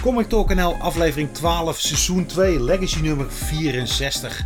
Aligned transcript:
Comic 0.00 0.28
Talk 0.28 0.54
NL, 0.54 0.76
aflevering 0.78 1.32
12, 1.32 1.78
seizoen 1.80 2.26
2, 2.26 2.60
legacy 2.62 3.00
nummer 3.00 3.26
64. 3.30 4.40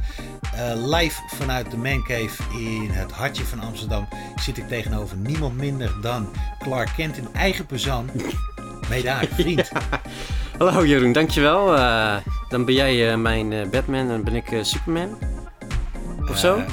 Uh, 0.55 0.73
live 0.75 1.21
vanuit 1.27 1.71
de 1.71 1.77
Mancave 1.77 2.43
in 2.59 2.91
het 2.91 3.13
hartje 3.13 3.45
van 3.45 3.61
Amsterdam 3.61 4.09
zit 4.37 4.57
ik 4.57 4.69
tegenover 4.69 5.17
niemand 5.17 5.57
minder 5.57 5.93
dan 6.01 6.29
Clark 6.59 6.91
Kent 6.97 7.17
in 7.17 7.29
eigen 7.33 7.67
persoon. 7.67 8.11
Meedaag, 8.89 9.29
vriend. 9.31 9.71
Ja. 9.73 10.01
Hallo 10.59 10.87
Jeroen, 10.87 11.13
dankjewel. 11.13 11.75
Uh, 11.75 12.17
dan 12.49 12.65
ben 12.65 12.75
jij 12.75 13.11
uh, 13.11 13.17
mijn 13.17 13.71
Batman 13.71 14.11
en 14.11 14.25
ben 14.25 14.35
ik 14.35 14.59
Superman? 14.63 15.19
Of 16.31 16.39
zo? 16.39 16.57
nee. 16.57 16.67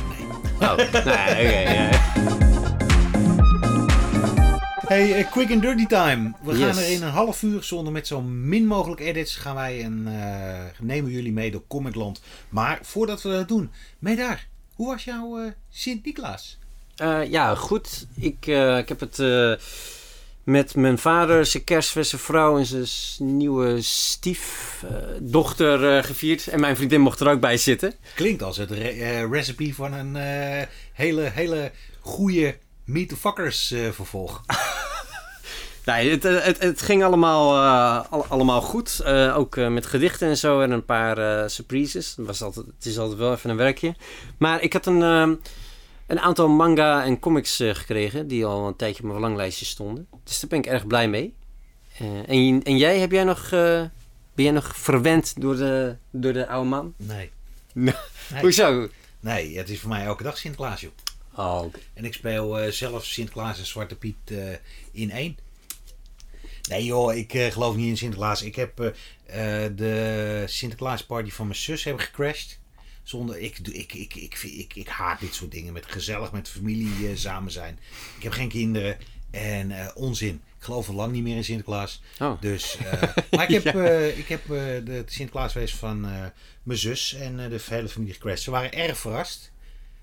Oh, 0.59 0.75
nee, 0.77 0.85
oké. 1.47 1.89
Hey, 4.91 5.19
uh, 5.19 5.31
quick 5.31 5.51
and 5.51 5.61
dirty 5.61 5.85
time. 5.85 6.33
We 6.43 6.57
Yes. 6.57 6.75
gaan 6.75 6.83
er 6.83 6.91
in 6.91 7.03
een 7.03 7.09
half 7.09 7.41
uur 7.41 7.63
zonder 7.63 7.93
met 7.93 8.07
zo 8.07 8.21
min 8.21 8.65
mogelijk 8.65 9.01
edits 9.01 9.35
gaan 9.35 9.55
wij 9.55 9.83
en 9.83 10.05
uh, 10.07 10.59
nemen 10.79 11.11
jullie 11.11 11.31
mee 11.31 11.51
door 11.51 11.63
Comicland. 11.67 12.21
Maar 12.49 12.79
voordat 12.81 13.21
we 13.21 13.29
dat 13.29 13.47
doen, 13.47 13.71
mee 13.99 14.15
daar. 14.15 14.47
Hoe 14.75 14.87
was 14.87 15.03
jouw 15.03 15.39
uh, 15.39 15.51
Sint-Niklaas? 15.69 16.57
Uh, 17.01 17.29
ja, 17.29 17.55
goed. 17.55 18.07
Ik, 18.15 18.47
uh, 18.47 18.77
ik 18.77 18.89
heb 18.89 18.99
het 18.99 19.19
uh, 19.19 19.53
met 20.43 20.75
mijn 20.75 20.97
vader, 20.97 21.45
zijn 21.45 21.83
zijn 21.83 22.05
vrouw 22.05 22.57
en 22.57 22.65
zijn 22.65 23.37
nieuwe 23.37 23.81
stiefdochter 23.81 26.03
gevierd. 26.03 26.47
En 26.47 26.59
mijn 26.59 26.75
vriendin 26.75 27.01
mocht 27.01 27.19
er 27.19 27.29
ook 27.29 27.41
bij 27.41 27.57
zitten. 27.57 27.93
Klinkt 28.15 28.43
als 28.43 28.57
het 28.57 28.71
re 28.71 29.27
recipe 29.27 29.73
van 29.73 29.93
een 29.93 30.15
hele, 30.93 31.21
hele 31.21 31.71
goede 31.99 32.55
Meet 32.91 33.09
the 33.09 33.15
Fuckers 33.15 33.73
vervolg. 33.91 34.41
Nee, 35.85 36.09
het, 36.09 36.23
het, 36.23 36.59
het, 36.59 36.81
ging 36.81 37.03
allemaal, 37.03 37.55
uh, 37.55 38.21
allemaal 38.29 38.61
goed. 38.61 39.05
Ook 39.35 39.55
met 39.55 39.85
gedichten 39.85 40.27
en 40.27 40.37
zo 40.37 40.61
en 40.61 40.71
een 40.71 40.85
paar 40.85 41.49
surprises. 41.49 42.13
Het, 42.15 42.25
was 42.25 42.41
altijd, 42.41 42.65
het 42.65 42.85
is 42.85 42.97
altijd 42.97 43.19
wel 43.19 43.33
even 43.33 43.49
een 43.49 43.57
werkje. 43.57 43.95
Maar 44.37 44.61
ik 44.61 44.73
had 44.73 44.85
een, 44.85 45.01
een 46.07 46.19
aantal 46.19 46.47
manga 46.47 47.03
en 47.03 47.19
comics 47.19 47.55
gekregen 47.55 48.27
die 48.27 48.45
al 48.45 48.67
een 48.67 48.75
tijdje 48.75 48.97
op 48.97 49.03
mijn 49.03 49.19
verlanglijstje 49.19 49.65
stonden. 49.65 50.07
Dus 50.23 50.39
daar 50.39 50.49
ben 50.49 50.59
ik 50.59 50.65
erg 50.65 50.87
blij 50.87 51.07
mee. 51.07 51.33
En, 52.27 52.63
en, 52.63 52.77
jij, 52.77 52.99
heb 52.99 53.11
jij 53.11 53.23
nog, 53.23 53.49
ben 53.49 53.91
jij 54.33 54.51
nog 54.51 54.75
verwend 54.75 55.41
door 55.41 55.55
de, 55.55 55.95
door 56.11 56.33
de 56.33 56.47
oude 56.47 56.69
man? 56.69 56.93
Nee. 56.97 57.31
nee. 57.73 57.93
Hoezo? 58.41 58.89
Nee, 59.19 59.57
het 59.57 59.69
is 59.69 59.79
voor 59.79 59.89
mij 59.89 60.05
elke 60.05 60.23
dag 60.23 60.37
Sinterklaas, 60.37 60.81
joh. 60.81 60.91
Oh, 61.35 61.61
okay. 61.63 61.81
En 61.93 62.05
ik 62.05 62.13
speel 62.13 62.71
zelf 62.71 63.05
Sinterklaas 63.05 63.59
en 63.59 63.65
Zwarte 63.65 63.95
Piet 63.95 64.15
in 64.91 65.11
één. 65.11 65.37
Nee 66.69 66.85
joh, 66.85 67.15
ik 67.15 67.33
uh, 67.33 67.51
geloof 67.51 67.75
niet 67.75 67.87
in 67.87 67.97
Sinterklaas. 67.97 68.41
Ik 68.41 68.55
heb 68.55 68.93
de 69.75 70.43
Sinterklaas 70.47 71.05
party 71.05 71.29
van 71.29 71.47
mijn 71.47 71.59
zus 71.59 71.83
hebben 71.83 72.03
gecrashed. 72.03 72.59
Zonder, 73.03 73.39
ik, 73.39 73.57
ik, 73.59 73.93
ik, 73.93 74.15
ik, 74.15 74.43
ik, 74.43 74.73
ik, 74.73 74.87
haat 74.87 75.19
dit 75.19 75.33
soort 75.33 75.51
dingen. 75.51 75.73
Met 75.73 75.85
gezellig 75.85 76.31
met 76.31 76.49
familie 76.49 77.17
samen 77.17 77.51
zijn. 77.51 77.79
Ik 78.17 78.23
heb 78.23 78.31
geen 78.31 78.49
kinderen. 78.49 78.97
En 79.31 79.95
onzin. 79.95 80.41
Ik 80.57 80.63
geloof 80.67 80.89
al 80.89 80.95
lang 80.95 81.11
niet 81.11 81.23
meer 81.23 81.35
in 81.35 81.43
Sinterklaas. 81.43 82.01
Oh. 82.19 82.41
Dus, 82.41 82.77
maar 83.31 83.51
ik 83.51 83.63
heb, 83.63 83.73
ja. 83.73 83.97
ik 83.99 84.27
heb 84.27 84.47
de 84.85 85.03
Sinterklaasfeest 85.05 85.75
van 85.75 86.01
mijn 86.63 86.79
zus 86.79 87.13
en 87.13 87.37
de 87.49 87.59
hele 87.69 87.89
familie 87.89 88.13
gecrashed. 88.13 88.41
Ze 88.41 88.51
waren 88.51 88.73
erg 88.73 88.97
verrast. 88.97 89.51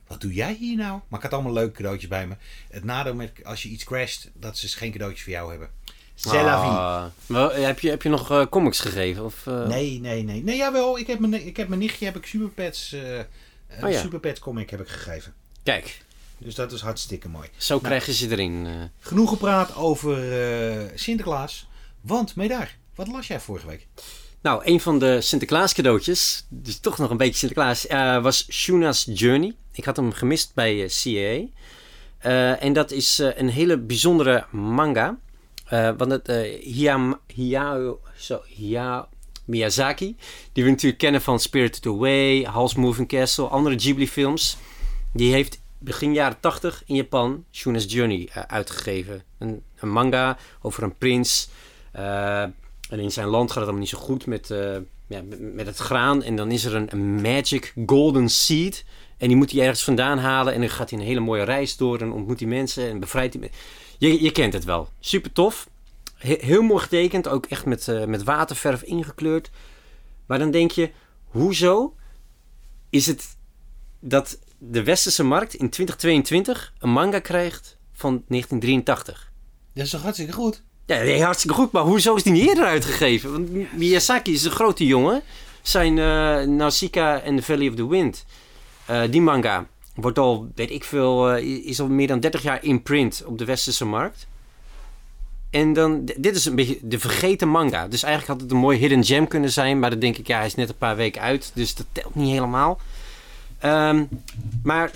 Wat 0.08 0.20
doe 0.20 0.34
jij 0.34 0.56
hier 0.60 0.76
nou? 0.76 1.00
Maar 1.08 1.18
ik 1.18 1.24
had 1.24 1.32
allemaal 1.32 1.52
leuke 1.52 1.72
cadeautjes 1.76 2.08
bij 2.08 2.26
me. 2.26 2.34
Het 2.70 2.84
nadeel 2.84 3.14
met 3.14 3.32
als 3.44 3.62
je 3.62 3.68
iets 3.68 3.84
crasht, 3.84 4.30
dat 4.34 4.58
ze 4.58 4.68
geen 4.68 4.92
cadeautjes 4.92 5.22
voor 5.22 5.32
jou 5.32 5.50
hebben. 5.50 5.70
C'est 6.14 6.32
la 6.32 6.60
vie. 6.60 6.70
Ah, 6.70 7.04
maar 7.26 7.54
heb, 7.54 7.80
je, 7.80 7.90
heb 7.90 8.02
je 8.02 8.08
nog 8.08 8.30
uh, 8.32 8.46
comics 8.46 8.80
gegeven? 8.80 9.24
Of, 9.24 9.46
uh... 9.46 9.66
Nee, 9.66 10.00
nee, 10.00 10.22
nee. 10.22 10.42
Nee, 10.42 10.56
jawel. 10.56 10.98
Ik 10.98 11.06
heb 11.06 11.18
mijn, 11.18 11.46
ik 11.46 11.56
heb 11.56 11.68
mijn 11.68 11.80
nichtje 11.80 12.04
heb 12.04 12.16
ik 12.16 12.26
Superpets, 12.26 12.92
uh, 12.92 13.18
oh, 13.82 13.90
ja. 13.90 14.00
Superpets 14.00 14.40
comic 14.40 14.70
heb 14.70 14.80
ik 14.80 14.88
gegeven. 14.88 15.34
Kijk. 15.62 16.02
Dus 16.38 16.54
dat 16.54 16.72
is 16.72 16.80
hartstikke 16.80 17.28
mooi. 17.28 17.48
Zo 17.56 17.74
nou, 17.74 17.86
krijgen 17.86 18.12
ze 18.12 18.30
erin. 18.30 18.66
eh. 18.66 18.72
Genoeg 19.00 19.28
gepraat 19.28 19.76
over 19.76 20.18
Sinterklaas. 20.94 21.68
Want, 22.00 22.36
Medaar, 22.36 22.76
wat 22.94 23.08
las 23.08 23.26
jij 23.26 23.40
vorige 23.40 23.66
week? 23.66 23.86
Nou, 24.42 24.62
een 24.64 24.80
van 24.80 24.98
de 24.98 25.20
Sinterklaas 25.20 25.74
cadeautjes, 25.74 26.46
dus 26.48 26.78
toch 26.78 26.98
nog 26.98 27.10
een 27.10 27.16
beetje 27.16 27.34
Sinterklaas, 27.34 27.86
uh, 27.86 28.22
was 28.22 28.46
Shuna's 28.50 29.08
Journey. 29.12 29.54
Ik 29.72 29.84
had 29.84 29.96
hem 29.96 30.12
gemist 30.12 30.54
bij 30.54 30.74
uh, 30.74 30.88
CAA. 30.88 31.46
Uh, 32.30 32.62
en 32.62 32.72
dat 32.72 32.90
is 32.90 33.18
een 33.18 33.48
hele 33.48 33.78
bijzondere 33.78 34.46
manga. 34.50 35.18
Want 35.70 36.10
het 36.10 36.26
so, 38.16 38.42
Hiya 38.46 39.08
Miyazaki, 39.44 40.16
die 40.52 40.64
we 40.64 40.70
natuurlijk 40.70 40.98
kennen 41.00 41.22
van 41.22 41.40
Spirited 41.40 41.86
Away, 41.86 42.46
Howl's 42.46 42.74
Moving 42.74 43.08
Castle, 43.08 43.46
andere 43.46 43.78
Ghibli-films, 43.78 44.56
die 45.12 45.32
heeft 45.32 45.60
begin 45.78 46.12
jaren 46.12 46.40
80 46.40 46.82
in 46.86 46.94
Japan 46.94 47.44
Shuna's 47.52 47.84
Journey 47.88 48.28
uitgegeven. 48.46 49.22
Een, 49.38 49.62
een, 49.78 49.90
manga 49.90 50.38
over 50.62 50.82
een 50.82 50.96
prins. 50.98 51.48
En 52.88 52.98
in 52.98 53.12
zijn 53.12 53.26
land 53.26 53.46
gaat 53.46 53.54
het 53.54 53.64
allemaal 53.64 53.80
niet 53.80 53.88
zo 53.88 53.98
goed 53.98 54.26
met, 54.26 54.48
ja, 55.06 55.22
met, 55.38 55.66
het 55.66 55.76
graan. 55.76 56.22
En 56.22 56.36
dan 56.36 56.50
is 56.50 56.64
er 56.64 56.74
een, 56.74 57.20
magic 57.20 57.72
golden 57.86 58.28
seed. 58.28 58.84
En 59.16 59.28
die 59.28 59.36
moet 59.36 59.50
hij 59.50 59.60
ergens 59.60 59.84
vandaan 59.84 60.18
halen. 60.18 60.54
En 60.54 60.60
dan 60.60 60.70
gaat 60.70 60.90
hij 60.90 60.98
een 60.98 61.04
hele 61.04 61.20
mooie 61.20 61.42
reis 61.42 61.76
door 61.76 62.00
en 62.00 62.12
ontmoet 62.12 62.40
hij 62.40 62.48
mensen 62.48 62.88
en 62.88 63.00
bevrijdt 63.00 63.34
hij. 63.34 63.50
Je, 63.98 64.22
je 64.22 64.30
kent 64.30 64.52
het 64.52 64.64
wel. 64.64 64.88
Super 65.00 65.32
tof. 65.32 65.68
He 66.14 66.36
heel 66.40 66.62
mooi 66.62 66.82
getekend. 66.82 67.28
Ook 67.28 67.46
echt 67.46 67.64
met, 67.64 67.86
uh, 67.86 68.04
met 68.04 68.22
waterverf 68.22 68.82
ingekleurd. 68.82 69.50
Maar 70.26 70.38
dan 70.38 70.50
denk 70.50 70.70
je, 70.70 70.90
hoezo 71.24 71.94
is 72.90 73.06
het 73.06 73.36
dat 74.00 74.38
de 74.58 74.82
westerse 74.82 75.24
markt 75.24 75.54
in 75.54 75.70
2022 75.70 76.74
een 76.78 76.90
manga 76.90 77.18
krijgt 77.18 77.78
van 77.92 78.24
1983? 78.28 79.32
Dat 79.74 79.84
is 79.84 79.90
toch 79.90 80.02
hartstikke 80.02 80.32
goed? 80.32 80.62
Ja, 80.88 81.02
nee, 81.02 81.22
hartstikke 81.22 81.56
goed. 81.56 81.72
Maar 81.72 81.82
hoezo 81.82 82.14
is 82.14 82.22
die 82.22 82.32
niet 82.32 82.48
eerder 82.48 82.64
uitgegeven? 82.64 83.32
Want 83.32 83.72
Miyazaki 83.72 84.32
is 84.32 84.44
een 84.44 84.50
grote 84.50 84.86
jongen. 84.86 85.22
Zijn 85.62 85.96
uh, 85.96 86.42
Nausicaa 86.42 87.22
and 87.26 87.36
the 87.36 87.42
Valley 87.42 87.68
of 87.68 87.74
the 87.74 87.88
Wind. 87.88 88.24
Uh, 88.90 89.02
die 89.10 89.20
manga 89.20 89.66
wordt 89.94 90.18
al, 90.18 90.48
weet 90.54 90.70
ik 90.70 90.84
veel, 90.84 91.36
uh, 91.36 91.66
is 91.66 91.80
al 91.80 91.88
meer 91.88 92.06
dan 92.06 92.20
30 92.20 92.42
jaar 92.42 92.64
in 92.64 92.82
print 92.82 93.22
op 93.26 93.38
de 93.38 93.44
westerse 93.44 93.84
markt. 93.84 94.26
En 95.50 95.72
dan, 95.72 96.04
dit 96.16 96.36
is 96.36 96.44
een 96.44 96.54
beetje 96.54 96.78
de 96.82 96.98
vergeten 96.98 97.48
manga. 97.48 97.88
Dus 97.88 98.02
eigenlijk 98.02 98.32
had 98.32 98.42
het 98.42 98.50
een 98.50 98.62
mooi 98.62 98.78
hidden 98.78 99.04
gem 99.04 99.28
kunnen 99.28 99.50
zijn. 99.50 99.78
Maar 99.78 99.90
dan 99.90 99.98
denk 99.98 100.16
ik, 100.16 100.26
ja, 100.26 100.36
hij 100.36 100.46
is 100.46 100.54
net 100.54 100.68
een 100.68 100.78
paar 100.78 100.96
weken 100.96 101.22
uit. 101.22 101.50
Dus 101.54 101.74
dat 101.74 101.86
telt 101.92 102.14
niet 102.14 102.32
helemaal. 102.32 102.80
Um, 103.64 104.08
maar, 104.62 104.90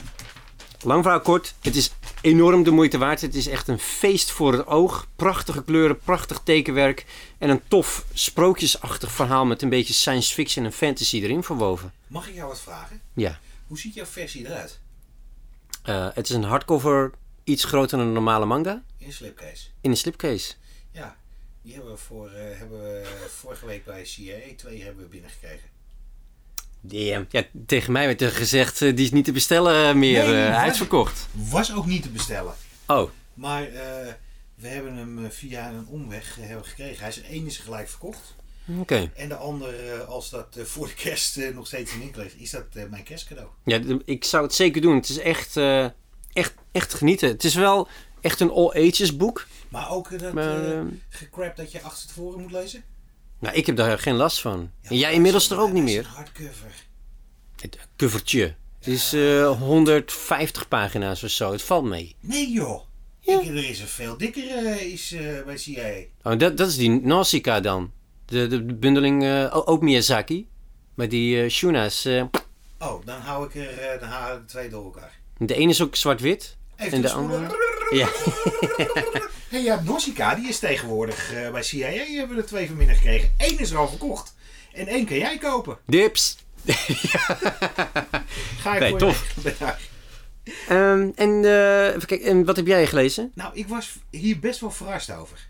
lang 0.85 1.03
verhaal 1.03 1.21
kort. 1.21 1.55
Het 1.61 1.77
is 1.77 1.93
enorm 2.21 2.63
de 2.63 2.71
moeite 2.71 2.99
waard. 2.99 3.21
Het 3.21 3.35
is 3.35 3.47
echt 3.47 3.69
een 3.69 3.79
feest 3.79 4.31
voor 4.31 4.53
het 4.53 4.67
oog. 4.67 5.07
Prachtige 5.17 5.65
kleuren, 5.65 5.99
prachtig 5.99 6.41
tekenwerk. 6.45 7.07
En 7.39 7.51
een 7.51 7.63
tof, 7.69 8.05
sprookjesachtig 8.13 9.13
verhaal 9.13 9.45
met 9.45 9.63
een 9.63 9.69
beetje 9.69 9.95
science 9.95 10.35
fiction 10.35 10.65
en 10.65 10.73
fantasy 10.73 11.23
erin 11.23 11.43
verwoven. 11.43 11.93
Mag 12.07 12.29
ik 12.29 12.35
jou 12.35 12.49
wat 12.49 12.61
vragen? 12.61 13.01
Ja. 13.13 13.39
Hoe 13.67 13.79
ziet 13.79 13.95
jouw 13.95 14.07
versie 14.07 14.47
eruit? 14.47 14.81
Uh, 15.85 16.09
het 16.15 16.29
is 16.29 16.35
een 16.35 16.45
hardcover, 16.45 17.11
iets 17.45 17.65
groter 17.65 17.99
dan 17.99 18.07
een 18.07 18.13
normale 18.13 18.45
manga. 18.45 18.83
In 18.99 19.07
een 19.07 19.13
slipcase. 19.13 19.67
In 19.81 19.91
een 19.91 19.97
slipcase. 19.97 20.55
Ja, 20.91 21.17
die 21.63 21.75
hebben 21.75 21.93
we, 21.93 21.99
voor, 21.99 22.27
uh, 22.27 22.35
hebben 22.35 22.81
we 22.83 23.27
vorige 23.29 23.67
week 23.67 23.85
bij 23.85 24.05
CIA 24.05 24.39
2 24.57 24.83
hebben 24.83 25.03
we 25.03 25.09
binnengekregen. 25.09 25.69
Ja, 26.89 27.25
tegen 27.67 27.93
mij 27.93 28.07
werd 28.07 28.21
er 28.21 28.31
gezegd, 28.31 28.81
uh, 28.81 28.97
die 28.97 29.05
is 29.05 29.11
niet 29.11 29.25
te 29.25 29.33
bestellen 29.33 29.99
meer, 29.99 30.25
nee, 30.25 30.49
uh, 30.49 30.59
uitverkocht. 30.59 31.29
Was 31.33 31.75
ook 31.75 31.87
niet 31.87 32.03
te 32.03 32.09
bestellen. 32.09 32.55
Oh. 32.87 33.11
Maar 33.35 33.69
we 34.55 34.69
hebben 34.69 34.97
hem 34.97 35.31
via 35.31 35.69
een 35.69 35.87
omweg 35.87 36.37
hebben 36.41 36.65
gekregen. 36.65 36.99
Hij 36.99 37.09
is 37.09 37.23
één 37.23 37.47
is 37.47 37.59
gelijk 37.59 37.89
verkocht. 37.89 38.35
Oké. 38.69 38.81
Okay. 38.81 39.11
En 39.15 39.29
de 39.29 39.37
andere, 39.37 40.05
als 40.05 40.31
dat 40.31 40.59
voor 40.63 40.87
de 40.87 40.95
kerst 40.95 41.41
nog 41.55 41.67
steeds 41.67 41.93
in 41.93 41.99
winkel 41.99 42.23
is, 42.23 42.35
is 42.35 42.51
dat 42.51 42.65
mijn 42.91 43.03
kerstcadeau. 43.03 43.49
Ja, 43.65 43.81
ik 44.05 44.25
zou 44.25 44.43
het 44.43 44.55
zeker 44.55 44.81
doen. 44.81 44.97
Het 44.97 45.09
is 45.09 45.19
echt, 45.19 45.57
echt, 46.33 46.55
echt 46.73 46.95
genieten. 46.95 47.29
Het 47.29 47.45
is 47.45 47.55
wel 47.55 47.89
echt 48.21 48.41
een 48.41 48.51
all 48.51 48.89
ages 48.89 49.17
boek. 49.17 49.47
Maar 49.69 49.91
ook 49.91 50.19
dat 50.19 50.33
maar, 50.33 50.75
uh, 50.75 50.81
gecrap 51.09 51.57
dat 51.57 51.73
je 51.73 51.83
achter 51.83 52.09
tevoren 52.09 52.41
moet 52.41 52.53
lezen? 52.53 52.85
Nou, 53.43 53.57
ik 53.57 53.67
heb 53.67 53.77
daar 53.77 53.99
geen 53.99 54.15
last 54.15 54.41
van. 54.41 54.71
Ja, 54.81 54.89
en 54.89 54.97
jij 54.97 55.13
inmiddels 55.13 55.47
toch 55.47 55.59
ook 55.59 55.73
niet 55.73 55.83
meer? 55.83 55.99
Een 55.99 56.05
hardcover. 56.05 56.73
Het 57.61 57.79
covertje. 57.97 58.55
Het 58.79 58.87
is 58.87 59.15
uh, 59.15 59.51
150 59.59 60.69
pagina's 60.69 61.23
of 61.23 61.31
zo. 61.31 61.53
Het 61.53 61.63
valt 61.63 61.85
mee. 61.85 62.17
Nee 62.21 62.51
joh. 62.51 62.83
Ja. 63.21 63.41
Ik, 63.41 63.47
er 63.47 63.69
is 63.69 63.81
een 63.81 63.87
veel 63.87 64.17
dikker 64.17 64.43
uh, 64.43 64.81
is, 64.81 65.15
bij 65.45 65.57
CIA. 65.57 65.93
Oh, 66.23 66.39
dat, 66.39 66.57
dat 66.57 66.69
is 66.69 66.77
die 66.77 66.91
Nausicaa 66.91 67.61
dan. 67.61 67.93
De, 68.27 68.47
de, 68.47 68.67
de 68.67 68.75
bundeling, 68.75 69.23
uh, 69.23 69.61
ook 69.65 69.83
Miyazaki. 69.83 70.49
Maar 70.95 71.09
die 71.09 71.49
Shuna's... 71.49 72.07
Oh, 72.79 73.05
dan 73.05 73.21
hou 73.21 73.47
ik 73.47 73.55
er 73.55 73.99
dan 74.01 74.09
hou 74.09 74.41
ik 74.41 74.47
twee 74.47 74.69
door 74.69 74.85
elkaar. 74.85 75.21
De 75.39 75.55
ene 75.55 75.71
is 75.71 75.83
ook 75.83 75.97
zwart-wit. 75.97 76.57
En 76.77 77.01
de 77.01 77.13
andere... 77.13 77.47
Ja. 77.93 78.09
hey, 79.49 79.63
ja, 79.63 79.81
Nausicaa, 79.85 80.35
die 80.35 80.49
is 80.49 80.59
tegenwoordig 80.59 81.33
eh, 81.33 81.51
bij 81.51 81.63
CIA. 81.63 81.89
Hebben 81.91 82.37
we 82.37 82.43
er 82.43 82.49
twee 82.49 82.67
vanmiddag 82.67 82.97
gekregen. 82.97 83.33
Eén 83.39 83.59
is 83.59 83.71
er 83.71 83.77
al 83.79 83.89
verkocht. 83.89 84.35
En 84.73 84.87
één 84.87 85.07
kan 85.07 85.19
jij 85.19 85.39
kopen. 85.39 85.79
Dips. 85.87 86.37
Ga 88.61 88.75
ik 88.75 88.81
Nee, 88.81 88.91
voor 88.91 88.99
tof. 88.99 89.35
Ehm, 90.69 91.11
en, 91.15 91.45
eh, 91.45 91.87
even 91.87 92.07
kijken, 92.07 92.27
en 92.27 92.45
wat 92.45 92.57
heb 92.57 92.67
jij 92.67 92.87
gelezen? 92.87 93.31
Nou, 93.35 93.51
ik 93.55 93.69
was 93.69 93.99
hier 94.11 94.39
best 94.39 94.61
wel 94.61 94.71
verrast 94.71 95.11
over. 95.13 95.49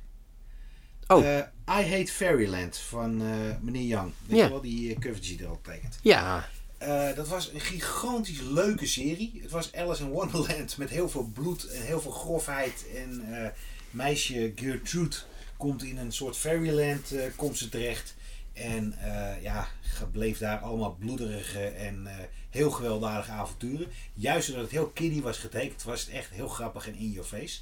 Oh. 1.06 1.26
Eh, 1.26 1.38
I 1.80 1.90
Hate 1.96 2.12
Fairyland 2.12 2.76
van 2.88 3.20
eh, 3.22 3.28
meneer 3.60 3.82
Young. 3.82 4.12
Weet 4.26 4.38
Ja. 4.38 4.44
je 4.44 4.50
wel, 4.50 4.60
die 4.60 4.90
uh, 4.90 4.98
covertje 4.98 5.36
die 5.36 5.44
er 5.44 5.50
al 5.50 5.60
tekent. 5.62 5.98
Ja. 6.02 6.48
Eh, 6.82 7.16
dat 7.16 7.28
was 7.28 7.52
een 7.52 7.60
gigantisch 7.60 8.40
leuke 8.40 8.86
serie. 8.86 9.38
Het 9.42 9.50
was 9.50 9.72
Alice 9.74 10.02
in 10.02 10.08
Wonderland 10.08 10.76
met 10.76 10.90
heel 10.90 11.08
veel 11.08 11.30
bloed 11.34 11.64
en 11.64 11.82
heel 11.82 12.00
veel 12.00 12.10
grofheid. 12.10 12.84
En 12.94 13.34
eh, 13.34 13.50
meisje 13.90 14.52
Gertrude 14.54 15.16
komt 15.56 15.82
in 15.82 15.98
een 15.98 16.12
soort 16.12 16.36
fairyland 16.36 17.12
eh, 17.12 17.24
komt 17.36 17.58
ze 17.58 17.68
terecht. 17.68 18.14
En 18.52 18.94
ja, 19.42 19.68
bleef 20.12 20.38
daar 20.38 20.58
allemaal 20.58 20.96
bloederige 20.98 21.64
en 21.64 22.08
heel 22.50 22.70
gewelddadige 22.70 23.30
avonturen. 23.30 23.86
Juist 24.14 24.46
doordat 24.46 24.64
het 24.64 24.72
heel 24.72 24.88
kiddie 24.88 25.22
was 25.22 25.38
getekend, 25.38 25.82
was 25.82 26.00
het 26.00 26.10
echt 26.10 26.30
heel 26.30 26.48
grappig 26.48 26.86
en 26.86 26.94
in 26.94 27.10
your 27.10 27.28
face. 27.28 27.60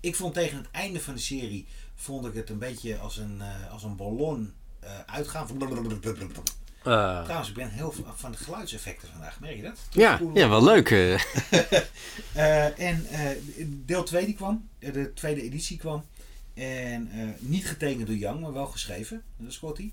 Ik 0.00 0.16
vond 0.16 0.34
tegen 0.34 0.56
het 0.58 0.70
einde 0.70 1.00
van 1.00 1.14
de 1.14 1.20
serie 1.20 1.66
vond 1.94 2.26
ik 2.26 2.34
het 2.34 2.50
een 2.50 2.58
beetje 2.58 2.98
als 2.98 3.16
een, 3.16 3.42
als 3.70 3.82
een 3.82 3.96
ballon 3.96 4.52
uitgaan. 5.06 5.46
Eh, 6.84 7.22
Trouwens, 7.22 7.48
ik 7.48 7.54
ben 7.54 7.70
heel 7.70 7.94
van 8.14 8.30
de 8.32 8.36
geluidseffecten 8.38 9.08
vandaag, 9.08 9.40
merk 9.40 9.56
je 9.56 9.62
dat? 9.62 9.78
ja, 9.90 10.20
ja, 10.34 10.48
wel 10.48 10.64
leuk. 10.64 10.90
eh. 10.90 11.20
Eh, 12.34 12.78
en 12.80 13.06
deel 13.84 14.04
2 14.04 14.24
die 14.26 14.34
kwam, 14.34 14.68
de 14.78 15.12
tweede 15.14 15.42
editie 15.42 15.76
kwam. 15.78 16.04
En 16.54 17.10
niet 17.38 17.66
getekend 17.66 18.06
door 18.06 18.16
Young, 18.16 18.40
maar 18.40 18.52
wel 18.52 18.66
geschreven 18.66 19.22
door 19.36 19.52
Scotty. 19.52 19.92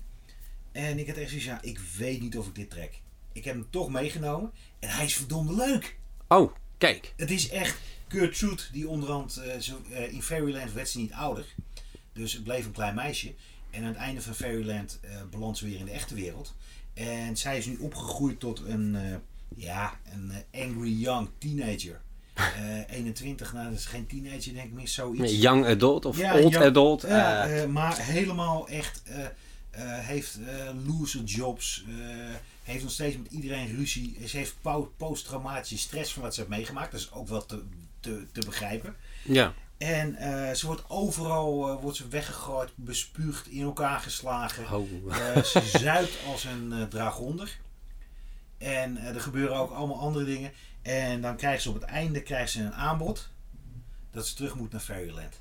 En 0.72 0.98
ik 0.98 1.06
had 1.06 1.16
echt 1.16 1.28
zoiets 1.28 1.46
ja, 1.46 1.58
ik 1.62 1.78
weet 1.96 2.20
niet 2.20 2.38
of 2.38 2.46
ik 2.46 2.54
dit 2.54 2.70
trek. 2.70 3.00
Ik 3.32 3.44
heb 3.44 3.54
hem 3.54 3.66
toch 3.70 3.88
meegenomen 3.90 4.52
en 4.78 4.88
hij 4.88 5.04
is 5.04 5.14
verdomde 5.16 5.54
leuk. 5.54 5.96
Oh, 6.28 6.52
kijk. 6.78 7.12
Het 7.16 7.30
is 7.30 7.48
echt 7.48 7.76
Gertrude 8.08 8.62
die 8.72 8.88
onderhand 8.88 9.42
zo, 9.60 9.80
in 10.10 10.22
Fairyland 10.22 10.72
werd 10.72 10.88
ze 10.88 10.98
niet 10.98 11.12
ouder. 11.12 11.46
Dus 12.12 12.32
het 12.32 12.42
bleef 12.44 12.64
een 12.64 12.72
klein 12.72 12.94
meisje. 12.94 13.34
En 13.70 13.80
aan 13.82 13.88
het 13.88 13.96
einde 13.96 14.22
van 14.22 14.34
Fairyland 14.34 14.98
eh 15.02 15.10
belandt 15.30 15.58
ze 15.58 15.64
weer 15.66 15.78
in 15.78 15.84
de 15.84 15.90
echte 15.90 16.14
wereld. 16.14 16.54
En 16.98 17.36
zij 17.36 17.58
is 17.58 17.66
nu 17.66 17.76
opgegroeid 17.76 18.40
tot 18.40 18.62
een, 18.66 18.96
eh, 18.96 19.14
ja, 19.56 19.98
een 20.12 20.32
eh, 20.50 20.62
angry 20.66 20.92
young 21.00 21.28
teenager. 21.38 22.00
Eh 22.88 22.94
21, 22.96 23.52
nou 23.52 23.68
dat 23.70 23.78
is 23.78 23.86
geen 23.86 24.06
teenager 24.06 24.54
denk 24.54 24.66
ik 24.66 24.72
meer, 24.72 24.88
zoiets. 24.88 25.36
Young 25.40 25.66
adult 25.66 26.04
of 26.04 26.18
Ja, 26.18 26.38
old 26.38 26.52
young- 26.52 26.64
adult. 26.64 27.04
Eh, 27.04 27.62
eh, 27.62 27.68
maar 27.68 27.98
helemaal 28.02 28.68
echt 28.68 29.02
eh, 29.04 29.24
eh, 29.24 29.30
heeft 30.06 30.38
eh 30.46 30.70
loser 30.86 31.22
jobs. 31.24 31.84
eh, 31.88 31.94
heeft 32.62 32.82
nog 32.82 32.92
steeds 32.92 33.16
met 33.16 33.32
iedereen 33.32 33.76
ruzie. 33.76 34.16
Ze 34.28 34.36
heeft 34.36 34.54
po- 34.60 34.92
posttraumatische 34.96 35.78
stress 35.78 36.12
van 36.12 36.22
wat 36.22 36.34
ze 36.34 36.40
heeft 36.40 36.52
meegemaakt. 36.52 36.92
Dat 36.92 37.00
is 37.00 37.12
ook 37.12 37.28
wel 37.28 37.46
te, 37.46 37.62
te, 38.00 38.26
te 38.32 38.40
begrijpen. 38.46 38.94
ja. 39.24 39.54
En 39.78 40.14
eh, 40.14 40.54
ze 40.54 40.66
wordt 40.66 40.84
overal 40.88 41.68
eh, 41.68 41.82
wordt 41.82 41.96
ze 41.96 42.08
weggegooid, 42.08 42.70
bespuugd, 42.74 43.48
in 43.48 43.62
elkaar 43.62 44.00
geslagen. 44.00 44.72
Oh. 44.72 44.88
Eh, 45.10 45.42
ze 45.42 45.62
zuipt 45.78 46.18
als 46.26 46.44
een 46.44 46.86
dragonder. 46.88 47.58
En 48.58 48.96
er 48.96 49.20
gebeuren 49.20 49.56
ook 49.56 49.70
allemaal 49.70 50.00
andere 50.00 50.24
dingen. 50.24 50.52
En 50.82 51.20
dan 51.20 51.36
krijgt 51.36 51.62
ze 51.62 51.68
op 51.68 51.74
het 51.74 51.84
einde 51.84 52.22
krijgt 52.22 52.52
ze 52.52 52.60
een 52.60 52.74
aanbod. 52.74 53.28
Dat 54.10 54.26
ze 54.26 54.34
terug 54.34 54.54
moet 54.54 54.72
naar 54.72 54.80
Fairyland. 54.80 55.40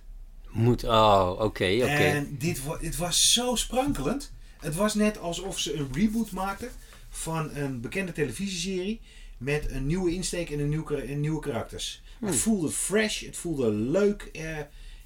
Moet, 0.49 0.83
oh, 0.83 1.29
oké, 1.29 1.43
oké. 1.81 1.85
En 1.85 2.37
dit, 2.37 2.61
dit 2.79 2.97
was 2.97 3.33
zo 3.33 3.55
sprankelend. 3.55 4.31
Het 4.59 4.75
was 4.75 4.93
net 4.93 5.19
alsof 5.19 5.59
ze 5.59 5.75
een 5.75 5.89
reboot 5.93 6.31
maakten 6.31 6.69
van 7.09 7.55
een 7.55 7.81
bekende 7.81 8.11
televisieserie. 8.11 9.01
Met 9.37 9.71
een 9.71 9.85
nieuwe 9.85 10.13
insteek 10.13 10.49
en 10.49 10.59
een 10.59 10.69
nieuw, 10.69 10.83
kara- 10.83 11.01
en 11.01 11.19
nieuwe 11.19 11.39
karakters. 11.39 12.01
Het 12.19 12.35
voelde 12.35 12.69
fresh, 12.69 13.25
het 13.25 13.37
voelde 13.37 13.71
leuk. 13.71 14.29
eh, 14.33 14.57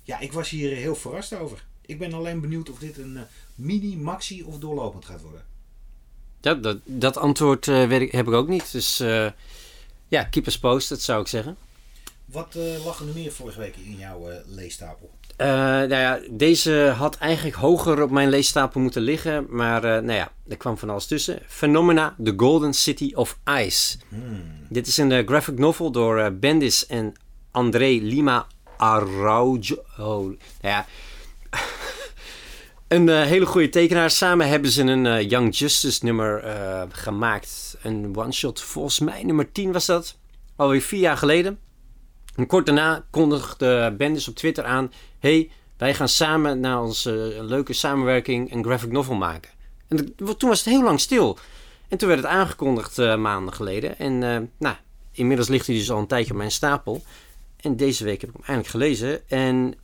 ja, 0.03 0.19
ik 0.19 0.33
was 0.33 0.49
hier 0.49 0.75
heel 0.75 0.95
verrast 0.95 1.33
over. 1.33 1.65
Ik 1.85 1.99
ben 1.99 2.13
alleen 2.13 2.41
benieuwd 2.41 2.69
of 2.69 2.79
dit 2.79 2.97
een 2.97 3.17
eh, 3.17 3.23
mini, 3.55 3.97
maxi 3.97 4.43
of 4.43 4.57
doorlopend 4.59 5.05
gaat 5.05 5.21
worden. 5.21 5.45
Ja, 6.41 6.53
dat, 6.53 6.77
dat 6.85 7.17
antwoord 7.17 7.67
eh, 7.67 7.87
weet 7.87 8.01
ik, 8.01 8.11
heb 8.11 8.27
ik 8.27 8.33
ook 8.33 8.47
niet. 8.47 8.71
Dus 8.71 8.97
ja, 10.07 10.23
keep 10.23 10.45
us 10.45 10.59
posted 10.59 11.01
zou 11.01 11.21
ik 11.21 11.27
zeggen. 11.27 11.57
Wat 12.25 12.55
lag 12.83 12.99
er 12.99 13.05
nu 13.05 13.11
meer 13.11 13.31
vorige 13.31 13.59
week 13.59 13.75
in 13.75 13.97
jouw 13.97 14.29
leestapel? 14.45 15.11
Eh, 15.41 15.47
nou 15.47 15.89
ja, 15.89 16.19
deze 16.29 16.93
had 16.97 17.17
eigenlijk 17.17 17.55
hoger 17.55 18.01
op 18.01 18.11
mijn 18.11 18.29
leestapel 18.29 18.81
moeten 18.81 19.01
liggen. 19.01 19.45
Maar 19.49 19.83
eh, 19.83 19.91
nou 19.91 20.17
ja, 20.17 20.31
er 20.47 20.57
kwam 20.57 20.77
van 20.77 20.89
alles 20.89 21.05
tussen. 21.05 21.39
Phenomena, 21.47 22.15
The 22.23 22.33
Golden 22.37 22.73
City 22.73 23.11
of 23.13 23.37
Ice. 23.59 23.97
Dit 24.69 24.87
is 24.87 24.97
een 24.97 25.11
eh, 25.11 25.27
graphic 25.27 25.57
novel 25.57 25.91
door 25.91 26.33
Bendis 26.33 26.85
en 26.85 27.13
André 27.51 27.99
Lima 28.01 28.47
Araujo. 28.77 29.75
Oh, 29.97 30.23
nou 30.25 30.37
ja. 30.61 30.85
een 32.87 33.09
hele 33.09 33.45
goede 33.45 33.69
tekenaar. 33.69 34.09
Samen 34.09 34.47
hebben 34.47 34.71
ze 34.71 34.81
een 34.81 35.27
Young 35.27 35.57
Justice 35.57 36.05
nummer 36.05 36.43
gemaakt. 36.91 37.77
Een 37.83 38.11
one-shot, 38.15 38.61
volgens 38.61 38.99
mij 38.99 39.23
nummer 39.23 39.51
10 39.51 39.71
was 39.71 39.85
dat. 39.85 40.17
Alweer 40.55 40.81
vier 40.81 40.99
jaar 40.99 41.17
geleden. 41.17 41.59
En 42.35 42.47
kort 42.47 42.65
daarna 42.65 43.05
kondigde 43.09 43.95
Bendis 43.97 44.27
op 44.27 44.35
Twitter 44.35 44.63
aan: 44.63 44.91
hey, 45.21 45.49
wij 45.77 45.93
gaan 45.93 46.09
samen 46.09 46.59
na 46.59 46.81
onze 46.81 47.37
leuke 47.41 47.73
samenwerking 47.73 48.53
een 48.53 48.63
graphic 48.63 48.91
novel 48.91 49.15
maken. 49.15 49.51
En 49.87 50.15
toen 50.15 50.49
was 50.49 50.63
het 50.63 50.73
heel 50.73 50.83
lang 50.83 50.99
stil. 50.99 51.37
En 51.87 51.97
toen 51.97 52.07
werd 52.07 52.21
het 52.21 52.31
aangekondigd 52.31 52.97
eh, 52.97 53.15
maanden 53.15 53.53
geleden. 53.53 53.99
En 53.99 54.23
eh, 54.23 54.37
nou, 54.57 54.75
inmiddels 55.11 55.47
ligt 55.47 55.67
hij 55.67 55.75
dus 55.75 55.91
al 55.91 55.99
een 55.99 56.07
tijdje 56.07 56.31
op 56.31 56.37
mijn 56.37 56.51
stapel. 56.51 57.03
En 57.57 57.75
deze 57.75 58.03
week 58.03 58.21
heb 58.21 58.29
ik 58.29 58.35
hem 58.35 58.45
eindelijk 58.45 58.75
gelezen. 58.75 59.29
En 59.29 59.75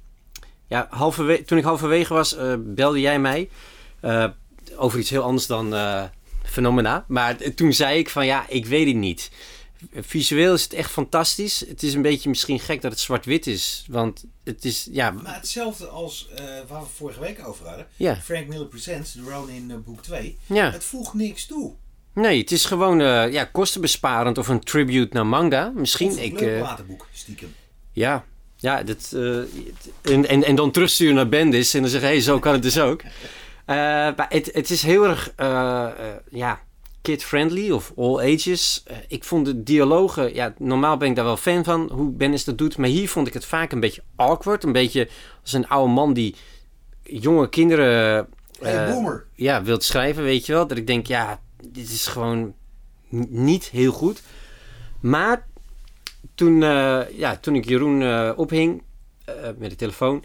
ja, 0.67 0.87
halverwe- 0.89 1.43
toen 1.43 1.57
ik 1.57 1.63
halverwege 1.63 2.13
was, 2.13 2.35
eh, 2.35 2.53
belde 2.57 2.99
jij 2.99 3.19
mij 3.19 3.49
eh, 3.99 4.25
over 4.75 4.99
iets 4.99 5.09
heel 5.09 5.23
anders 5.23 5.47
dan 5.47 5.75
eh 5.75 6.03
Phenomena. 6.43 7.05
Maar 7.07 7.39
eh, 7.39 7.51
toen 7.51 7.73
zei 7.73 7.99
ik 7.99 8.09
van 8.09 8.25
ja, 8.25 8.45
ik 8.47 8.65
weet 8.65 8.87
het 8.87 8.95
niet. 8.95 9.31
Visueel 9.93 10.53
is 10.53 10.63
het 10.63 10.73
echt 10.73 10.91
fantastisch. 10.91 11.59
Het 11.59 11.83
is 11.83 11.93
een 11.93 12.01
beetje 12.01 12.29
misschien 12.29 12.59
gek 12.59 12.81
dat 12.81 12.91
het 12.91 12.99
zwart-wit 12.99 13.47
is. 13.47 13.85
Want 13.89 14.25
het 14.43 14.65
is, 14.65 14.87
ja, 14.91 15.11
Maar 15.11 15.35
hetzelfde 15.35 15.87
als 15.87 16.27
eh, 16.35 16.45
waar 16.67 16.81
we 16.81 16.87
vorige 16.95 17.19
week 17.19 17.47
over 17.47 17.67
hadden. 17.67 17.87
ja, 17.95 18.15
Frank 18.15 18.47
Miller 18.47 18.65
Presents, 18.67 19.11
The 19.11 19.21
Ronin 19.21 19.71
eh, 19.71 19.77
boek 19.77 20.01
2. 20.03 20.37
ja. 20.45 20.71
Het 20.71 20.83
voegt 20.83 21.13
niks 21.13 21.45
toe. 21.45 21.73
Nee, 22.13 22.39
het 22.39 22.51
is 22.51 22.65
gewoon 22.65 23.01
eh, 23.01 23.31
ja, 23.31 23.43
kostenbesparend 23.43 24.37
of 24.37 24.47
een 24.47 24.59
tribute 24.63 25.15
naar 25.15 25.25
manga. 25.25 25.71
Misschien. 25.75 26.09
Of 26.09 26.17
een 26.17 26.23
ik, 26.23 26.39
leuk 26.39 26.59
platenboek, 26.59 27.07
stiekem. 27.11 27.55
ja, 27.91 28.25
ja 28.55 28.83
dat, 28.83 29.11
en, 30.01 30.27
en, 30.27 30.43
en 30.43 30.55
dan 30.55 30.71
terugsturen 30.71 31.15
naar 31.15 31.29
Bendis 31.29 31.73
en 31.73 31.81
dan 31.81 31.89
zeggen: 31.89 32.09
hé, 32.09 32.15
hey, 32.15 32.23
zo 32.23 32.39
kan 32.39 32.53
het 32.53 32.61
dus 32.61 32.79
ook. 32.79 33.01
Maar 33.65 34.25
het, 34.29 34.49
het 34.53 34.69
is 34.69 34.81
heel 34.81 35.03
erg 35.03 35.33
ja, 36.29 36.61
kid-friendly 37.11 37.71
of 37.71 37.93
all 37.97 38.19
ages. 38.19 38.83
Eh, 38.85 38.97
ik 39.07 39.23
vond 39.23 39.45
de 39.45 39.63
dialogen, 39.63 40.33
ja, 40.33 40.53
normaal 40.57 40.97
ben 40.97 41.09
ik 41.09 41.15
daar 41.15 41.25
wel 41.25 41.37
fan 41.37 41.63
van 41.63 41.89
hoe 41.93 42.11
Bendis 42.11 42.43
dat 42.43 42.57
doet. 42.57 42.77
Maar 42.77 42.89
hier 42.89 43.09
vond 43.09 43.27
ik 43.27 43.33
het 43.33 43.45
vaak 43.45 43.71
een 43.71 43.79
beetje 43.79 44.03
awkward. 44.15 44.63
Een 44.63 44.71
beetje 44.71 45.09
als 45.41 45.53
een 45.53 45.67
oude 45.67 45.93
man 45.93 46.13
die 46.13 46.35
jonge 47.03 47.49
kinderen 47.49 48.27
Hey, 48.59 48.87
eh, 48.87 49.15
ja, 49.33 49.63
wilt 49.63 49.83
schrijven, 49.83 50.23
weet 50.23 50.45
je 50.45 50.53
wel. 50.53 50.67
Dat 50.67 50.77
ik 50.77 50.87
denk, 50.87 51.07
ja, 51.07 51.39
dit 51.61 51.89
is 51.89 52.07
gewoon 52.07 52.53
niet 53.29 53.65
heel 53.65 53.91
goed. 53.91 54.21
Maar 54.99 55.47
toen, 56.35 56.63
eh, 56.63 57.01
ja, 57.11 57.35
toen 57.35 57.55
ik 57.55 57.65
Jeroen 57.65 58.01
eh, 58.01 58.31
ophing 58.35 58.83
met 59.57 59.69
de 59.69 59.75
telefoon 59.75 60.23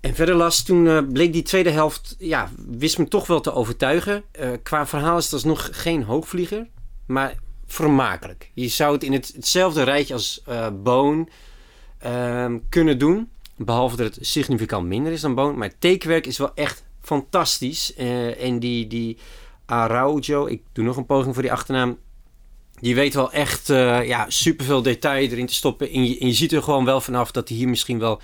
en 0.00 0.14
verder 0.14 0.34
las, 0.34 0.62
toen 0.62 0.86
eh, 0.86 0.98
bleek 1.12 1.32
die 1.32 1.42
tweede 1.42 1.70
helft, 1.70 2.16
ja, 2.18 2.50
wist 2.66 2.98
me 2.98 3.08
toch 3.08 3.26
wel 3.26 3.40
te 3.40 3.52
overtuigen. 3.52 4.24
Eh, 4.30 4.50
qua 4.62 4.86
verhaal 4.86 5.18
is 5.18 5.24
het 5.24 5.32
alsnog 5.32 5.68
geen 5.72 6.02
hoogvlieger, 6.02 6.66
maar 7.06 7.34
vermakelijk. 7.66 8.50
Je 8.54 8.68
zou 8.68 8.92
het 8.92 9.02
in 9.04 9.12
het, 9.12 9.32
hetzelfde 9.34 9.82
rijtje 9.82 10.14
als 10.14 10.42
eh 10.46 10.68
Bone 10.82 11.26
ehm, 11.98 12.58
kunnen 12.68 12.98
doen. 12.98 13.30
Behalve 13.56 13.96
dat 13.96 14.14
het 14.14 14.26
significant 14.26 14.86
minder 14.86 15.12
is 15.12 15.20
dan 15.20 15.34
Bone. 15.34 15.56
Maar 15.56 15.68
het 15.68 15.80
tekenwerk 15.80 16.26
is 16.26 16.38
wel 16.38 16.54
echt 16.54 16.84
fantastisch. 17.00 17.94
En 18.38 18.58
die, 18.58 18.86
die 18.86 19.18
Araujo, 19.68 20.46
ik 20.46 20.62
doe 20.72 20.84
nog 20.84 20.96
een 20.96 21.06
poging 21.06 21.34
voor 21.34 21.42
die 21.42 21.52
achternaam. 21.52 21.98
Die 22.80 22.94
weet 22.94 23.14
wel 23.14 23.32
echt 23.32 23.70
eh, 23.70 24.06
ja, 24.06 24.24
superveel 24.28 24.82
detail 24.82 25.30
erin 25.30 25.46
te 25.46 25.54
stoppen. 25.54 25.90
En 25.90 26.26
je 26.26 26.32
ziet 26.32 26.52
er 26.52 26.62
gewoon 26.62 26.84
wel 26.84 27.00
vanaf 27.00 27.30
dat 27.30 27.48
hij 27.48 27.56
hier 27.56 27.68
misschien 27.68 27.98
wel 27.98 28.20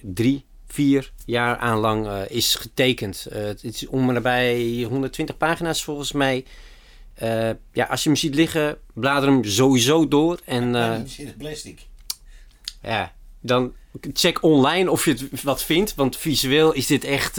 drie, 0.00 0.44
vier 0.72 1.12
jaar 1.24 1.56
aan 1.56 1.78
lang 1.78 2.06
eh, 2.06 2.20
is 2.28 2.54
getekend. 2.54 3.26
Eh, 3.30 3.42
het 3.42 3.64
is 3.64 3.86
om 3.86 4.08
en 4.08 4.14
nabij 4.14 4.86
120 4.88 5.36
pagina's 5.36 5.84
volgens 5.84 6.12
mij. 6.12 6.44
Eh, 7.14 7.50
ja, 7.72 7.84
als 7.84 8.02
je 8.02 8.08
hem 8.08 8.18
ziet 8.18 8.34
liggen, 8.34 8.78
blader 8.94 9.28
hem 9.28 9.44
sowieso 9.44 10.08
door. 10.08 10.40
En, 10.44 10.74
in 11.16 11.26
het 11.26 11.38
plastic. 11.38 11.86
ja, 12.82 13.12
dan 13.40 13.72
check 14.12 14.42
online 14.42 14.90
of 14.90 15.04
je 15.04 15.10
het 15.30 15.42
wat 15.42 15.62
vindt. 15.62 15.94
Want 15.94 16.16
visueel 16.16 16.72
is 16.72 16.86
dit 16.86 17.04
echt 17.04 17.36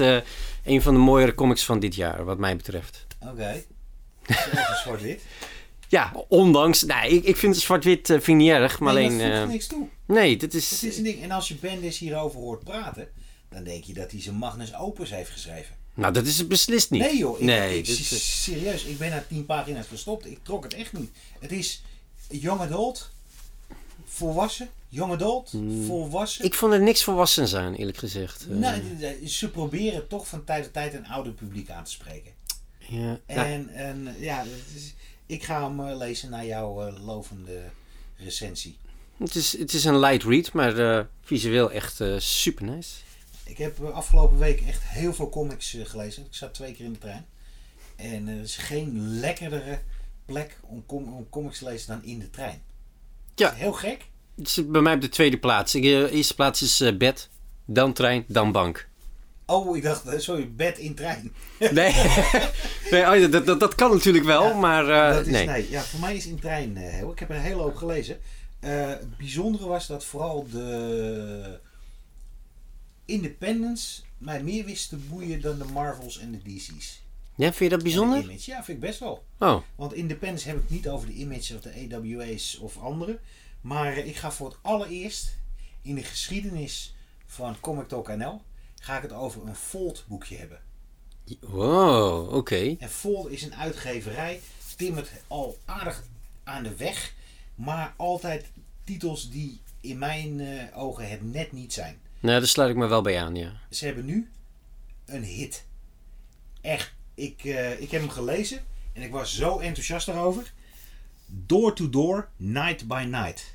een 0.63 0.81
van 0.81 0.93
de 0.93 0.99
mooiere 0.99 1.35
comics 1.35 1.65
van 1.65 1.79
dit 1.79 1.95
jaar, 1.95 2.23
wat 2.25 2.37
mij 2.37 2.55
betreft. 2.55 3.05
Oké. 3.19 3.31
Okay. 3.31 3.65
zwart-wit. 4.83 5.21
Ja, 5.87 6.13
ondanks... 6.27 6.83
Nou, 6.83 7.07
ik, 7.07 7.23
ik 7.23 7.37
vind 7.37 7.57
zwart-wit 7.57 8.07
vind 8.07 8.27
ik 8.27 8.35
niet 8.35 8.49
erg, 8.49 8.79
maar 8.79 8.93
nee, 8.93 9.05
alleen... 9.05 9.29
dat 9.29 9.37
voegt 9.37 9.51
niks 9.51 9.67
toe. 9.67 9.87
Nee, 10.05 10.37
dit 10.37 10.53
is... 10.53 10.83
Is 10.83 10.97
een 10.97 11.03
ding. 11.03 11.21
En 11.21 11.31
als 11.31 11.47
je 11.47 11.55
Bendis 11.55 11.97
hierover 11.97 12.39
hoort 12.39 12.63
praten, 12.63 13.07
dan 13.51 13.63
denk 13.63 13.83
je 13.83 13.93
dat 13.93 14.11
hij 14.11 14.21
zijn 14.21 14.35
Magnus 14.35 14.75
Opus 14.75 15.09
heeft 15.09 15.29
geschreven. 15.29 15.75
Nou, 15.93 16.13
dat 16.13 16.25
is 16.25 16.37
het 16.37 16.47
beslist 16.47 16.89
niet. 16.91 17.01
Nee 17.01 17.17
joh, 17.17 17.39
ik, 17.39 17.45
nee, 17.45 17.77
ik, 17.77 17.85
serieus, 17.85 18.83
ik 18.83 18.97
ben 18.97 19.09
na 19.09 19.23
tien 19.29 19.45
pagina's 19.45 19.87
gestopt. 19.87 20.25
Ik 20.25 20.39
trok 20.43 20.63
het 20.63 20.73
echt 20.73 20.93
niet. 20.93 21.11
Het 21.39 21.51
is 21.51 21.81
young 22.29 22.59
adult, 22.59 23.11
volwassen, 24.05 24.69
young 24.89 25.11
adult, 25.13 25.53
volwassen. 25.85 26.45
Ik 26.45 26.53
vond 26.53 26.73
er 26.73 26.81
niks 26.81 27.03
volwassens 27.03 27.55
aan, 27.55 27.73
eerlijk 27.73 27.97
gezegd. 27.97 28.45
Eh, 28.49 28.55
Nou, 28.55 28.81
ze 29.27 29.49
proberen 29.49 30.07
toch 30.07 30.27
van 30.27 30.43
tijd 30.43 30.63
tot 30.63 30.73
tijd 30.73 30.93
een 30.93 31.07
ouder 31.07 31.33
publiek 31.33 31.69
aan 31.69 31.83
te 31.83 31.91
spreken. 31.91 32.31
ja, 32.77 33.19
nou, 33.27 33.47
En, 33.47 33.69
en 33.69 34.15
ja, 34.19 34.39
het 34.39 34.75
is- 34.75 34.93
ik 35.25 35.43
ga 35.43 35.63
hem 35.69 35.87
eh, 35.87 35.97
lezen 35.97 36.29
naar 36.29 36.45
jouw 36.45 36.87
eh, 36.87 37.05
lovende 37.05 37.61
recensie. 38.17 38.77
het, 39.17 39.35
is, 39.35 39.57
het 39.57 39.73
is 39.73 39.83
een 39.85 39.99
light 39.99 40.23
read, 40.23 40.53
maar 40.53 40.77
eh, 40.97 41.05
visueel 41.23 41.71
echt 41.71 42.01
eh, 42.01 42.15
super 42.17 42.63
nice. 42.65 42.89
Ik 43.51 43.57
heb 43.57 43.83
eh, 43.83 43.89
afgelopen 43.89 44.37
week 44.37 44.61
echt 44.61 44.81
heel 44.83 45.13
veel 45.13 45.29
comics 45.29 45.73
eh, 45.73 45.85
gelezen. 45.85 46.23
Ik 46.25 46.33
zat 46.35 46.53
twee 46.53 46.73
keer 46.73 46.85
in 46.85 46.93
de 46.93 46.99
trein. 46.99 47.25
En 47.95 48.27
er 48.27 48.41
is 48.41 48.55
geen 48.55 49.19
lekkerdere 49.19 49.79
plek 50.25 50.57
om, 50.61 50.83
com- 50.85 51.13
om 51.13 51.29
comics 51.29 51.57
te 51.57 51.65
lezen 51.65 51.87
dan 51.87 52.03
in 52.03 52.19
de 52.19 52.29
trein. 52.29 52.61
Ja. 53.35 53.53
Heel 53.53 53.71
gek. 53.73 54.05
Het 54.35 54.47
is 54.47 54.67
bij 54.67 54.81
mij 54.81 54.93
op 54.93 55.01
de 55.01 55.09
tweede 55.09 55.37
plaats. 55.37 55.75
Ik, 55.75 55.83
eh, 55.83 56.13
eerste 56.13 56.35
plaats 56.35 56.61
is 56.61 56.81
eh, 56.81 56.97
bed, 56.97 57.29
dan 57.65 57.93
trein, 57.93 58.23
dan 58.27 58.51
bank. 58.51 58.89
Oh, 59.45 59.77
ik 59.77 59.83
dacht, 59.83 60.05
eh, 60.07 60.19
sorry, 60.19 60.51
bed 60.55 60.77
in 60.77 60.95
trein. 60.95 61.33
Nee, 61.59 61.93
nee 62.91 63.25
oh 63.25 63.31
dat, 63.31 63.45
dat, 63.45 63.59
dat 63.59 63.75
kan 63.75 63.91
natuurlijk 63.91 64.25
wel, 64.25 64.43
Ja, 64.43 64.53
maar 64.55 64.89
eh, 64.89 65.15
dat 65.15 65.25
is, 65.25 65.31
nee. 65.31 65.45
nee. 65.45 65.69
Ja, 65.69 65.81
voor 65.81 65.99
mij 65.99 66.15
is 66.15 66.25
in 66.25 66.39
trein 66.39 66.77
eh, 66.77 66.93
heel. 66.93 67.11
Ik 67.11 67.19
heb 67.19 67.29
er 67.29 67.35
een 67.35 67.41
hele 67.41 67.61
hoop 67.61 67.75
gelezen. 67.75 68.19
Eh, 68.59 68.87
het 68.87 69.17
bijzondere 69.17 69.67
was 69.67 69.87
dat 69.87 70.05
vooral 70.05 70.47
de 70.51 71.59
Independence 73.11 74.01
mij 74.17 74.43
meer 74.43 74.65
wist 74.65 74.89
te 74.89 74.95
boeien 74.97 75.41
dan 75.41 75.57
de 75.57 75.65
Marvels 75.65 76.19
en 76.19 76.31
de 76.31 76.41
DC's. 76.41 77.01
Ja, 77.35 77.53
vind 77.53 77.57
je 77.57 77.69
dat 77.69 77.83
bijzonder? 77.83 78.23
Image. 78.23 78.51
Ja, 78.51 78.63
vind 78.63 78.77
ik 78.77 78.83
best 78.83 78.99
wel. 78.99 79.23
Oh, 79.39 79.61
Want 79.75 79.93
Independence 79.93 80.47
heb 80.47 80.57
ik 80.57 80.69
niet 80.69 80.87
over 80.87 81.07
de 81.07 81.13
Image 81.13 81.55
of 81.55 81.61
de 81.61 81.87
AWA's 81.91 82.57
of 82.61 82.77
andere. 82.77 83.19
Maar 83.61 83.97
ik 83.97 84.15
ga 84.15 84.31
voor 84.31 84.47
het 84.47 84.57
allereerst 84.61 85.37
in 85.81 85.95
de 85.95 86.03
geschiedenis 86.03 86.95
van 87.25 87.59
Comic 87.59 87.87
Talk 87.87 88.15
NL 88.15 88.41
ga 88.79 88.95
ik 88.95 89.01
het 89.01 89.11
over 89.11 89.47
een 89.47 89.55
Fold 89.55 90.05
boekje 90.07 90.37
hebben. 90.37 90.59
wow, 91.39 92.33
oké. 92.33 92.75
En 92.79 92.89
Fold 92.89 93.29
is 93.29 93.41
een 93.41 93.55
uitgeverij, 93.55 94.41
timmert 94.77 95.11
al 95.27 95.57
aardig 95.65 96.03
aan 96.43 96.63
de 96.63 96.75
weg, 96.75 97.13
maar 97.55 97.93
altijd 97.97 98.45
titels 98.83 99.29
die 99.29 99.61
in 99.81 99.97
mijn 99.97 100.39
eh, 100.39 100.77
ogen 100.77 101.09
het 101.09 101.33
net 101.33 101.51
niet 101.51 101.73
zijn. 101.73 101.99
Nou, 102.21 102.39
daar 102.39 102.47
sluit 102.47 102.69
ik 102.69 102.75
me 102.75 102.87
wel 102.87 103.01
bij 103.01 103.21
aan, 103.21 103.35
ja. 103.35 103.51
Ze 103.69 103.85
hebben 103.85 104.05
nu 104.05 104.29
een 105.05 105.23
hit. 105.23 105.65
Echt, 106.61 106.93
ik, 107.15 107.43
eh, 107.43 107.81
ik 107.81 107.91
heb 107.91 108.01
hem 108.01 108.09
gelezen 108.09 108.63
en 108.93 109.01
ik 109.01 109.11
was 109.11 109.35
zo 109.35 109.59
enthousiast 109.59 110.05
daarover. 110.05 110.53
Door 111.25 111.75
to 111.75 111.89
Door, 111.89 112.29
Night 112.37 112.87
by 112.87 113.05
Night. 113.09 113.51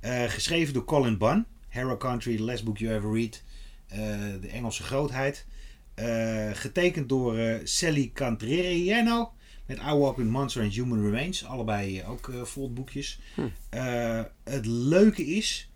Eh, 0.00 0.24
geschreven 0.24 0.74
door 0.74 0.84
Colin 0.84 1.18
Bunn. 1.18 1.46
Hero 1.68 1.96
Country, 1.96 2.36
The 2.36 2.42
Last 2.42 2.64
Book 2.64 2.78
You 2.78 2.94
Ever 2.94 3.12
Read. 3.12 3.42
eh, 3.86 3.98
de 4.40 4.48
Engelse 4.48 4.82
grootheid. 4.82 5.46
Getekend 6.52 7.08
door 7.08 7.60
Sally 7.64 8.10
Cantreriano. 8.14 9.32
Met 9.66 9.78
I 9.78 9.92
Walk 9.94 10.16
with 10.16 10.26
Monster 10.26 10.62
and 10.62 10.74
Human 10.74 11.02
Remains. 11.02 11.44
Allebei 11.44 12.04
ook 12.04 12.28
eh 12.28 12.70
boekjes. 12.74 13.20
Eh, 13.68 14.22
het 14.44 14.66
leuke 14.66 15.26
is 15.26 15.70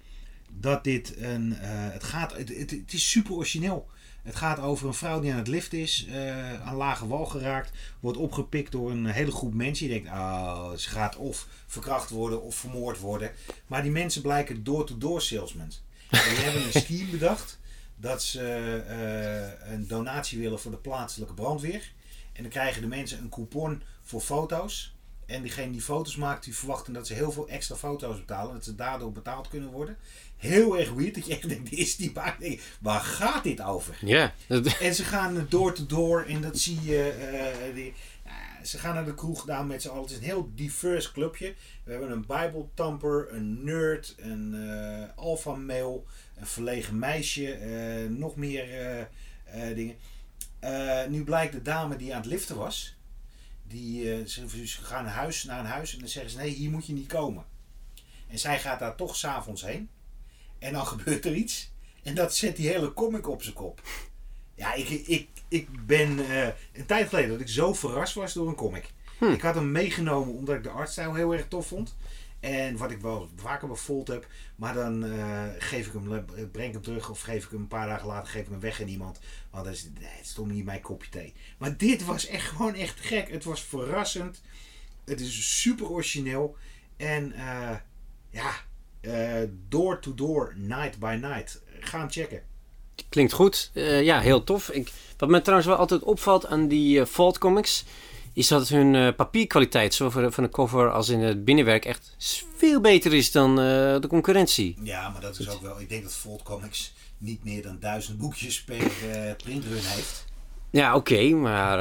dat 0.61 0.85
dit 0.85 1.17
een. 1.17 1.59
eh, 1.59 1.69
het, 1.71 2.05
gaat, 2.05 2.37
het, 2.37 2.49
het, 2.49 2.71
het 2.71 2.93
is 2.93 3.11
super 3.11 3.33
origineel. 3.33 3.89
Het 4.23 4.37
gaat 4.37 4.59
over 4.59 4.87
een 4.87 4.95
vrouw 4.95 5.21
die 5.21 5.33
aan 5.33 5.39
het 5.39 5.49
lift 5.49 5.73
is, 5.73 6.07
eh, 6.07 6.63
aan 6.67 6.75
lage 6.77 7.07
wal 7.07 7.27
geraakt, 7.27 7.71
wordt 8.01 8.19
opgepikt 8.19 8.73
door 8.73 8.91
een 8.91 9.07
hele 9.07 9.31
groep 9.31 9.55
mensen. 9.55 9.87
Je 9.87 9.93
denkt, 9.93 10.09
oh, 10.09 10.73
ze 10.73 10.89
gaat 10.89 11.17
of 11.17 11.47
verkracht 11.67 12.11
worden 12.11 12.43
of 12.43 12.55
vermoord 12.55 12.99
worden. 12.99 13.31
Maar 13.67 13.83
die 13.83 13.91
mensen 13.91 14.23
blijken 14.23 14.65
door-to-door 14.65 15.23
salesmen. 15.23 15.71
En 16.11 16.35
die 16.35 16.45
hebben 16.45 16.65
een 16.65 16.81
scheme 16.83 17.11
bedacht 17.11 17.59
dat 17.97 18.23
ze 18.23 18.43
eh, 18.89 19.73
een 19.73 19.87
donatie 19.87 20.39
willen 20.39 20.61
voor 20.61 20.71
de 20.71 20.77
plaatselijke 20.77 21.35
brandweer. 21.35 21.93
En 22.33 22.43
dan 22.43 22.51
krijgen 22.51 22.83
de 22.83 22.89
mensen 22.89 23.19
een 23.19 23.29
coupon 23.29 23.83
voor 24.03 24.21
foto's. 24.21 24.96
En 25.27 25.43
diegene 25.43 25.73
die 25.73 25.81
foto's 25.83 26.17
maakt, 26.17 26.45
die 26.45 26.57
verwachten 26.57 26.93
dat 26.93 27.07
ze 27.07 27.15
heel 27.15 27.33
veel 27.33 27.49
extra 27.49 27.75
foto's 27.77 28.19
betalen. 28.19 28.55
Dat 28.55 28.65
ze 28.65 28.75
daardoor 28.75 29.13
betaald 29.13 29.49
kunnen 29.49 29.71
worden. 29.71 29.97
Heel 30.37 30.79
erg 30.79 30.93
weird. 30.93 31.15
Dat 31.15 31.27
je 31.27 31.33
echt 31.33 31.49
denkt, 31.49 31.73
is 31.73 31.97
die 31.97 32.13
baan? 32.13 32.35
Waar 32.81 33.01
gaat 33.01 33.43
dit 33.45 33.63
over? 33.63 33.97
Ja, 34.01 34.35
En 34.81 34.95
ze 34.95 35.05
gaan 35.05 35.47
door 35.49 35.73
to 35.75 35.87
door 35.87 36.23
en 36.23 36.41
dat 36.41 36.59
zie 36.59 36.83
je. 36.85 37.09
eh, 37.11 37.75
die, 37.75 37.95
ze 38.65 38.79
gaan 38.79 38.95
naar 38.95 39.05
de 39.05 39.15
kroeg 39.15 39.41
gedaan 39.41 39.67
met 39.67 39.83
z'n 39.83 39.89
allen. 39.89 40.03
Het 40.03 40.11
is 40.11 40.17
een 40.17 40.23
heel 40.23 40.51
divers 40.55 41.13
clubje. 41.13 41.55
We 41.85 41.91
hebben 41.91 42.11
een 42.11 42.27
bijbeltamper, 42.27 43.27
een 43.33 43.65
nerd, 43.65 44.15
een 44.19 44.55
eh 44.55 45.09
alpha 45.17 45.55
male, 45.55 46.01
een 46.37 46.47
verlegen 46.47 46.99
meisje, 46.99 47.53
eh, 47.53 48.09
nog 48.11 48.37
meer 48.37 48.67
dingen. 49.75 49.97
Nu 51.09 51.25
blijkt 51.25 51.53
de 51.53 51.63
dame 51.63 51.97
die 51.97 52.15
aan 52.15 52.21
het 52.21 52.31
liften 52.31 52.57
was, 52.57 52.96
die, 53.69 54.13
eh, 54.13 54.27
ze, 54.27 54.67
ze 54.67 54.85
gaan 54.85 55.05
naar 55.05 55.13
huis, 55.13 55.45
naar 55.45 55.59
een 55.59 55.67
huis 55.67 55.93
en 55.93 55.99
dan 55.99 56.09
zeggen 56.09 56.31
ze 56.31 56.37
nee, 56.37 56.51
hier 56.51 56.71
moet 56.71 56.87
je 56.87 56.93
niet 56.93 57.07
komen. 57.09 57.45
En 58.29 58.39
zij 58.39 58.59
gaat 58.59 58.79
daar 58.79 58.97
toch 58.97 59.17
s'avonds 59.17 59.63
heen. 59.63 59.89
En 60.59 60.73
dan 60.73 60.87
gebeurt 60.93 61.25
er 61.25 61.35
iets. 61.35 61.73
En 62.03 62.15
dat 62.15 62.37
zet 62.37 62.57
die 62.57 62.69
hele 62.69 62.93
comic 62.93 63.29
op 63.29 63.43
zijn 63.43 63.55
kop. 63.55 63.83
Ja, 64.55 64.75
ik, 64.75 64.89
ik, 64.89 65.29
ik 65.49 65.87
ben 65.87 66.19
eh, 66.19 66.47
een 66.73 66.87
tijd 66.87 67.09
geleden 67.09 67.31
dat 67.31 67.41
ik 67.41 67.49
zo 67.49 67.73
verrast 67.73 68.15
was 68.15 68.33
door 68.33 68.49
een 68.49 68.55
comic. 68.55 68.95
Ik 69.21 69.41
had 69.41 69.55
hem 69.55 69.73
meegenomen 69.73 70.35
omdat 70.35 70.57
ik 70.57 70.63
de 70.63 70.71
artstijl 70.71 71.15
heel 71.15 71.33
erg 71.33 71.49
tof 71.49 71.67
vond. 71.67 71.97
En 72.41 72.77
wat 72.77 72.91
ik 72.91 73.01
wel 73.01 73.29
vaker 73.37 73.69
bevoeld 73.69 74.09
heb. 74.09 74.27
Maar 74.57 74.75
dan 74.75 75.05
eh, 75.05 75.45
geef 75.59 75.87
ik 75.87 75.93
hem, 75.93 76.25
breng 76.53 76.67
ik 76.67 76.73
hem 76.73 76.83
terug 76.83 77.11
of 77.11 77.21
geef 77.21 77.45
ik 77.45 77.51
hem 77.51 77.61
een 77.61 77.69
paar 77.69 77.87
dagen 77.87 78.07
later 78.07 78.33
geef 78.33 78.43
ik 78.43 78.51
hem 78.51 78.61
weg 78.61 78.81
aan 78.81 78.89
iemand. 78.89 79.19
Want 79.51 79.65
dat 79.65 79.75
is, 79.75 79.89
nee, 80.01 80.11
het 80.17 80.27
stond 80.27 80.53
niet 80.53 80.65
mijn 80.65 80.81
kopje 80.81 81.11
thee. 81.11 81.35
Maar 81.59 81.77
dit 81.77 82.05
was 82.05 82.27
echt 82.27 82.49
gewoon 82.49 82.75
echt 82.75 83.01
gek. 83.01 83.31
Het 83.31 83.45
was 83.45 83.63
verrassend. 83.63 84.41
Het 85.05 85.21
is 85.21 85.61
super 85.61 85.91
origineel. 85.91 86.57
En 86.97 87.33
eh, 87.33 87.77
ja, 88.31 88.53
eh, 89.01 89.49
door 89.69 90.01
to 90.01 90.15
door, 90.15 90.55
night 90.57 90.99
by 90.99 91.19
night. 91.21 91.63
Ga 91.81 91.99
hem 91.99 92.11
checken. 92.11 92.43
klinkt 93.09 93.33
goed. 93.33 93.71
Ja, 93.75 94.21
heel 94.21 94.45
tof. 94.45 94.71
Ik, 94.71 94.93
wat 95.17 95.29
me 95.29 95.41
trouwens 95.41 95.69
wel 95.69 95.79
altijd 95.79 96.03
opvalt 96.03 96.47
aan 96.47 96.69
die 96.69 97.05
Vault 97.05 97.39
comics... 97.39 97.85
is 98.37 98.49
dat 98.49 98.69
hun 98.69 98.95
eh, 98.95 99.09
papierkwaliteit, 99.17 99.95
zowel 99.95 100.31
van 100.31 100.43
de- 100.45 100.51
cover 100.51 100.91
als 100.93 101.09
in 101.09 101.21
het 101.21 101.45
binnenwerk... 101.45 101.85
echt 101.85 102.15
veel 102.57 102.81
beter 102.81 103.15
is 103.15 103.33
dan 103.33 103.51
eh, 103.51 103.65
de 104.01 104.07
concurrentie. 104.09 104.77
Ja, 104.83 105.09
maar 105.09 105.21
dat 105.21 105.39
is 105.39 105.49
ook 105.51 105.63
wel. 105.63 105.81
Ik 105.81 105.89
denk 105.89 106.03
dat 106.03 106.13
Volt 106.15 106.43
Comics 106.43 106.93
niet 107.19 107.45
meer 107.45 107.63
dan 107.63 107.77
duizend 107.81 108.19
boekjes 108.19 108.63
per 108.65 108.77
eh, 109.11 109.37
printrun 109.37 109.79
heeft. 109.83 110.25
Ja, 110.71 110.95
oké, 110.97 111.29
maar 111.31 111.79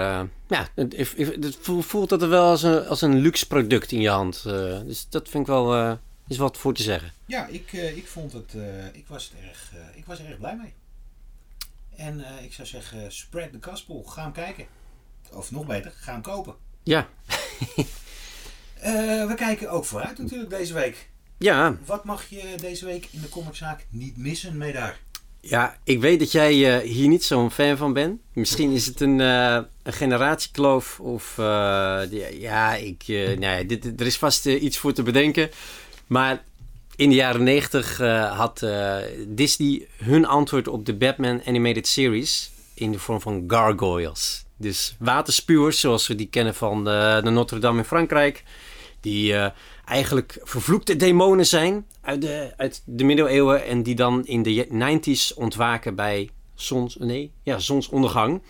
ja, 0.47 0.67
het, 0.75 0.95
het- 0.97 1.15
het 1.17 1.57
voel- 1.62 1.81
voelt 1.81 2.09
dat 2.09 2.21
er 2.21 2.29
wel 2.29 2.50
als 2.50 2.63
een, 2.63 2.85
als 2.88 3.01
een 3.01 3.15
luxe 3.19 3.47
product 3.47 3.91
in 3.91 4.01
je 4.01 4.09
hand. 4.09 4.43
dus 4.85 5.07
dat 5.09 5.29
vind 5.29 5.43
ik 5.43 5.50
wel, 5.50 5.97
is 6.27 6.38
wat 6.38 6.57
voor 6.57 6.74
te 6.74 6.83
zeggen. 6.83 7.12
Ja, 7.25 7.45
ik, 7.47 7.71
ik 7.74 8.07
vond 8.07 8.33
het. 8.33 8.53
ik, 8.93 9.05
was 9.07 9.24
het 9.24 9.33
erg, 9.50 9.71
ik 9.95 10.05
was 10.05 10.19
er 10.19 10.25
erg 10.25 10.38
blij 10.38 10.55
mee. 10.55 10.74
En 11.95 12.25
ik 12.43 12.53
zou 12.53 12.67
zeggen, 12.67 13.12
spread 13.12 13.51
the 13.51 13.69
gospel. 13.69 14.03
Ga 14.03 14.21
hem 14.24 14.31
kijken. 14.31 14.65
Of 15.35 15.51
nog 15.51 15.65
beter, 15.65 15.93
ga 15.99 16.11
hem 16.11 16.21
kopen. 16.21 16.55
Ja, 16.83 17.07
Eh, 18.79 19.27
we 19.27 19.33
kijken 19.35 19.69
ook 19.71 19.85
vooruit 19.85 20.17
natuurlijk 20.17 20.49
deze 20.49 20.73
week. 20.73 21.09
ja, 21.37 21.77
Wat 21.85 22.03
mag 22.05 22.29
je 22.29 22.43
deze 22.61 22.85
week 22.85 23.07
in 23.11 23.21
de 23.21 23.29
comiczaak 23.29 23.85
niet 23.89 24.17
missen, 24.17 24.57
Medaar? 24.57 24.99
ja, 25.39 25.77
ik 25.83 25.99
weet 26.01 26.19
dat 26.19 26.31
jij 26.31 26.77
eh, 26.81 26.89
hier 26.91 27.07
niet 27.07 27.23
zo'n 27.23 27.51
fan 27.51 27.77
van 27.77 27.93
bent. 27.93 28.21
Misschien 28.33 28.71
is 28.71 28.85
het 28.85 29.01
een, 29.01 29.21
eh, 29.21 29.57
een 29.83 29.93
generatiekloof 29.93 30.99
of 30.99 31.33
ja, 32.31 32.75
ik, 32.75 33.03
eh, 33.07 33.37
nou 33.39 33.65
dit, 33.65 33.81
dit- 33.83 33.99
er 33.99 34.05
is 34.05 34.17
vast 34.17 34.45
iets 34.45 34.77
voor 34.77 34.93
te 34.93 35.03
bedenken. 35.03 35.49
Maar 36.07 36.43
in 36.95 37.09
de 37.09 37.15
jaren 37.15 37.43
negentig 37.43 37.97
had 38.37 38.65
Disney 39.27 39.87
hun 40.03 40.25
antwoord 40.25 40.67
op 40.67 40.85
de 40.85 40.93
Batman 40.95 41.41
Animated 41.45 41.87
Series 41.87 42.51
in 42.73 42.91
de 42.91 42.99
vorm 42.99 43.21
van 43.21 43.43
gargoyles. 43.47 44.44
Dus 44.57 44.95
waterspuwers 45.00 45.79
zoals 45.79 46.07
we 46.07 46.15
die 46.15 46.27
kennen 46.27 46.55
van 46.55 46.89
eh, 46.89 47.24
de 47.24 47.29
Notre 47.29 47.59
Dame 47.59 47.77
in 47.77 47.85
Frankrijk. 47.85 48.43
Die 49.01 49.33
eh, 49.33 49.50
eigenlijk 49.85 50.39
vervloekte 50.43 50.95
demonen 50.95 51.45
zijn 51.45 51.85
uit 52.01 52.21
de, 52.21 52.53
uit 52.57 52.81
de 52.85 53.03
middeleeuwen. 53.03 53.65
En 53.65 53.83
die 53.83 53.95
dan 53.95 54.25
in 54.25 54.43
de 54.43 54.67
90s 54.67 55.38
ontwaken 55.38 55.95
bij 55.95 56.29
zons, 56.53 56.95
nee, 57.00 57.31
ja, 57.43 57.59
zonsondergang. 57.59 58.41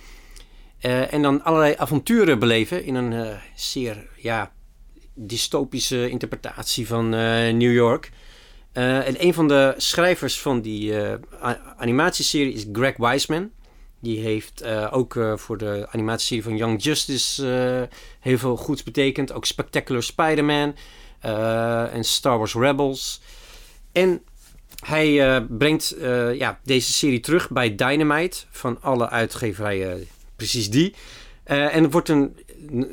Eh, 0.80 1.14
en 1.14 1.22
dan 1.22 1.44
allerlei 1.44 1.74
avonturen 1.78 2.40
beleven 2.40 2.84
in 2.84 2.96
een 2.96 3.38
zeer 3.56 4.08
ja, 4.18 4.52
dystopische 5.14 6.10
interpretatie 6.10 6.88
van 6.88 7.10
New 7.58 7.74
York. 7.74 8.12
En 8.72 9.26
een 9.26 9.34
van 9.34 9.48
de 9.48 9.74
schrijvers 9.78 10.40
van 10.40 10.62
die 10.62 10.94
animatieserie 11.78 12.54
is 12.54 12.66
Greg 12.72 12.98
Weisman. 12.98 13.52
Die 14.06 14.20
heeft 14.20 14.62
eh, 14.62 14.88
ook 14.92 15.16
eh, 15.16 15.38
voor 15.38 15.58
de 15.58 15.88
animatieserie 15.92 16.44
van 16.44 16.58
Young 16.58 16.84
Justice 16.84 17.48
eh, 17.90 17.98
heel 18.20 18.38
veel 18.38 18.58
goeds 18.58 18.84
betekend. 18.84 19.32
Ook 19.32 19.46
Spectacular 19.46 20.04
Spider-Man 20.04 20.76
en 21.92 22.04
Star 22.04 22.38
Wars 22.38 22.54
Rebels. 22.54 23.22
En 23.92 24.22
hij 24.86 25.42
brengt 25.50 25.96
ja, 26.34 26.60
deze 26.64 26.94
serie 26.94 27.20
terug 27.20 27.50
bij 27.50 27.76
Dynamite 27.76 28.38
van 28.50 28.82
alle 28.82 29.10
uitgeverijen, 29.10 30.08
precies 30.36 30.70
die. 30.70 30.94
En 31.44 31.84
het 31.84 31.92
wordt 31.92 32.10
een, 32.10 32.38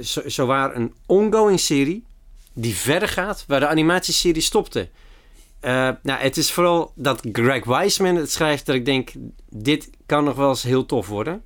zo, 0.03 0.23
zowaar 0.27 0.77
een 0.77 0.95
ongoing 1.07 1.61
serie 1.61 2.05
die 2.53 2.75
verder 2.75 3.09
gaat 3.09 3.45
waar 3.47 3.61
de 3.61 3.69
animatieserie 3.69 4.43
stopte. 4.43 4.89
Eh, 5.63 5.89
nou, 6.03 6.21
het 6.21 6.37
is 6.37 6.51
vooral 6.53 6.93
dat 6.95 7.23
Greg 7.33 7.65
Weisman 7.65 8.17
het 8.17 8.31
schrijft 8.31 8.67
dat 8.67 8.75
ik 8.75 8.85
denk, 8.85 9.11
dit 9.49 9.91
kan 10.07 10.25
nog 10.25 10.37
wel 10.37 10.49
eens 10.49 10.63
heel 10.63 10.87
tof 10.87 11.07
worden. 11.09 11.43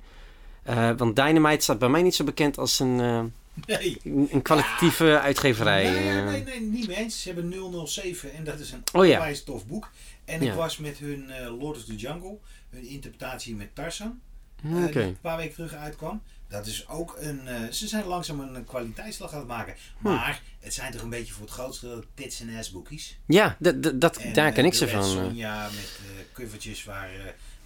Eh, 0.63 0.91
want 0.97 1.15
Dynamite 1.15 1.63
staat 1.63 1.79
bij 1.79 1.89
mij 1.89 2.01
niet 2.01 2.15
zo 2.15 2.23
bekend 2.23 2.57
als 2.57 2.79
een, 2.79 2.99
eh, 2.99 3.23
Nee. 3.65 3.97
een 4.31 4.41
kwalitatieve 4.41 5.19
uitgeverij. 5.19 5.83
Nee, 5.91 6.23
nee, 6.23 6.43
nee, 6.43 6.61
niet 6.61 6.87
mee 6.87 6.97
eens. 6.97 7.21
Ze 7.21 7.33
hebben 7.33 7.49
007 7.87 8.33
en 8.33 8.43
dat 8.43 8.59
is 8.59 8.71
een 8.71 8.83
Oh 8.93 9.05
ja. 9.05 9.31
tof 9.45 9.65
boek. 9.67 9.89
En 10.25 10.43
Ja. 10.43 10.51
ik 10.51 10.57
was 10.57 10.77
met 10.77 10.97
hun 10.97 11.31
Lord 11.59 11.77
of 11.77 11.83
the 11.83 11.95
Jungle, 11.95 12.37
hun 12.69 12.83
interpretatie 12.87 13.55
met 13.55 13.75
Tarzan, 13.75 14.19
die 14.61 14.99
een 15.01 15.17
paar 15.21 15.37
weken 15.37 15.53
terug 15.55 15.73
uitkwam. 15.73 16.21
Dat 16.47 16.65
is 16.65 16.87
ook 16.87 17.15
een. 17.19 17.47
eh, 17.47 17.71
ze 17.71 17.87
zijn 17.87 18.05
langzaam 18.05 18.39
een 18.39 18.63
kwaliteitsslag 18.65 19.31
aan 19.31 19.39
het 19.39 19.47
maken. 19.47 19.75
Hm. 19.97 20.03
Maar 20.07 20.41
het 20.59 20.73
zijn 20.73 20.91
toch 20.91 21.01
een 21.01 21.09
beetje 21.09 21.33
voor 21.33 21.41
het 21.45 21.53
grootste 21.53 21.87
deel 21.87 22.03
tits 22.13 22.39
en 22.39 22.57
ass 22.57 22.71
boekies. 22.71 23.17
Ja, 23.25 23.57
dat, 23.59 24.17
En, 24.17 24.33
daar 24.33 24.51
ken 24.51 24.59
eh, 24.61 24.65
ik 24.65 24.71
de 24.71 24.77
ze 24.77 24.87
van. 24.87 25.01
eh. 25.01 25.07
Sonja 25.09 25.63
met 25.69 25.99
covertjes 26.33 26.83
waar 26.83 27.09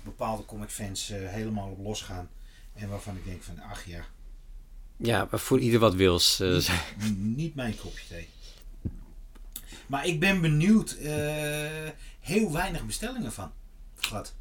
bepaalde 0.03 0.45
comicfans 0.45 1.07
helemaal 1.13 1.69
op 1.69 1.83
losgaan. 1.83 2.29
En 2.73 2.89
waarvan 2.89 3.15
ik 3.15 3.25
denk 3.25 3.43
van, 3.43 3.59
ach 3.59 3.85
ja, 3.85 4.05
Ja, 4.97 5.27
voor 5.31 5.59
ieder 5.59 5.79
wat 5.79 5.93
wils. 5.95 6.39
niet, 6.39 7.17
niet 7.17 7.55
mijn 7.55 7.77
kopje 7.77 8.03
thee. 8.09 8.29
Maar 9.87 10.05
ik 10.05 10.19
ben 10.19 10.41
benieuwd. 10.41 10.97
heel 12.19 12.51
weinig 12.51 12.85
bestellingen 12.85 13.31
van. 13.33 13.51
Gehad. 13.95 14.33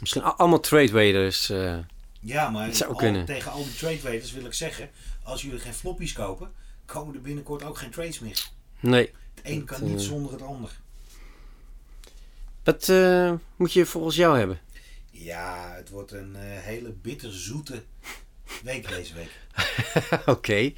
misschien 0.00 0.22
al- 0.22 0.34
allemaal 0.36 0.60
trade 0.60 0.92
waiters. 0.92 1.50
eh. 1.50 1.78
Ja, 2.24 2.50
maar 2.50 2.66
Het 2.66 2.76
zou 2.76 2.92
al- 3.16 3.24
tegen 3.24 3.50
al 3.52 3.64
die 3.64 3.74
trade 3.74 4.00
waiters 4.02 4.32
wil 4.32 4.44
ik 4.44 4.52
zeggen. 4.52 4.90
Als 5.22 5.42
jullie 5.42 5.58
geen 5.60 5.74
floppies 5.74 6.12
kopen, 6.12 6.52
komen 6.84 7.14
er 7.14 7.20
binnenkort 7.20 7.62
ook 7.62 7.78
geen 7.78 7.90
trades 7.90 8.18
meer. 8.18 8.48
nee. 8.80 9.10
Het 9.34 9.44
een 9.52 9.64
kan 9.64 9.84
niet 9.84 9.98
eh, 9.98 10.04
zonder 10.04 10.32
het 10.32 10.42
ander. 10.42 10.70
Wat 12.64 12.88
eh, 12.88 13.32
moet 13.56 13.72
je 13.72 13.86
volgens 13.86 14.16
jou 14.16 14.38
hebben? 14.38 14.60
Ja, 15.10 15.72
het 15.74 15.88
wordt 15.88 16.12
een 16.12 16.36
eh, 16.36 16.42
hele 16.42 16.90
bitterzoete 16.92 17.82
week 18.62 18.88
deze 18.88 19.14
week. 19.14 19.40
Oké. 20.26 20.72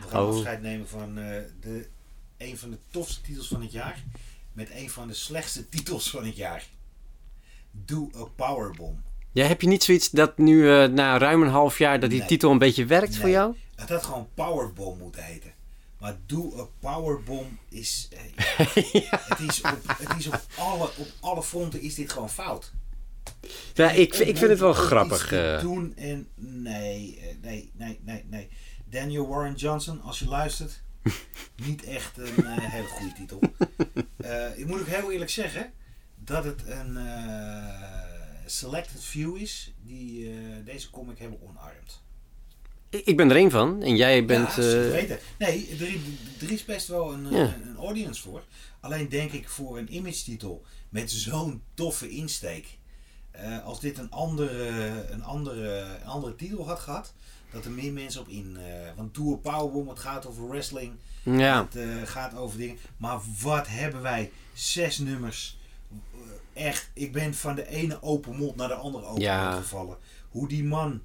We 0.00 0.08
gaan 0.08 0.22
Oh. 0.22 0.28
afscheid 0.34 0.62
nemen 0.62 0.88
van 0.88 1.14
de, 1.14 1.88
een 2.36 2.58
van 2.58 2.70
de 2.70 2.78
tofste 2.90 3.20
titels 3.20 3.48
van 3.48 3.62
het 3.62 3.72
jaar. 3.72 4.02
Met 4.52 4.70
een 4.70 4.90
van 4.90 5.08
de 5.08 5.14
slechtste 5.14 5.68
titels 5.68 6.10
van 6.10 6.24
het 6.24 6.36
jaar. 6.36 6.66
Do 7.70 8.10
a 8.16 8.24
Powerbomb. 8.24 8.98
Ja, 9.36 9.46
heb 9.46 9.60
je 9.60 9.68
niet 9.68 9.82
zoiets 9.84 10.10
dat 10.10 10.38
nu 10.38 10.70
eh, 10.70 10.88
na 10.88 11.18
ruim 11.18 11.42
een 11.42 11.48
half 11.48 11.78
jaar 11.78 12.00
dat 12.00 12.10
die 12.10 12.18
Nee. 12.18 12.28
titel 12.28 12.50
een 12.50 12.58
beetje 12.58 12.86
werkt 12.86 13.16
voor 13.16 13.28
jou? 13.28 13.54
Het 13.74 13.88
had 13.88 14.02
gewoon 14.04 14.28
Powerbomb 14.34 15.00
moeten 15.00 15.22
heten. 15.24 15.52
Maar 15.98 16.16
Do 16.26 16.52
a 16.60 16.66
Powerbomb 16.80 17.58
is... 17.68 18.08
eh, 18.12 18.92
ja, 19.02 19.20
het, 19.28 19.38
is 19.48 19.60
op, 19.60 19.78
het 19.98 20.18
is 20.18 20.26
op 20.26 20.40
alle, 20.58 20.82
op 20.96 21.06
alle 21.20 21.42
fronten 21.42 21.80
is 21.80 21.94
dit 21.94 22.12
gewoon 22.12 22.30
fout. 22.30 22.72
Ja, 23.74 23.90
ik, 23.90 24.14
vind- 24.14 24.28
ik 24.28 24.36
vind 24.36 24.50
het 24.50 24.58
wel 24.60 24.72
grappig. 24.72 25.26
te 25.28 25.52
eh. 25.54 25.60
doen 25.60 25.92
en 25.96 26.28
nee, 26.34 27.20
nee, 27.42 27.70
nee, 27.74 28.00
nee, 28.04 28.24
nee. 28.30 28.48
Daniel 28.90 29.28
Warren 29.28 29.54
Johnson, 29.54 30.02
als 30.02 30.18
je 30.18 30.28
luistert, 30.28 30.82
niet 31.66 31.84
echt 31.84 32.18
een 32.18 32.46
hele 32.46 32.86
goede 32.86 33.12
titel. 33.14 33.40
Eh, 34.16 34.58
ik 34.58 34.66
moet 34.66 34.80
ook 34.80 34.86
heel 34.86 35.12
eerlijk 35.12 35.30
zeggen 35.30 35.72
dat 36.14 36.44
het 36.44 36.62
een 36.66 36.96
selected 38.46 39.02
few 39.04 39.36
is 39.36 39.72
die 39.82 40.30
eh, 40.30 40.36
deze 40.64 40.90
comic 40.90 41.18
hebben 41.18 41.38
omarmd. 41.42 42.02
Ik, 42.90 43.06
ik 43.06 43.16
ben 43.16 43.30
er 43.30 43.36
één 43.36 43.50
van 43.50 43.82
en 43.82 43.96
jij 43.96 44.24
bent... 44.24 44.48
ja, 44.54 44.62
eh, 44.62 44.90
weten. 44.90 45.18
Nee, 45.38 45.68
er, 45.80 45.96
er 46.46 46.50
is 46.52 46.64
best 46.64 46.86
wel 46.88 47.12
een, 47.12 47.30
Ja. 47.30 47.54
een, 47.54 47.68
een 47.68 47.76
audience 47.76 48.22
voor. 48.22 48.44
Alleen 48.80 49.08
denk 49.08 49.32
ik 49.32 49.48
voor 49.48 49.78
een 49.78 49.94
image 49.94 50.24
titel 50.24 50.64
met 50.88 51.10
zo'n 51.10 51.62
toffe 51.74 52.08
insteek. 52.10 52.66
eh, 53.30 53.64
als 53.64 53.80
dit 53.80 53.98
een 53.98 54.10
andere, 54.10 55.06
een, 55.10 55.22
andere, 55.22 55.78
een 56.00 56.06
andere 56.06 56.34
titel 56.34 56.66
had 56.66 56.78
gehad, 56.80 57.12
dat 57.50 57.64
er 57.64 57.70
meer 57.70 57.92
mensen 57.92 58.20
op 58.20 58.28
in. 58.28 58.56
eh, 58.56 58.90
want 58.96 59.14
Tour 59.14 59.38
Powerbomb, 59.38 59.88
het 59.88 59.98
gaat 59.98 60.26
over 60.26 60.48
wrestling, 60.48 60.92
ja. 61.22 61.64
het 61.64 61.76
eh, 61.76 62.02
gaat 62.04 62.34
over 62.34 62.58
dingen. 62.58 62.78
Maar 62.96 63.20
wat 63.42 63.66
hebben 63.68 64.02
wij? 64.02 64.30
Zes 64.54 64.98
nummers. 64.98 65.55
Echt, 66.56 66.90
ik 66.94 67.12
ben 67.12 67.34
van 67.34 67.54
de 67.54 67.68
ene 67.68 68.02
open 68.02 68.36
mond 68.36 68.56
naar 68.56 68.68
de 68.68 68.74
andere 68.74 69.04
open 69.04 69.22
Ja. 69.22 69.44
mond 69.50 69.62
gevallen. 69.62 69.96
Hoe 70.28 70.48
die 70.48 70.64
man 70.64 71.00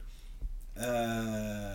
eh, 0.73 1.73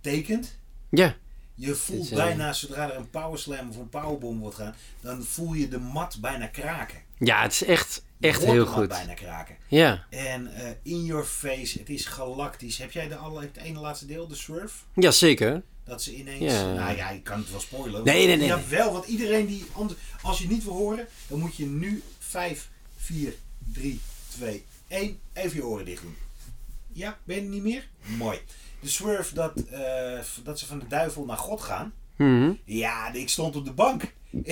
tekent. 0.00 0.58
ja. 0.88 1.14
Je 1.56 1.74
voelt 1.74 2.04
is, 2.04 2.10
eh, 2.10 2.16
bijna, 2.16 2.52
zodra 2.52 2.90
er 2.90 2.96
een 2.96 3.10
powerslam 3.10 3.68
of 3.68 3.76
een 3.76 3.88
powerbomb 3.88 4.40
wordt 4.40 4.56
gaan, 4.56 4.74
dan 5.00 5.22
voel 5.24 5.52
je 5.52 5.68
de 5.68 5.78
mat 5.78 6.18
bijna 6.20 6.46
kraken. 6.46 6.98
Ja, 7.18 7.42
het 7.42 7.52
is 7.52 7.64
echt, 7.64 8.04
echt 8.20 8.38
hoort 8.38 8.50
heel 8.50 8.64
de 8.64 8.70
mat 8.70 8.78
goed. 8.78 8.88
bijna 8.88 9.14
kraken. 9.14 9.56
Ja. 9.68 10.06
En 10.10 10.54
eh, 10.54 10.70
in 10.82 11.04
your 11.04 11.24
face, 11.24 11.78
het 11.78 11.88
is 11.88 12.06
galactisch. 12.06 12.78
Heb 12.78 12.92
jij 12.92 13.08
de 13.08 13.16
alle, 13.16 13.40
het 13.40 13.56
ene 13.56 13.78
laatste 13.80 14.06
deel, 14.06 14.26
de 14.28 14.34
Swerve? 14.34 14.74
ja, 14.94 15.10
zeker. 15.10 15.62
Dat 15.84 16.02
ze 16.02 16.14
ineens, 16.16 16.52
Ja. 16.52 16.72
nou 16.72 16.96
ja, 16.96 17.10
ik 17.10 17.24
kan 17.24 17.38
het 17.38 17.50
wel 17.50 17.60
spoilen. 17.60 18.04
Nee, 18.04 18.26
nee, 18.26 18.36
nee, 18.36 18.46
Ja, 18.46 18.60
wel, 18.68 18.92
want 18.92 19.06
iedereen 19.06 19.46
die, 19.46 19.64
anders, 19.72 19.98
als 20.22 20.38
je 20.38 20.44
het 20.44 20.52
niet 20.52 20.64
wil 20.64 20.72
horen, 20.72 21.06
dan 21.26 21.38
moet 21.38 21.56
je 21.56 21.66
nu 21.66 22.02
5, 22.18 22.70
4, 23.04 23.34
3, 23.72 24.00
2, 24.28 24.64
1, 24.88 25.18
even 25.32 25.56
je 25.56 25.64
oren 25.64 25.84
dicht 25.84 26.02
doen. 26.02 26.16
Ja, 26.92 27.18
ben 27.24 27.36
je 27.36 27.42
er 27.42 27.48
niet 27.48 27.62
meer? 27.62 27.88
Mooi. 28.02 28.38
De 28.80 28.88
Swerve 28.88 29.34
dat, 29.34 29.52
eh, 29.70 30.18
dat 30.44 30.58
ze 30.58 30.66
van 30.66 30.78
de 30.78 30.86
duivel 30.86 31.24
naar 31.24 31.36
God 31.36 31.62
gaan. 31.62 31.92
Mhm. 32.16 32.52
Ja, 32.64 33.12
ik 33.12 33.28
stond 33.28 33.56
op 33.56 33.64
de 33.64 33.72
bank. 33.72 34.02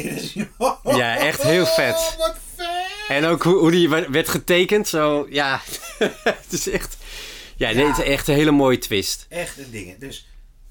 Ja, 0.84 1.16
echt 1.16 1.42
heel 1.42 1.66
vet. 1.66 1.94
Oh, 1.94 2.16
wat 2.18 2.36
vet! 2.54 2.66
En 3.08 3.24
ook 3.24 3.42
hoe, 3.42 3.58
hoe 3.58 3.70
die 3.70 3.88
werd 3.88 4.28
getekend, 4.28 4.88
zo, 4.88 5.26
ja. 5.30 5.60
het 6.24 6.52
is 6.52 6.68
echt... 6.68 6.96
Ja, 7.56 7.70
nee, 7.70 7.86
het 7.86 7.98
is 7.98 8.04
echt 8.04 8.28
een 8.28 8.34
hele 8.34 8.50
mooie 8.50 8.78
twist. 8.78 9.26
Echt 9.28 9.58
een 9.58 9.70
ding. 9.70 9.98
Dus 9.98 10.26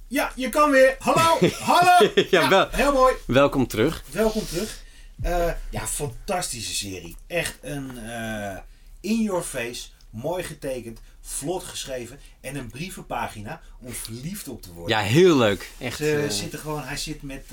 ja, 0.07 0.31
je 0.35 0.49
kan 0.49 0.71
weer. 0.71 0.95
Hallo, 0.99 1.49
hallo. 1.59 2.11
Ja, 2.29 2.49
wel. 2.49 2.67
Heel 2.71 2.93
mooi. 2.93 3.13
Welkom 3.25 3.67
terug. 3.67 4.03
Welkom 4.11 4.45
terug. 4.45 4.79
Eh, 5.21 5.51
ja, 5.69 5.87
fantastische 5.87 6.73
serie. 6.73 7.15
Echt 7.27 7.57
een 7.61 7.97
eh, 7.97 8.57
in 8.99 9.21
your 9.21 9.43
face, 9.43 9.87
mooi 10.09 10.43
getekend, 10.43 10.99
vlot 11.21 11.63
geschreven 11.63 12.19
en 12.41 12.55
een 12.55 12.67
brievenpagina 12.67 13.61
om 13.79 13.91
verliefd 13.91 14.47
op 14.47 14.61
te 14.61 14.73
worden. 14.73 14.97
Ja, 14.97 15.03
heel 15.03 15.37
leuk. 15.37 15.71
Echt. 15.79 15.97
Ze 15.97 16.21
eh, 16.21 16.29
zitten 16.29 16.59
gewoon, 16.59 16.83
hij 16.83 16.97
zit 16.97 17.21
met 17.21 17.45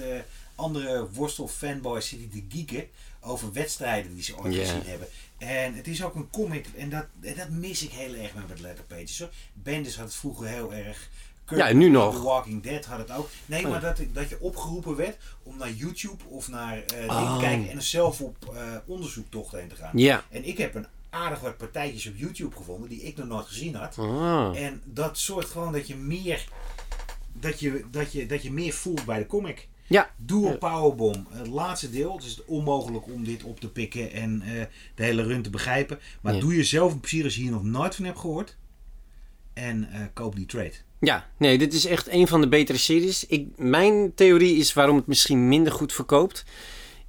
andere 0.54 1.10
worstelfanboys 1.10 2.08
zit 2.08 2.18
hij 2.18 2.28
te 2.28 2.44
geeken 2.56 2.88
over 3.20 3.52
wedstrijden 3.52 4.14
die 4.14 4.22
ze 4.22 4.38
ooit 4.38 4.54
gezien 4.54 4.82
hebben. 4.82 5.08
En 5.38 5.74
het 5.74 5.86
is 5.86 6.02
ook 6.02 6.14
een 6.14 6.30
comic 6.30 6.66
en 6.76 6.90
dat, 6.90 7.06
dat 7.36 7.48
mis 7.48 7.82
ik 7.82 7.90
heel 7.90 8.14
erg 8.14 8.34
met 8.34 8.60
letterpages. 8.60 9.18
Hoor. 9.18 9.30
Bendis 9.52 9.96
had 9.96 10.04
het 10.04 10.14
vroeger 10.14 10.46
heel 10.46 10.72
erg. 10.72 11.08
Ja, 11.56 11.68
en 11.68 11.78
nu 11.78 11.88
nog. 11.88 12.14
The 12.14 12.22
Walking 12.22 12.62
Dead 12.62 12.84
had 12.84 12.98
het 12.98 13.10
ook. 13.10 13.28
Nee, 13.46 13.64
Oh. 13.64 13.70
maar 13.70 13.80
dat, 13.80 14.00
dat 14.12 14.28
je 14.28 14.40
opgeroepen 14.40 14.96
werd 14.96 15.16
om 15.42 15.56
naar 15.58 15.70
YouTube 15.72 16.24
of 16.28 16.48
naar 16.48 16.76
eh 16.78 16.88
dingen 16.88 17.08
Oh. 17.08 17.34
te 17.34 17.40
kijken 17.44 17.70
en 17.70 17.76
er 17.76 17.82
zelf 17.82 18.20
op 18.20 18.36
eh, 18.54 18.62
onderzoektocht 18.86 19.52
heen 19.52 19.68
te 19.68 19.74
gaan. 19.76 19.90
Ja. 19.98 20.24
En 20.30 20.44
ik 20.48 20.58
heb 20.58 20.74
een 20.74 20.86
aardig 21.10 21.40
wat 21.40 21.56
partijtjes 21.56 22.06
op 22.06 22.16
YouTube 22.16 22.56
gevonden 22.56 22.88
die 22.88 23.02
ik 23.02 23.16
nog 23.16 23.26
nooit 23.26 23.46
gezien 23.46 23.74
had. 23.74 23.98
Ah. 23.98 24.50
En 24.62 24.82
dat 24.84 25.18
zorgt 25.18 25.50
gewoon 25.50 25.72
dat 25.72 25.86
je 25.86 25.96
meer, 25.96 26.44
dat 27.32 27.60
je, 27.60 27.84
dat 27.90 28.12
je, 28.12 28.26
dat 28.26 28.42
je 28.42 28.52
meer 28.52 28.72
voelt 28.72 29.04
bij 29.04 29.18
de 29.18 29.26
comic. 29.26 29.68
Ja. 29.86 30.10
Doe 30.16 30.50
een 30.50 30.58
powerbomb. 30.58 31.26
Het 31.32 31.46
laatste 31.46 31.90
deel. 31.90 32.14
Het 32.16 32.24
is 32.24 32.44
onmogelijk 32.44 33.06
om 33.06 33.24
dit 33.24 33.42
op 33.42 33.60
te 33.60 33.68
pikken 33.70 34.12
en 34.12 34.42
eh, 34.42 34.48
de 34.94 35.04
hele 35.04 35.22
run 35.22 35.42
te 35.42 35.50
begrijpen. 35.50 35.98
Maar 36.20 36.34
Ja. 36.34 36.40
doe 36.40 36.56
jezelf 36.56 36.92
een 36.92 37.00
plezier 37.00 37.24
als 37.24 37.34
je 37.34 37.40
hier 37.40 37.50
nog 37.50 37.62
nooit 37.64 37.94
van 37.94 38.04
hebt 38.04 38.18
gehoord. 38.18 38.56
En 39.52 39.88
koop 40.14 40.36
die 40.36 40.46
trade. 40.46 40.72
Ja, 41.00 41.28
nee, 41.36 41.58
dit 41.58 41.74
is 41.74 41.86
echt 41.86 42.08
een 42.08 42.28
van 42.28 42.40
de 42.40 42.48
betere 42.48 42.78
series. 42.78 43.26
Ik, 43.26 43.46
mijn 43.56 44.14
theorie 44.14 44.56
is 44.56 44.72
waarom 44.72 44.96
het 44.96 45.06
misschien 45.06 45.48
minder 45.48 45.72
goed 45.72 45.92
verkoopt, 45.92 46.44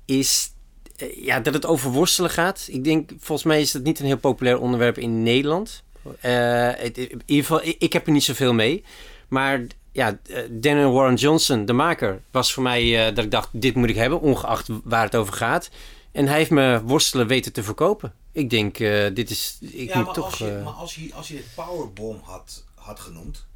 is 0.05 0.51
eh, 0.99 1.25
ja, 1.25 1.39
dat 1.39 1.53
het 1.53 1.65
over 1.65 1.91
worstelen 1.91 2.29
gaat. 2.29 2.67
Ik 2.71 2.83
denk, 2.83 3.11
volgens 3.19 3.47
mij 3.47 3.61
is 3.61 3.71
dat 3.71 3.83
niet 3.83 3.99
een 3.99 4.05
heel 4.05 4.17
populair 4.17 4.59
onderwerp 4.59 4.97
in 4.97 5.23
Nederland. 5.23 5.83
Eh, 6.19 6.83
in 6.83 7.21
ieder 7.25 7.45
geval, 7.45 7.61
ik, 7.77 7.93
heb 7.93 8.05
er 8.05 8.11
niet 8.11 8.23
zoveel 8.23 8.53
mee. 8.53 8.83
Maar 9.27 9.61
ja, 9.91 10.19
eh, 10.29 10.43
Daniel 10.49 10.91
Warren 10.91 11.15
Johnson, 11.15 11.65
de 11.65 11.73
maker, 11.73 12.21
was 12.31 12.53
voor 12.53 12.63
mij 12.63 13.13
dat 13.13 13.23
ik 13.23 13.31
dacht, 13.31 13.49
dit 13.51 13.75
moet 13.75 13.89
ik 13.89 13.95
hebben, 13.95 14.21
ongeacht 14.21 14.67
waar 14.83 15.03
het 15.03 15.15
over 15.15 15.33
gaat. 15.33 15.69
En 16.11 16.27
hij 16.27 16.37
heeft 16.37 16.51
me 16.51 16.81
worstelen 16.83 17.27
weten 17.27 17.53
te 17.53 17.63
verkopen. 17.63 18.13
Ik 18.31 18.49
denk, 18.49 18.77
dit 19.15 19.29
is, 19.29 19.57
ik 19.61 19.89
ja, 19.89 19.97
moet 19.97 20.05
maar, 20.05 20.13
toch... 20.13 20.25
als 20.25 20.37
je, 20.37 20.61
maar 20.63 20.73
als 20.73 20.95
je, 20.95 21.13
als 21.13 21.27
je 21.27 21.43
powerbomb 21.55 22.23
had, 22.23 22.63
had 22.75 22.99
genoemd. 22.99 23.47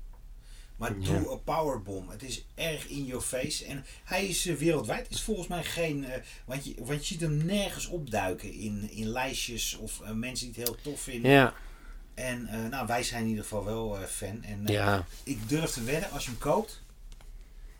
Maar 0.84 1.00
Ja. 1.00 1.06
doe 1.20 1.32
een 1.32 1.44
powerbomb. 1.44 2.10
Het 2.12 2.24
is 2.24 2.46
erg 2.56 2.88
in 2.88 3.06
your 3.06 3.22
face. 3.24 3.66
En 3.66 3.86
hij 4.04 4.26
is 4.28 4.46
eh, 4.46 4.56
wereldwijd. 4.56 5.10
is 5.10 5.22
volgens 5.22 5.48
mij 5.48 5.64
geen. 5.64 6.06
eh, 6.06 6.22
want, 6.46 6.66
je, 6.66 6.74
want 6.78 7.00
je 7.00 7.06
ziet 7.14 7.22
hem 7.22 7.46
nergens 7.46 7.88
opduiken 7.88 8.52
in, 8.54 8.90
in 8.92 9.08
lijstjes 9.08 9.76
of 9.76 10.02
eh, 10.02 10.12
mensen 10.12 10.52
die 10.52 10.56
het 10.64 10.68
heel 10.70 10.82
tof 10.82 11.02
vinden. 11.02 11.32
ja, 11.32 11.54
En 12.14 12.50
nou, 12.70 12.88
wij 12.88 13.04
zijn 13.04 13.22
in 13.24 13.28
ieder 13.30 13.44
geval 13.44 13.66
wel 13.66 13.98
fan. 14.08 14.44
En 14.44 14.62
ja, 14.66 15.06
ik 15.24 15.50
durf 15.50 15.72
te 15.72 15.84
wedden, 15.84 16.12
als 16.12 16.24
je 16.24 16.30
hem 16.30 16.40
koopt, 16.40 16.82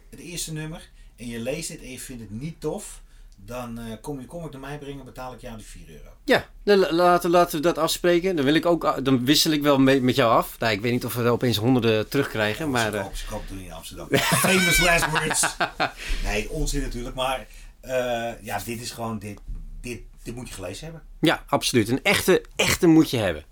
het 0.10 0.20
eerste 0.20 0.54
nummer, 0.54 0.90
en 1.16 1.28
je 1.28 1.40
leest 1.40 1.70
het 1.70 1.82
en 1.82 1.92
je 1.92 2.00
vindt 2.00 2.22
het 2.22 2.32
niet 2.42 2.60
tof, 2.62 3.02
dan 3.46 3.80
eh, 3.80 3.86
kom 4.02 4.20
je 4.20 4.26
kom 4.26 4.46
ik 4.46 4.52
naar 4.52 4.62
mij 4.62 4.78
brengen, 4.78 5.06
betaal 5.06 5.34
ik 5.34 5.42
jou 5.42 5.58
die 5.58 5.66
4 5.66 5.90
euro. 5.90 6.10
Ja, 6.26 6.46
dan 6.64 6.78
laten, 6.78 7.30
laten 7.30 7.56
we 7.56 7.62
dat 7.62 7.78
afspreken. 7.78 8.36
Dan, 8.36 8.46
wil 8.46 8.54
ik 8.54 8.66
ook, 8.66 9.06
dan 9.06 9.26
wissel 9.26 9.52
ik 9.52 9.62
wel 9.62 9.80
mee- 9.80 10.02
met 10.02 10.16
jou 10.16 10.32
af. 10.32 10.60
Nou, 10.60 10.74
ik 10.74 10.82
weet 10.82 10.92
niet 10.92 11.06
of 11.06 11.14
we 11.14 11.24
er 11.24 11.30
opeens 11.30 11.58
honderden 11.58 12.10
terugkrijgen, 12.10 12.70
maar... 12.70 12.92
Ze 12.92 12.98
eh, 12.98 13.06
kopen 13.30 13.48
toen 13.48 13.60
in 13.60 13.72
Amsterdam. 13.72 14.08
Famous 14.18 14.80
last 14.80 15.10
words. 15.10 15.56
Nee, 16.24 16.50
onzin 16.50 16.82
natuurlijk, 16.82 17.16
maar 17.16 17.48
eh, 17.82 18.32
ja, 18.42 18.60
dit 18.66 18.82
is 18.82 18.92
gewoon, 18.92 19.20
dit, 19.20 19.40
dit, 19.82 20.02
dit 20.24 20.36
moet 20.36 20.48
je 20.48 20.54
gelezen 20.54 20.84
hebben. 20.84 21.04
ja, 21.20 21.44
absoluut. 21.48 21.90
Een 21.90 22.04
echte, 22.04 22.44
echte 22.56 22.88
moet 22.88 23.10
je 23.10 23.18
hebben. 23.18 23.44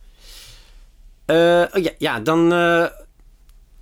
Oh 1.74 1.84
ja, 1.84 1.92
ja, 1.98 2.20
dan 2.20 2.52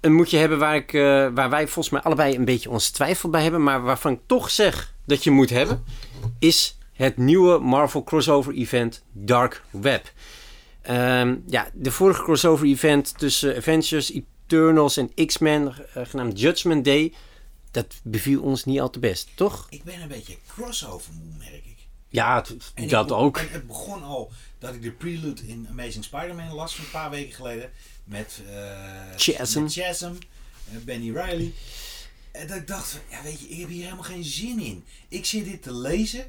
een 0.01 0.13
moet 0.13 0.29
je 0.29 0.37
hebben 0.37 0.59
waar, 0.59 0.75
ik, 0.75 0.93
eh, 0.93 1.01
waar 1.33 1.49
wij 1.49 1.67
volgens 1.67 1.89
mij 1.89 2.01
allebei 2.01 2.35
een 2.35 2.45
beetje 2.45 2.69
onze 2.69 2.91
twijfel 2.91 3.29
bij 3.29 3.41
hebben. 3.41 3.63
Maar 3.63 3.81
waarvan 3.81 4.11
ik 4.11 4.19
toch 4.25 4.49
zeg 4.49 4.93
dat 5.05 5.23
je 5.23 5.31
moet 5.31 5.49
hebben, 5.49 5.83
is 6.39 6.77
het 6.93 7.17
nieuwe 7.17 7.59
Marvel 7.59 8.03
crossover 8.03 8.53
event 8.53 9.03
Dark 9.11 9.63
Web. 9.69 10.11
Ehm, 10.81 11.35
ja, 11.45 11.69
de 11.73 11.91
vorige 11.91 12.23
crossover 12.23 12.67
event 12.67 13.17
tussen 13.17 13.55
Avengers, 13.55 14.11
Eternals 14.11 14.97
en 14.97 15.25
X-Men, 15.25 15.73
eh, 15.93 16.05
genaamd 16.05 16.39
Judgment 16.39 16.85
Day, 16.85 17.13
dat 17.71 17.95
beviel 18.03 18.41
ons 18.41 18.65
niet 18.65 18.79
al 18.79 18.89
te 18.89 18.99
best, 18.99 19.29
toch? 19.35 19.67
Ik 19.69 19.83
ben 19.83 20.01
een 20.01 20.07
beetje 20.07 20.37
crossover 20.47 21.13
moe, 21.13 21.37
merk 21.37 21.65
ik. 21.65 21.77
Ja, 22.09 22.45
dat 22.87 23.11
ook. 23.11 23.37
En 23.37 23.51
het 23.51 23.67
begon 23.67 24.03
al 24.03 24.31
dat 24.59 24.73
ik 24.73 24.81
de 24.81 24.91
prelude 24.91 25.47
in 25.47 25.67
Amazing 25.69 26.03
Spider-Man 26.03 26.53
las 26.53 26.77
een 26.77 26.89
paar 26.91 27.09
weken 27.09 27.33
geleden. 27.33 27.71
Met, 28.09 28.41
eh 28.49 29.15
Chasm. 29.15 29.61
met 29.61 29.73
Chasm, 29.73 30.13
eh, 30.71 30.77
Benny 30.85 31.07
Riley. 31.07 31.53
En 32.31 32.47
dat 32.47 32.57
ik 32.57 32.67
dacht 32.67 32.89
van, 32.91 32.99
ja 33.09 33.23
weet 33.23 33.39
je, 33.39 33.47
ik 33.49 33.59
heb 33.59 33.69
hier 33.69 33.83
helemaal 33.83 34.03
geen 34.03 34.23
zin 34.23 34.59
in. 34.59 34.83
Ik 35.07 35.25
zit 35.25 35.45
dit 35.45 35.61
te 35.63 35.73
lezen 35.73 36.27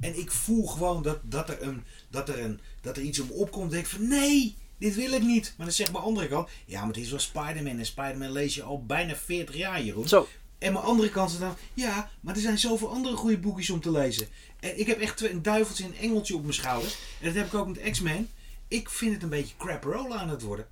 en 0.00 0.18
ik 0.18 0.30
voel 0.32 0.66
gewoon 0.66 1.02
dat, 1.02 1.18
dat, 1.22 1.48
er, 1.48 1.62
een, 1.62 1.84
dat, 2.10 2.28
er, 2.28 2.38
een, 2.38 2.60
dat 2.80 2.96
er 2.96 3.02
iets 3.02 3.18
om 3.18 3.30
opkomt. 3.30 3.70
denk 3.70 3.84
ik 3.84 3.90
van, 3.90 4.08
nee, 4.08 4.56
dit 4.78 4.94
wil 4.94 5.12
ik 5.12 5.22
niet. 5.22 5.54
Maar 5.56 5.66
dan 5.66 5.74
zegt 5.74 5.92
mijn 5.92 6.04
andere 6.04 6.28
kant, 6.28 6.48
ja 6.64 6.78
maar 6.80 6.88
het 6.94 6.96
is 7.04 7.10
wel 7.10 7.18
Spider-Man. 7.18 7.78
En 7.78 7.86
Spider-Man 7.86 8.32
lees 8.32 8.54
je 8.54 8.62
al 8.62 8.84
bijna 8.84 9.16
40 9.16 9.56
jaar, 9.56 9.82
Jeroen. 9.82 10.08
Zo, 10.08 10.28
En 10.58 10.72
mijn 10.72 10.84
andere 10.84 11.10
kant 11.10 11.30
is 11.32 11.38
dan, 11.38 11.56
ja, 11.74 12.10
maar 12.20 12.34
er 12.34 12.40
zijn 12.40 12.58
zoveel 12.58 12.90
andere 12.90 13.16
goede 13.16 13.38
boekjes 13.38 13.70
om 13.70 13.80
te 13.80 13.90
lezen. 13.90 14.28
En 14.60 14.78
ik 14.80 14.86
heb 14.86 15.00
echt 15.00 15.16
twee- 15.16 15.30
een 15.30 15.42
duiveltje 15.42 15.84
en 15.84 15.90
een 15.90 15.98
engeltje 15.98 16.34
op 16.34 16.42
mijn 16.42 16.54
schouders. 16.54 16.92
En 17.20 17.26
dat 17.26 17.34
heb 17.34 17.46
ik 17.46 17.54
ook 17.54 17.66
met 17.68 17.90
X-Men. 17.90 18.28
Ik 18.68 18.90
vind 18.90 19.12
het 19.14 19.22
een 19.22 19.28
beetje 19.28 19.54
crapperola 19.58 20.16
aan 20.16 20.28
het 20.28 20.42
worden. 20.42 20.66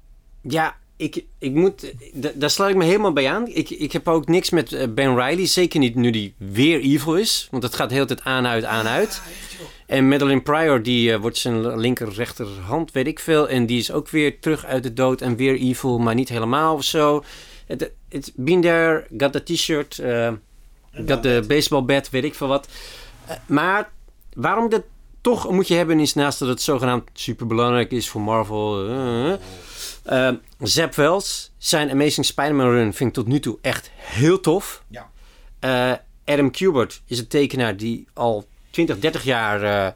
Ja, 0.48 0.76
ik, 0.96 1.24
ik 1.38 1.52
moet, 1.52 1.92
da- 2.12 2.30
daar 2.34 2.50
sluit 2.50 2.70
ik 2.70 2.76
me 2.76 2.84
helemaal 2.84 3.12
bij 3.12 3.30
aan. 3.30 3.46
Ik, 3.46 3.70
ik 3.70 3.92
heb 3.92 4.08
ook 4.08 4.28
niks 4.28 4.50
met 4.50 4.72
eh, 4.72 4.88
Ben 4.88 5.14
Riley. 5.20 5.46
Zeker 5.46 5.78
niet 5.80 5.94
nu 5.94 6.10
die 6.10 6.34
weer 6.36 6.80
evil 6.80 7.16
is. 7.16 7.48
Want 7.50 7.62
dat 7.62 7.74
gaat 7.74 7.88
de 7.88 7.94
hele 7.94 8.06
tijd 8.06 8.22
aan, 8.24 8.46
uit, 8.46 8.64
aan, 8.64 8.86
uit. 8.86 9.22
En 9.86 10.08
Madeline 10.08 10.40
Pryor, 10.40 10.82
die 10.82 11.12
eh, 11.12 11.20
wordt 11.20 11.36
zijn 11.36 11.78
linker 11.78 12.12
rechterhand, 12.12 12.92
weet 12.92 13.06
ik 13.06 13.18
veel. 13.18 13.48
En 13.48 13.66
die 13.66 13.78
is 13.78 13.92
ook 13.92 14.08
weer 14.08 14.40
terug 14.40 14.64
uit 14.64 14.82
de 14.82 14.92
dood 14.92 15.20
en 15.20 15.36
weer 15.36 15.54
evil, 15.56 15.98
maar 15.98 16.14
niet 16.14 16.28
helemaal 16.28 16.74
of 16.74 16.84
zo. 16.84 17.24
Het 17.66 18.32
been 18.36 18.60
there, 18.60 19.06
got 19.18 19.32
the 19.32 19.42
t-shirt, 19.42 19.98
eh, 19.98 20.32
got 21.06 21.22
the 21.22 21.44
baseball 21.48 21.82
bat, 21.84 22.10
weet 22.10 22.24
ik 22.24 22.34
veel 22.34 22.48
wat. 22.48 22.68
Maar 23.46 23.90
waarom 24.34 24.68
dat 24.68 24.82
toch 25.20 25.50
moet 25.50 25.68
je 25.68 25.74
hebben 25.74 26.00
is 26.00 26.14
naast 26.14 26.38
dat 26.38 26.48
het 26.48 26.62
zogenaamd 26.62 27.08
super 27.12 27.46
belangrijk 27.46 27.90
is 27.92 28.08
voor 28.08 28.20
Marvel. 28.20 28.88
Eh, 30.06 30.32
Zap 30.58 30.94
Wells, 30.94 31.52
zijn 31.58 31.90
Amazing 31.90 32.26
Spider-Man 32.26 32.70
run 32.70 32.94
vind 32.94 33.08
ik 33.08 33.14
tot 33.14 33.26
nu 33.26 33.40
toe 33.40 33.58
echt 33.60 33.90
heel 33.94 34.40
tof. 34.40 34.84
Ja. 34.88 35.10
Eh, 35.58 35.92
Adam 36.24 36.50
Kubert 36.50 37.02
is 37.06 37.18
een 37.18 37.28
tekenaar 37.28 37.76
die 37.76 38.06
al 38.12 38.46
20, 38.70 38.98
30 38.98 39.24
jaar 39.24 39.62
eh, 39.62 39.92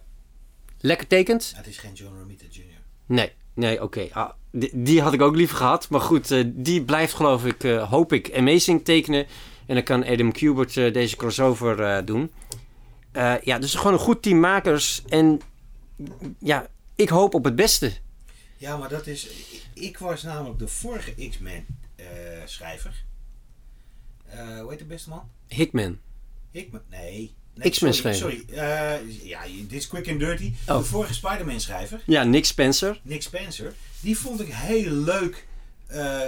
lekker 0.81 1.07
tekent. 1.07 1.53
Het 1.57 1.67
is 1.67 1.79
geen 1.79 1.93
John 1.93 2.19
Romita 2.19 2.45
Jr. 2.51 2.63
Nee, 3.07 3.33
nee, 3.55 3.83
oké. 3.83 4.09
Ah, 4.13 4.31
die, 4.53 4.71
die 4.73 5.03
had 5.03 5.13
ik 5.13 5.23
ook 5.23 5.37
liever 5.37 5.57
gehad. 5.57 5.89
Maar 5.89 6.01
goed, 6.01 6.31
eh, 6.31 6.45
die 6.47 6.83
blijft 6.83 7.15
geloof 7.15 7.45
ik, 7.45 7.63
hoop 7.63 8.13
ik, 8.13 8.37
amazing 8.37 8.85
tekenen. 8.85 9.27
En 9.67 9.75
dan 9.75 9.85
kan 9.85 10.07
Adam 10.07 10.33
Kubert 10.33 10.75
deze 10.75 11.17
crossover 11.17 12.05
doen. 12.05 12.33
Ja, 13.43 13.59
dus 13.59 13.75
gewoon 13.75 13.93
een 13.93 13.99
goed 13.99 14.23
team 14.23 14.41
makers. 14.41 15.03
En 15.09 15.41
ja, 16.39 16.67
ik 16.97 17.09
hoop 17.09 17.35
op 17.35 17.45
het 17.45 17.57
beste. 17.57 17.93
Ja, 18.61 18.77
maar 18.77 18.89
dat 18.89 19.07
is... 19.07 19.29
Ik, 19.75 19.99
was 19.99 20.23
namelijk 20.23 20.59
de 20.59 20.69
vorige 20.69 21.29
X-Men 21.29 21.67
eh, 21.97 22.07
schrijver. 22.45 23.05
Eh, 24.27 24.61
hoe 24.61 24.71
heet 24.71 24.79
de 24.79 24.85
beste 24.85 25.09
man? 25.09 25.31
Hickman. 25.47 25.99
Hickman? 26.51 26.81
Nee. 26.89 27.35
nee 27.55 27.71
X-Men 27.71 27.95
schrijver. 27.95 28.31
Sorry. 28.31 28.45
Eh, 28.59 29.25
ja, 29.25 29.43
dit 29.43 29.73
is 29.73 29.87
quick 29.87 30.09
and 30.09 30.19
dirty. 30.19 30.53
Oh. 30.67 30.77
De 30.77 30.85
vorige 30.85 31.15
Spider-Man 31.15 31.61
schrijver. 31.61 32.03
Ja, 32.07 32.23
Nick 32.23 32.45
Spencer. 32.45 33.01
Nick 33.03 33.23
Spencer, 33.23 33.75
die 34.01 34.19
vond 34.19 34.41
ik 34.41 34.49
heel 34.53 34.93
leuk. 34.93 35.47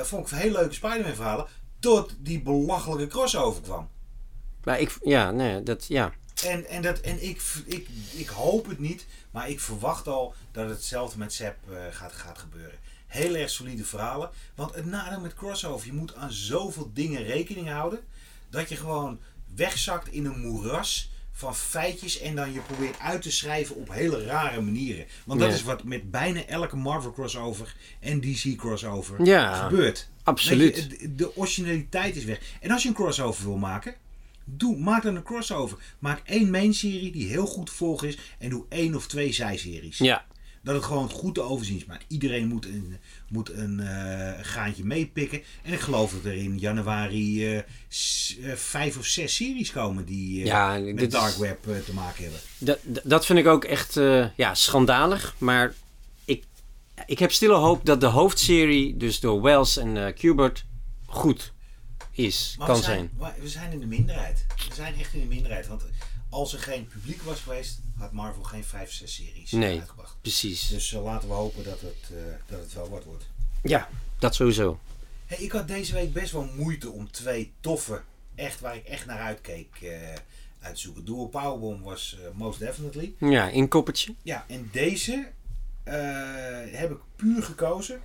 vond 0.02 0.30
ik 0.30 0.38
heel 0.38 0.52
leuke 0.52 0.74
Spider-Man 0.74 1.14
verhalen. 1.14 1.46
Tot 1.78 2.14
die 2.18 2.42
belachelijke 2.42 3.06
crossover 3.06 3.62
kwam. 3.62 3.88
Maar 4.64 4.80
ik, 4.80 4.98
ja, 5.02 5.30
nee, 5.30 5.62
dat, 5.62 5.86
ja. 5.86 6.12
En, 6.44 6.68
en, 6.68 6.82
dat, 6.82 7.00
en 7.00 7.22
ik, 7.28 7.42
ik, 7.66 7.88
ik 8.12 8.28
hoop 8.28 8.66
het 8.66 8.78
niet, 8.78 9.06
maar 9.30 9.48
ik 9.48 9.60
verwacht 9.60 10.08
al 10.08 10.34
dat 10.52 10.68
hetzelfde 10.68 11.18
met 11.18 11.32
Seb 11.32 11.56
eh, 11.70 11.76
gaat, 11.90 12.12
gaat 12.12 12.38
gebeuren. 12.38 12.78
Heel 13.06 13.34
erg 13.34 13.50
solide 13.50 13.84
verhalen. 13.84 14.30
Want 14.54 14.74
het 14.74 14.86
nadeel 14.86 15.20
met 15.20 15.34
crossover, 15.34 15.86
je 15.86 15.92
moet 15.92 16.14
aan 16.14 16.32
zoveel 16.32 16.90
dingen 16.94 17.22
rekening 17.24 17.68
houden. 17.68 18.00
Dat 18.50 18.68
je 18.68 18.76
gewoon 18.76 19.18
wegzakt 19.54 20.08
in 20.08 20.24
een 20.24 20.40
moeras 20.40 21.10
van 21.32 21.56
feitjes 21.56 22.18
en 22.20 22.34
dan 22.36 22.52
je 22.52 22.60
probeert 22.60 22.98
uit 22.98 23.22
te 23.22 23.30
schrijven 23.30 23.76
op 23.76 23.92
hele 23.92 24.24
rare 24.24 24.60
manieren. 24.60 25.06
Want 25.24 25.40
dat 25.40 25.48
Ja. 25.48 25.54
is 25.54 25.62
wat 25.62 25.84
met 25.84 26.10
bijna 26.10 26.44
elke 26.46 26.76
Marvel 26.76 27.12
crossover 27.12 27.74
en 28.00 28.20
DC 28.20 28.56
crossover 28.56 29.24
Ja, 29.24 29.54
gebeurt. 29.54 30.08
absoluut. 30.22 30.86
Je, 30.98 31.14
de 31.14 31.36
originaliteit 31.36 32.16
is 32.16 32.24
weg. 32.24 32.40
En 32.60 32.70
als 32.70 32.82
je 32.82 32.88
een 32.88 32.94
crossover 32.94 33.44
wil 33.44 33.56
maken, 33.56 33.94
doe, 34.44 34.76
maak 34.78 35.02
dan 35.02 35.16
een 35.16 35.22
crossover. 35.22 35.78
Maak 35.98 36.20
één 36.24 36.50
main 36.50 36.74
serie 36.74 37.12
die 37.12 37.28
heel 37.28 37.46
goed 37.46 37.66
te 37.66 37.72
volgen 37.72 38.08
is 38.08 38.18
en 38.38 38.50
doe 38.50 38.64
één 38.68 38.94
of 38.94 39.06
twee 39.06 39.32
zijseries. 39.32 39.98
Ja, 39.98 40.26
Dat 40.62 40.74
het 40.74 40.84
gewoon 40.84 41.10
goed 41.10 41.34
te 41.34 41.40
overzien 41.40 41.76
is. 41.76 41.84
Maar 41.84 42.02
iedereen 42.08 42.46
moet 42.48 42.64
een, 42.66 42.96
moet 43.28 43.50
een 43.52 43.80
eh, 43.80 44.32
gaantje 44.42 44.84
meepikken. 44.84 45.42
En 45.62 45.72
ik 45.72 45.80
geloof 45.80 46.12
dat 46.12 46.24
er 46.24 46.34
in 46.34 46.58
januari 46.58 47.54
eh, 47.56 47.62
s- 47.88 48.36
eh, 48.42 48.52
vijf 48.52 48.98
of 48.98 49.06
zes 49.06 49.34
series 49.36 49.70
komen 49.72 50.04
die 50.04 50.44
Ja, 50.44 50.78
met 50.78 51.02
is- 51.02 51.08
dark 51.08 51.34
web 51.34 51.62
te 51.84 51.92
maken 51.94 52.22
hebben. 52.22 52.40
dat, 52.58 52.78
dat 53.04 53.26
vind 53.26 53.38
ik 53.38 53.46
ook 53.46 53.64
echt 53.64 53.94
ja, 54.36 54.54
schandalig. 54.54 55.34
Maar 55.38 55.74
ik, 56.24 56.44
ik 57.06 57.18
heb 57.18 57.32
stille 57.32 57.54
hoop 57.54 57.84
dat 57.86 58.00
de 58.00 58.06
hoofdserie, 58.06 58.96
dus 58.96 59.20
door 59.20 59.42
Wells 59.42 59.76
en 59.76 60.14
Kubert, 60.14 60.64
goed 61.06 61.52
is, 62.12 62.54
Maar 62.58 62.66
kan 62.66 62.76
we 62.76 62.82
zijn, 62.82 63.10
we 63.40 63.48
zijn 63.48 63.72
in 63.72 63.80
de 63.80 63.86
minderheid. 63.86 64.44
We 64.68 64.74
zijn 64.74 64.94
echt 64.98 65.14
in 65.14 65.20
de 65.20 65.26
minderheid. 65.26 65.66
Want 65.66 65.82
als 66.28 66.52
er 66.52 66.58
geen 66.58 66.86
publiek 66.86 67.22
was 67.22 67.40
geweest, 67.40 67.80
had 67.98 68.12
Marvel 68.12 68.42
geen 68.42 68.64
vijf, 68.64 68.92
zes 68.92 69.14
series 69.14 69.50
Nee. 69.50 69.78
uitgebracht. 69.78 70.16
Precies. 70.20 70.68
Dus 70.68 70.92
eh, 70.92 71.02
laten 71.04 71.28
we 71.28 71.34
hopen 71.34 71.64
dat 71.64 71.80
het, 71.80 72.10
eh, 72.10 72.22
dat 72.46 72.60
het 72.60 72.72
wel 72.74 72.88
wat 72.88 73.04
wordt. 73.04 73.24
Ja, 73.62 73.88
dat 74.18 74.34
sowieso. 74.34 74.78
Hey, 75.26 75.38
ik 75.38 75.52
had 75.52 75.68
deze 75.68 75.92
week 75.92 76.12
best 76.12 76.32
wel 76.32 76.48
moeite 76.56 76.90
om 76.90 77.10
twee 77.10 77.52
toffe, 77.60 78.02
echt 78.34 78.60
waar 78.60 78.76
ik 78.76 78.84
echt 78.84 79.06
naar 79.06 79.20
uitkeek, 79.20 79.68
eh 79.82 79.90
uit 80.60 80.74
te 80.74 80.80
zoeken. 80.80 81.04
Dual 81.04 81.26
Powerbomb 81.26 81.84
was 81.84 82.16
Most 82.34 82.58
Definitely. 82.58 83.14
Ja, 83.18 83.48
in 83.48 83.68
koppertje. 83.68 84.14
Ja, 84.22 84.44
en 84.48 84.68
deze 84.72 85.28
heb 86.72 86.90
ik 86.90 86.98
puur 87.16 87.42
gekozen 87.42 88.00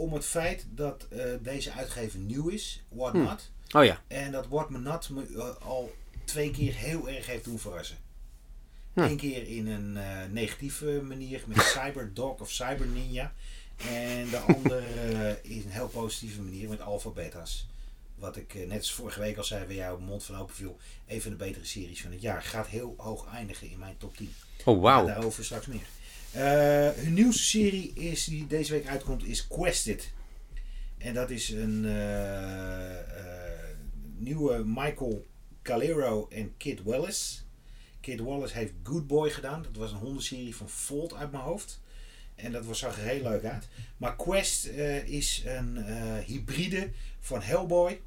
om 0.00 0.12
het 0.12 0.24
feit 0.24 0.66
dat 0.70 1.06
eh, 1.10 1.24
deze 1.42 1.72
uitgever 1.72 2.18
nieuw 2.18 2.48
is, 2.48 2.82
What 2.88 3.12
Hm. 3.12 3.18
Not. 3.18 3.50
Oh 3.70 3.84
ja. 3.84 4.02
En 4.06 4.32
dat 4.32 4.46
What 4.48 4.70
Not 4.70 5.10
me 5.10 5.26
eh, 5.36 5.66
al 5.66 5.92
twee 6.24 6.50
keer 6.50 6.74
heel 6.74 7.08
erg 7.08 7.26
heeft 7.26 7.44
doen 7.44 7.58
verrassen. 7.58 7.96
Hm. 8.92 9.00
Eén 9.00 9.16
keer 9.16 9.46
in 9.46 9.66
een 9.66 9.96
eh, 9.96 10.30
negatieve 10.30 11.02
manier 11.02 11.42
met 11.46 11.62
Cyberdog 11.76 12.40
of 12.40 12.50
Cyber 12.50 12.86
Ninja. 12.86 13.32
En 13.76 14.28
de 14.30 14.38
andere 14.38 14.82
in 15.42 15.62
een 15.64 15.70
heel 15.70 15.88
positieve 15.88 16.40
manier 16.40 16.68
met 16.68 16.80
Alpha 16.80 17.10
Beta's. 17.10 17.66
Wat 18.14 18.36
ik 18.36 18.54
net 18.66 18.78
als 18.78 18.92
vorige 18.92 19.20
week 19.20 19.36
al 19.36 19.44
zei 19.44 19.64
bij 19.64 19.76
jou, 19.76 20.00
mond 20.00 20.24
van 20.24 20.36
open 20.36 20.54
viel. 20.54 20.76
Een 21.06 21.22
van 21.22 21.30
de 21.30 21.36
betere 21.36 21.64
series 21.64 22.02
van 22.02 22.10
het 22.10 22.20
jaar. 22.20 22.42
Gaat 22.42 22.66
heel 22.66 22.94
hoog 22.96 23.26
eindigen 23.34 23.70
in 23.70 23.78
mijn 23.78 23.96
top 23.96 24.16
10. 24.16 24.34
Oh 24.64 24.82
wauw. 24.82 25.04
Maar 25.04 25.14
daarover 25.14 25.44
straks 25.44 25.66
meer. 25.66 25.86
Eh, 26.32 26.88
hun 26.88 27.14
nieuwste 27.14 27.42
serie 27.42 27.92
is, 27.92 28.24
die 28.24 28.46
deze 28.46 28.72
week 28.72 28.86
uitkomt 28.86 29.24
is 29.24 29.46
Quested. 29.46 30.12
En 30.98 31.14
dat 31.14 31.30
is 31.30 31.48
een 31.48 31.84
eh, 31.84 32.98
eh, 32.98 33.76
nieuwe 34.16 34.62
Michael 34.66 35.26
Calero 35.62 36.28
en 36.28 36.56
Kid 36.56 36.82
Wallace. 36.82 37.38
Kid 38.00 38.20
Wallace 38.20 38.54
heeft 38.54 38.72
Good 38.82 39.06
Boy 39.06 39.30
gedaan. 39.30 39.62
Dat 39.62 39.76
was 39.76 39.92
een 39.92 39.98
hondenserie 39.98 40.56
van 40.56 40.68
Volt 40.68 41.14
uit 41.14 41.30
mijn 41.30 41.42
hoofd. 41.42 41.80
En 42.34 42.52
dat 42.52 42.64
was, 42.64 42.78
zag 42.78 42.96
er 42.96 43.04
heel 43.04 43.22
leuk 43.22 43.44
uit. 43.44 43.68
Maar 43.96 44.16
Quest 44.16 44.66
is 45.04 45.42
een 45.46 45.84
hybride 46.24 46.90
van 47.20 47.42
Hellboy 47.42 48.00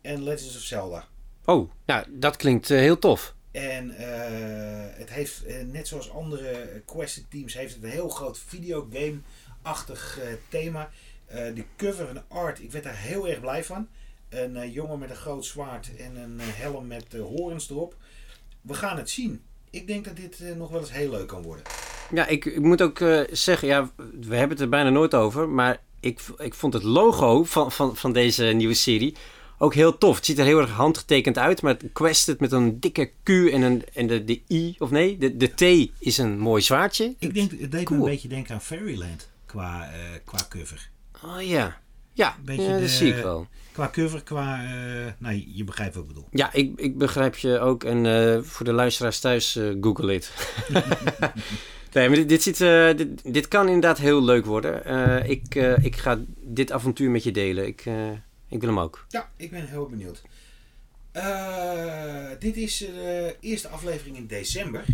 en 0.00 0.22
Legends 0.22 0.56
of 0.56 0.62
Zelda. 0.62 1.08
Oh, 1.44 1.70
nou, 1.86 2.06
dat 2.10 2.36
klinkt 2.36 2.68
heel 2.68 2.98
tof. 2.98 3.34
En 3.50 3.96
eh, 3.96 4.98
het 4.98 5.10
heeft, 5.10 5.44
eh, 5.44 5.54
net 5.62 5.88
zoals 5.88 6.10
andere 6.10 6.82
Quested 6.86 7.30
teams, 7.30 7.54
heeft 7.54 7.74
het 7.74 7.82
een 7.82 7.90
heel 7.90 8.08
groot 8.08 8.38
videogame-achtig 8.38 10.18
eh, 10.20 10.26
thema. 10.48 10.90
De 11.30 11.64
cover 11.76 12.08
en 12.08 12.24
art, 12.28 12.62
ik 12.62 12.72
werd 12.72 12.84
daar 12.84 12.96
heel 12.96 13.28
erg 13.28 13.40
blij 13.40 13.64
van. 13.64 13.88
Een 14.28 14.70
jongen 14.70 14.98
met 14.98 15.10
een 15.10 15.16
groot 15.16 15.44
zwaard 15.44 15.96
en 15.96 16.16
een 16.16 16.40
helm 16.40 16.86
met 16.86 17.12
horens 17.12 17.70
erop. 17.70 17.94
We 18.60 18.74
gaan 18.74 18.96
het 18.96 19.10
zien. 19.10 19.42
Ik 19.70 19.86
denk 19.86 20.04
dat 20.04 20.16
dit 20.16 20.56
nog 20.56 20.70
wel 20.70 20.80
eens 20.80 20.92
heel 20.92 21.10
leuk 21.10 21.26
kan 21.26 21.42
worden. 21.42 21.64
Ja, 22.12 22.26
ik, 22.26 22.44
ik 22.44 22.60
moet 22.60 22.82
ook 22.82 22.98
zeggen, 23.30 23.68
ja, 23.68 23.90
we 24.20 24.36
hebben 24.36 24.50
het 24.50 24.60
er 24.60 24.68
bijna 24.68 24.90
nooit 24.90 25.14
over, 25.14 25.48
maar 25.48 25.80
ik, 26.00 26.20
ik 26.36 26.54
vond 26.54 26.72
het 26.72 26.82
logo 26.82 27.44
van, 27.44 27.72
van, 27.72 27.96
van 27.96 28.12
deze 28.12 28.44
nieuwe 28.44 28.74
serie 28.74 29.16
ook 29.62 29.74
heel 29.74 29.98
tof. 29.98 30.16
Het 30.16 30.24
ziet 30.24 30.38
er 30.38 30.44
heel 30.44 30.60
erg 30.60 30.70
handgetekend 30.70 31.38
uit, 31.38 31.62
maar 31.62 31.72
het 31.72 31.84
quested 31.92 32.40
met 32.40 32.52
een 32.52 32.80
dikke 32.80 33.10
Q 33.22 33.28
en, 33.28 33.62
een, 33.62 33.84
en 33.94 34.06
de, 34.06 34.24
de 34.24 34.40
I, 34.48 34.74
of 34.78 34.90
nee, 34.90 35.18
de, 35.18 35.36
de 35.36 35.54
T 35.54 35.90
is 35.98 36.18
een 36.18 36.38
mooi 36.38 36.62
zwaardje. 36.62 37.14
Ik 37.18 37.34
denk, 37.34 37.50
het 37.60 37.72
deed 37.72 37.84
Cool. 37.84 37.98
me 38.00 38.04
een 38.04 38.10
beetje 38.12 38.28
denken 38.28 38.54
aan 38.54 38.60
Fairyland 38.60 39.28
qua, 39.46 39.90
eh, 39.92 39.98
qua 40.24 40.38
cover. 40.48 40.88
Oh 41.24 41.42
ja, 41.42 41.80
ja, 42.12 42.36
Beetje 42.44 42.62
ja 42.62 42.74
de- 42.74 42.80
dat 42.80 42.90
zie 42.90 43.14
ik 43.14 43.22
wel. 43.22 43.46
Qua 43.72 43.90
cover, 43.92 44.22
qua... 44.22 44.60
nou, 45.18 45.44
je 45.54 45.64
begrijpt 45.64 45.94
wat 45.94 46.02
ik 46.02 46.08
bedoel. 46.08 46.26
Ja, 46.30 46.52
ik, 46.52 46.72
ik 46.80 46.98
begrijp 46.98 47.36
je 47.36 47.58
ook. 47.58 47.84
En 47.84 48.06
eh, 48.06 48.42
voor 48.42 48.66
de 48.66 48.72
luisteraars 48.72 49.20
thuis, 49.20 49.58
google 49.80 50.14
it. 50.14 50.32
nee, 51.92 52.08
maar 52.08 52.16
dit, 52.16 52.28
dit, 52.28 52.42
ziet, 52.42 52.58
dit, 52.96 53.08
dit 53.34 53.48
kan 53.48 53.66
inderdaad 53.66 53.98
heel 53.98 54.24
leuk 54.24 54.44
worden. 54.44 55.30
Ik, 55.30 55.54
ik 55.82 55.96
ga 55.96 56.18
dit 56.42 56.72
avontuur 56.72 57.10
met 57.10 57.22
je 57.22 57.30
delen. 57.30 57.66
Ik, 57.66 57.84
ik 58.50 58.60
wil 58.60 58.68
hem 58.68 58.78
ook. 58.78 59.04
Ja, 59.08 59.30
ik 59.36 59.50
ben 59.50 59.66
heel 59.68 59.86
benieuwd. 59.88 60.22
Eh, 61.12 62.30
dit 62.38 62.56
is 62.56 62.78
de 62.78 63.36
eerste 63.40 63.68
aflevering 63.68 64.16
in 64.16 64.26
december. 64.26 64.84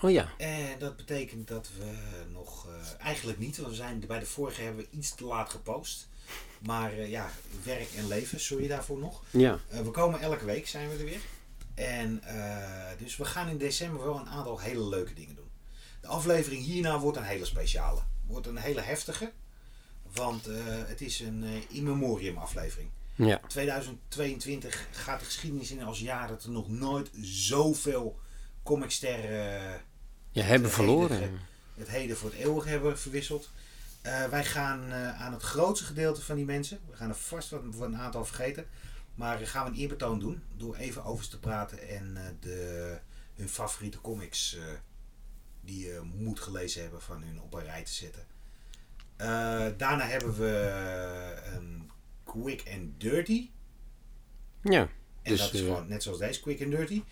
Oh 0.00 0.10
ja. 0.10 0.28
En 0.38 0.78
dat 0.78 0.96
betekent 0.96 1.48
dat 1.48 1.70
we 1.78 1.92
nog... 2.32 2.66
eh, 2.68 3.04
eigenlijk 3.06 3.38
niet, 3.38 3.56
want 3.56 3.68
we 3.68 3.74
zijn 3.76 4.04
bij 4.06 4.18
de 4.18 4.26
vorige 4.26 4.62
hebben 4.62 4.84
we 4.90 4.96
iets 4.96 5.14
te 5.14 5.24
laat 5.24 5.50
gepost. 5.50 6.08
Maar 6.58 6.92
eh, 6.92 7.10
ja, 7.10 7.30
werk 7.64 7.88
en 7.96 8.08
leven, 8.08 8.40
sorry 8.40 8.68
daarvoor 8.68 8.98
nog. 8.98 9.22
Ja. 9.30 9.58
Eh, 9.68 9.80
we 9.80 9.90
komen 9.90 10.20
elke 10.20 10.44
week, 10.44 10.68
zijn 10.68 10.88
we 10.88 10.96
er 10.96 11.04
weer. 11.04 11.20
En 11.74 12.22
eh, 12.24 12.98
dus 12.98 13.16
we 13.16 13.24
gaan 13.24 13.48
in 13.48 13.58
december 13.58 14.04
wel 14.04 14.18
een 14.18 14.28
aantal 14.28 14.60
hele 14.60 14.88
leuke 14.88 15.14
dingen 15.14 15.34
doen. 15.34 15.50
De 16.00 16.06
aflevering 16.06 16.62
hierna 16.62 16.98
wordt 16.98 17.16
een 17.18 17.24
hele 17.24 17.44
speciale. 17.44 18.00
Wordt 18.26 18.46
een 18.46 18.56
hele 18.56 18.80
heftige. 18.80 19.32
Want 20.14 20.46
eh, 20.46 20.56
het 20.66 21.00
is 21.00 21.20
een 21.20 21.44
eh, 21.44 21.76
in 21.76 21.84
memoriam 21.84 22.36
aflevering. 22.36 22.90
Ja. 23.14 23.40
2022 23.46 24.86
gaat 24.92 25.18
de 25.18 25.24
geschiedenis 25.24 25.70
in 25.70 25.82
als 25.82 26.00
jaar 26.00 26.28
dat 26.28 26.44
er 26.44 26.50
nog 26.50 26.68
nooit 26.68 27.10
zoveel 27.20 28.18
comicsterren 28.62 29.60
eh, 29.72 29.78
Je 30.30 30.40
hebben 30.42 30.66
Het 30.68 30.76
verloren. 30.76 31.40
het 31.74 31.88
heden 31.88 32.16
voor 32.16 32.30
het 32.30 32.38
eeuwig 32.38 32.64
hebben 32.64 32.98
verwisseld. 32.98 33.50
Wij 34.30 34.44
gaan 34.44 34.92
aan 34.92 35.32
het 35.32 35.42
grootste 35.42 35.86
gedeelte 35.86 36.22
van 36.22 36.36
die 36.36 36.44
mensen, 36.44 36.80
we 36.90 36.96
gaan 36.96 37.08
er 37.08 37.14
vast 37.14 37.50
wat, 37.50 37.60
wat 37.64 37.88
een 37.88 37.96
aantal 37.96 38.24
vergeten, 38.24 38.66
maar 39.14 39.38
gaan 39.38 39.64
we 39.64 39.70
een 39.70 39.76
eerbetoon 39.76 40.18
doen 40.18 40.42
door 40.56 40.76
even 40.76 41.04
over 41.04 41.24
ze 41.24 41.30
te 41.30 41.38
praten 41.38 41.88
en 41.88 42.36
de, 42.40 42.98
hun 43.34 43.48
favoriete 43.48 44.00
comics 44.00 44.56
die 45.60 45.84
je 45.86 46.00
moet 46.14 46.40
gelezen 46.40 46.82
hebben 46.82 47.02
van 47.02 47.22
hun 47.22 47.40
op 47.40 47.54
een 47.54 47.64
rij 47.64 47.84
te 47.84 47.92
zetten. 47.92 48.26
Eh, 49.22 49.64
daarna 49.76 50.04
hebben 50.06 50.36
we 50.38 50.72
een 51.54 51.90
Quick 52.24 52.62
and 52.74 53.00
Dirty. 53.00 53.48
Ja. 54.62 54.80
En 55.22 55.30
Dus, 55.30 55.38
dat 55.40 55.52
is 55.54 55.60
eh, 55.60 55.66
gewoon 55.66 55.88
net 55.88 56.02
zoals 56.02 56.18
deze, 56.18 56.40
Quick 56.40 56.62
and 56.62 56.70
Dirty. 56.70 57.02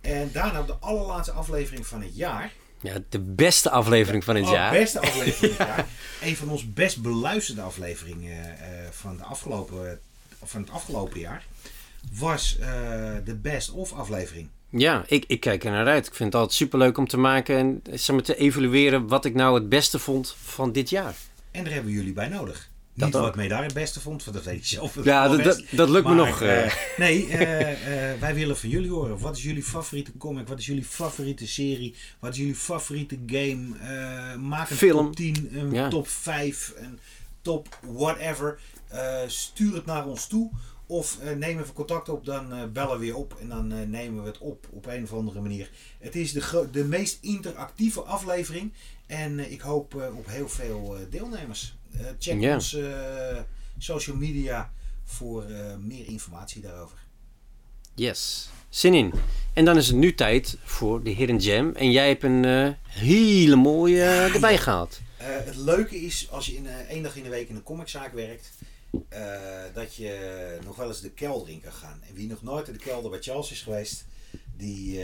En 0.00 0.30
daarna 0.32 0.62
de 0.62 0.74
allerlaatste 0.74 1.32
aflevering 1.32 1.86
van 1.86 2.02
het 2.02 2.16
jaar. 2.16 2.52
ja, 2.80 2.94
de 3.08 3.20
beste 3.20 3.70
aflevering 3.70 4.24
van 4.24 4.36
het 4.36 4.44
Oh, 4.44 4.50
jaar. 4.50 4.72
beste 4.72 5.00
aflevering 5.00 5.34
van 5.36 5.48
het 5.48 5.56
jaar. 5.76 5.86
Een 6.22 6.36
van 6.36 6.48
ons 6.50 6.72
best 6.72 7.02
beluisterde 7.02 7.60
afleveringen 7.60 8.56
van, 8.90 9.16
de 9.16 9.22
afgelopen, 9.22 10.00
van 10.44 10.60
het 10.60 10.70
afgelopen 10.70 11.20
jaar. 11.20 11.46
Was 12.12 12.56
de 13.24 13.38
Best 13.42 13.70
of 13.70 13.92
aflevering. 13.92 14.48
Ja, 14.70 15.04
ik, 15.06 15.24
ik 15.26 15.40
kijk 15.40 15.64
er 15.64 15.70
naar 15.70 15.86
uit. 15.86 16.06
Ik 16.06 16.14
vind 16.14 16.32
het 16.32 16.40
altijd 16.40 16.58
superleuk 16.58 16.98
om 16.98 17.08
te 17.08 17.16
maken 17.16 17.56
en 17.56 17.98
zeg 17.98 18.14
maar, 18.16 18.24
te 18.24 18.36
evalueren 18.36 19.06
wat 19.08 19.24
ik 19.24 19.34
nou 19.34 19.54
het 19.54 19.68
beste 19.68 19.98
vond 19.98 20.36
van 20.42 20.72
dit 20.72 20.90
jaar. 20.90 21.14
En 21.56 21.64
daar 21.64 21.72
hebben 21.72 21.90
we 21.92 21.96
jullie 21.98 22.12
bij 22.12 22.28
nodig. 22.28 22.70
Dat 22.94 23.06
Niet 23.06 23.16
ook. 23.16 23.22
wat 23.22 23.36
mij 23.36 23.48
daar 23.48 23.62
het 23.62 23.74
beste 23.74 24.00
vond, 24.00 24.24
want 24.24 24.36
dat 24.36 24.46
weet 24.46 24.56
ik 24.56 24.66
zelf 24.66 25.04
Ja, 25.04 25.28
dat, 25.28 25.42
dat, 25.44 25.62
dat 25.70 25.88
lukt 25.88 26.06
me 26.06 26.14
nog. 26.14 26.42
eh, 26.42 26.64
eh. 26.66 26.72
nee, 26.98 27.26
eh, 27.28 28.20
wij 28.20 28.34
willen 28.34 28.56
van 28.58 28.68
jullie 28.68 28.90
horen. 28.90 29.18
Wat 29.18 29.36
is 29.36 29.42
jullie 29.42 29.62
favoriete 29.62 30.16
comic? 30.18 30.48
Wat 30.48 30.58
is 30.58 30.66
jullie 30.66 30.84
favoriete 30.84 31.46
serie? 31.46 31.94
Wat 32.20 32.32
is 32.32 32.38
jullie 32.38 32.54
favoriete 32.54 33.18
game? 33.26 34.36
Maak 34.36 34.70
een 34.70 34.76
Film. 34.76 35.04
top 35.06 35.16
10, 35.16 35.48
een 35.52 35.72
Ja. 35.72 35.88
top 35.88 36.08
5, 36.08 36.72
een 36.76 36.98
top 37.42 37.78
whatever. 37.82 38.58
Stuur 39.26 39.74
het 39.74 39.86
naar 39.86 40.06
ons 40.06 40.26
toe. 40.26 40.50
Of 40.88 41.18
neem 41.36 41.58
even 41.60 41.72
contact 41.74 42.08
op, 42.08 42.24
dan 42.24 42.70
bellen 42.72 42.92
we 42.98 43.04
weer 43.04 43.16
op 43.16 43.36
en 43.40 43.48
dan 43.48 43.90
nemen 43.90 44.22
we 44.22 44.28
het 44.28 44.38
op 44.38 44.66
op 44.70 44.86
een 44.86 45.02
of 45.02 45.12
andere 45.12 45.40
manier. 45.40 45.70
Het 45.98 46.16
is 46.16 46.32
de, 46.32 46.68
de 46.72 46.84
meest 46.84 47.18
interactieve 47.20 48.00
aflevering 48.00 48.72
en 49.06 49.38
eh, 49.38 49.52
ik 49.52 49.60
hoop 49.60 49.94
eh, 50.00 50.16
op 50.16 50.26
heel 50.26 50.48
veel 50.48 50.96
eh, 50.96 51.02
deelnemers. 51.10 51.74
Check 52.18 52.40
Ja. 52.40 52.54
ons 52.54 52.74
eh, 52.74 53.38
social 53.78 54.16
media 54.16 54.72
voor 55.04 55.44
meer 55.80 56.06
informatie 56.06 56.62
daarover. 56.62 56.98
Yes, 57.94 58.48
zin 58.68 58.94
in. 58.94 59.12
En 59.54 59.64
dan 59.64 59.76
is 59.76 59.86
het 59.86 59.96
nu 59.96 60.14
tijd 60.14 60.58
voor 60.64 61.02
de 61.02 61.10
Hidden 61.10 61.38
Jam. 61.38 61.72
En 61.74 61.90
jij 61.90 62.08
hebt 62.08 62.22
een 62.22 62.74
hele 62.88 63.56
mooie 63.56 64.02
erbij 64.02 64.58
gehaald. 64.58 65.00
Eh, 65.16 65.26
het 65.28 65.56
leuke 65.56 65.96
is 65.96 66.30
als 66.30 66.46
je 66.46 66.54
in, 66.56 66.66
één 66.88 67.02
dag 67.02 67.16
in 67.16 67.22
de 67.22 67.28
week 67.28 67.48
in 67.48 67.56
een 67.56 67.62
comiczaak 67.62 68.12
werkt, 68.14 68.50
dat 69.74 69.94
je 69.94 70.58
nog 70.64 70.76
wel 70.76 70.88
eens 70.88 71.00
de 71.00 71.10
kelder 71.10 71.48
in 71.48 71.60
kan 71.60 71.72
gaan. 71.72 72.00
En 72.08 72.14
wie 72.14 72.28
nog 72.28 72.42
nooit 72.42 72.66
in 72.66 72.72
de 72.72 72.78
kelder 72.80 73.10
bij 73.10 73.20
Charles 73.22 73.50
is 73.50 73.62
geweest, 73.62 74.04
die, 74.56 74.98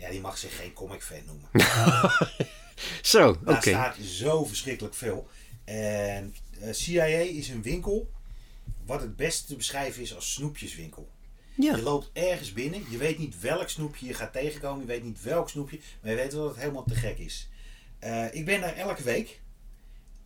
ja, 0.00 0.10
die 0.10 0.20
mag 0.20 0.38
zich 0.38 0.56
geen 0.56 0.72
comic 0.72 1.02
fan 1.02 1.18
noemen. 1.26 1.48
Zo, 3.02 3.28
oké. 3.28 3.44
Daar 3.44 3.62
staat 3.62 3.96
zo 4.04 4.44
verschrikkelijk 4.44 4.94
veel. 4.94 5.28
En 5.64 6.34
eh, 6.60 6.72
CIA 6.72 7.04
is 7.04 7.48
een 7.48 7.62
winkel 7.62 8.10
wat 8.86 9.00
het 9.00 9.16
beste 9.16 9.46
te 9.46 9.56
beschrijven 9.56 10.02
is 10.02 10.14
als 10.14 10.32
snoepjeswinkel. 10.32 11.10
Ja. 11.54 11.76
Je 11.76 11.82
loopt 11.82 12.10
ergens 12.12 12.52
binnen, 12.52 12.84
je 12.90 12.96
weet 12.96 13.18
niet 13.18 13.40
welk 13.40 13.68
snoepje 13.68 14.06
je 14.06 14.14
gaat 14.14 14.32
tegenkomen, 14.32 14.80
je 14.80 14.86
weet 14.86 15.02
niet 15.02 15.22
welk 15.22 15.48
snoepje, 15.48 15.78
maar 16.00 16.10
je 16.10 16.16
weet 16.16 16.32
wel 16.32 16.42
dat 16.42 16.50
het 16.50 16.60
helemaal 16.60 16.84
te 16.84 16.94
gek 16.94 17.18
is. 17.18 17.48
Eh, 17.98 18.34
ik 18.34 18.44
ben 18.44 18.60
daar 18.60 18.76
elke 18.76 19.02
week 19.02 19.40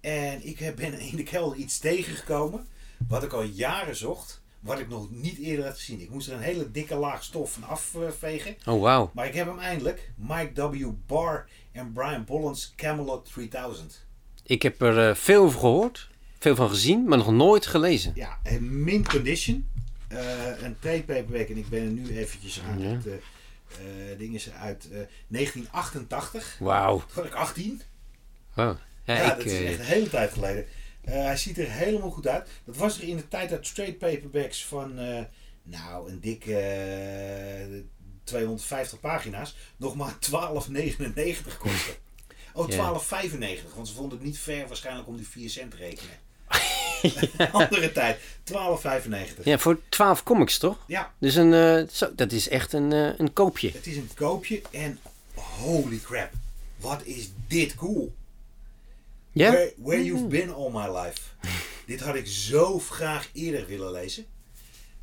en 0.01 0.47
ik 0.47 0.59
heb- 0.59 0.77
ben 0.77 0.99
in 0.99 1.16
de 1.16 1.23
kelder 1.23 1.59
iets 1.59 1.79
tegengekomen 1.79 2.66
wat 3.09 3.23
ik 3.23 3.33
al 3.33 3.42
jaren 3.42 3.97
zocht, 3.97 4.42
wat 4.66 4.79
ik 4.79 4.88
nog 4.88 5.11
niet 5.11 5.38
eerder 5.38 5.64
had 5.64 5.76
gezien. 5.76 6.00
Ik 6.00 6.11
moest 6.11 6.29
er 6.29 6.35
een 6.35 6.40
hele 6.40 6.70
dikke 6.70 6.94
laag 6.94 7.22
stof 7.24 7.52
van 7.52 7.62
afvegen, 7.64 8.57
Oh, 8.66 8.81
wauw. 8.83 9.11
maar 9.14 9.26
ik 9.26 9.35
heb 9.35 9.46
hem 9.46 9.59
eindelijk. 9.59 10.11
Mike 10.16 10.70
W. 10.70 10.90
Barr 11.07 11.48
en 11.72 11.92
Brian 11.92 12.24
Bollens 12.24 12.72
Camelot 12.76 13.33
3000. 13.33 14.05
Ik 14.42 14.62
heb 14.62 14.81
er 14.81 15.09
eh, 15.09 15.14
veel 15.14 15.42
over 15.42 15.59
gehoord, 15.61 16.09
veel 16.38 16.55
van 16.57 16.68
gezien, 16.68 17.05
maar 17.09 17.18
nog 17.18 17.33
nooit 17.33 17.66
gelezen. 17.66 18.12
Ja, 18.14 18.38
een 18.42 18.85
mint 18.85 19.09
condition. 19.09 19.68
Eh, 20.09 20.18
een 20.62 20.76
trade 20.81 21.12
en 21.29 21.57
ik 21.57 21.68
ben 21.68 21.81
er 21.83 21.90
nu 21.90 22.16
eventjes 22.18 22.61
aan 22.68 22.81
Ja. 22.81 22.88
het... 22.88 23.07
eh 23.07 24.18
ding 24.18 24.35
is 24.35 24.50
uit 24.52 24.85
eh, 24.92 24.98
1988. 25.29 26.57
Wauw. 26.61 26.98
Toen 26.98 27.07
was 27.14 27.24
ik 27.26 27.35
18. 27.35 27.83
Wow. 28.55 28.76
Ja, 29.05 29.14
Ja, 29.14 29.22
ik, 29.33 29.37
dat 29.37 29.46
is 29.46 29.61
echt 29.64 29.79
een 29.79 29.85
hele 29.85 30.09
tijd 30.09 30.33
geleden. 30.33 30.66
Eh, 31.07 31.14
hij 31.14 31.37
ziet 31.37 31.59
er 31.59 31.71
helemaal 31.71 32.11
goed 32.11 32.27
uit. 32.27 32.49
Dat 32.64 32.77
was 32.77 32.99
er 32.99 33.09
in 33.09 33.16
de 33.16 33.29
tijd 33.29 33.51
dat 33.51 33.66
straight 33.66 33.99
paperbacks 33.99 34.64
van, 34.64 34.99
eh, 34.99 35.23
nou, 35.62 36.11
een 36.11 36.21
dikke 36.21 36.59
eh, 36.59 37.81
250 38.25 39.01
pagina's 39.01 39.57
nog 39.77 39.95
maar 39.97 40.14
12,99 40.31 41.59
kostte. 41.59 41.95
Oh, 42.55 42.69
12,95. 42.69 43.75
Want 43.75 43.88
ze 43.88 43.95
vonden 43.95 44.19
het 44.19 44.27
niet 44.27 44.38
fair 44.38 44.66
waarschijnlijk 44.66 45.09
om 45.09 45.16
die 45.16 45.29
4 45.29 45.51
cent 45.51 45.71
te 45.71 45.77
rekenen. 45.77 46.14
Andere 47.53 47.92
tijd. 47.92 48.19
12,95. 49.38 49.42
Ja, 49.45 49.59
voor 49.59 49.81
12 49.88 50.23
comics 50.23 50.59
toch? 50.59 50.79
Ja, 50.87 51.12
Dus 51.19 51.35
een, 51.35 51.53
eh, 51.53 51.88
zo, 51.92 52.14
dat 52.14 52.33
is 52.33 52.49
echt 52.49 52.73
een, 52.73 52.92
eh, 52.92 53.19
een 53.19 53.33
koopje. 53.33 53.71
het 53.73 53.87
is 53.87 53.97
een 53.97 54.11
koopje 54.14 54.62
en 54.71 54.99
holy 55.35 55.99
crap. 55.99 56.31
Wat 56.77 57.05
is 57.05 57.31
dit 57.47 57.75
cool. 57.75 58.14
Ja? 59.37 59.51
Where, 59.51 59.72
where 59.77 60.05
You've 60.05 60.27
Been 60.27 60.53
All 60.53 60.70
My 60.70 60.99
Life. 60.99 61.20
Dit 61.87 62.01
had 62.01 62.14
ik 62.14 62.27
zo 62.27 62.79
graag 62.79 63.31
eerder 63.33 63.66
willen 63.66 63.92
lezen. 63.92 64.27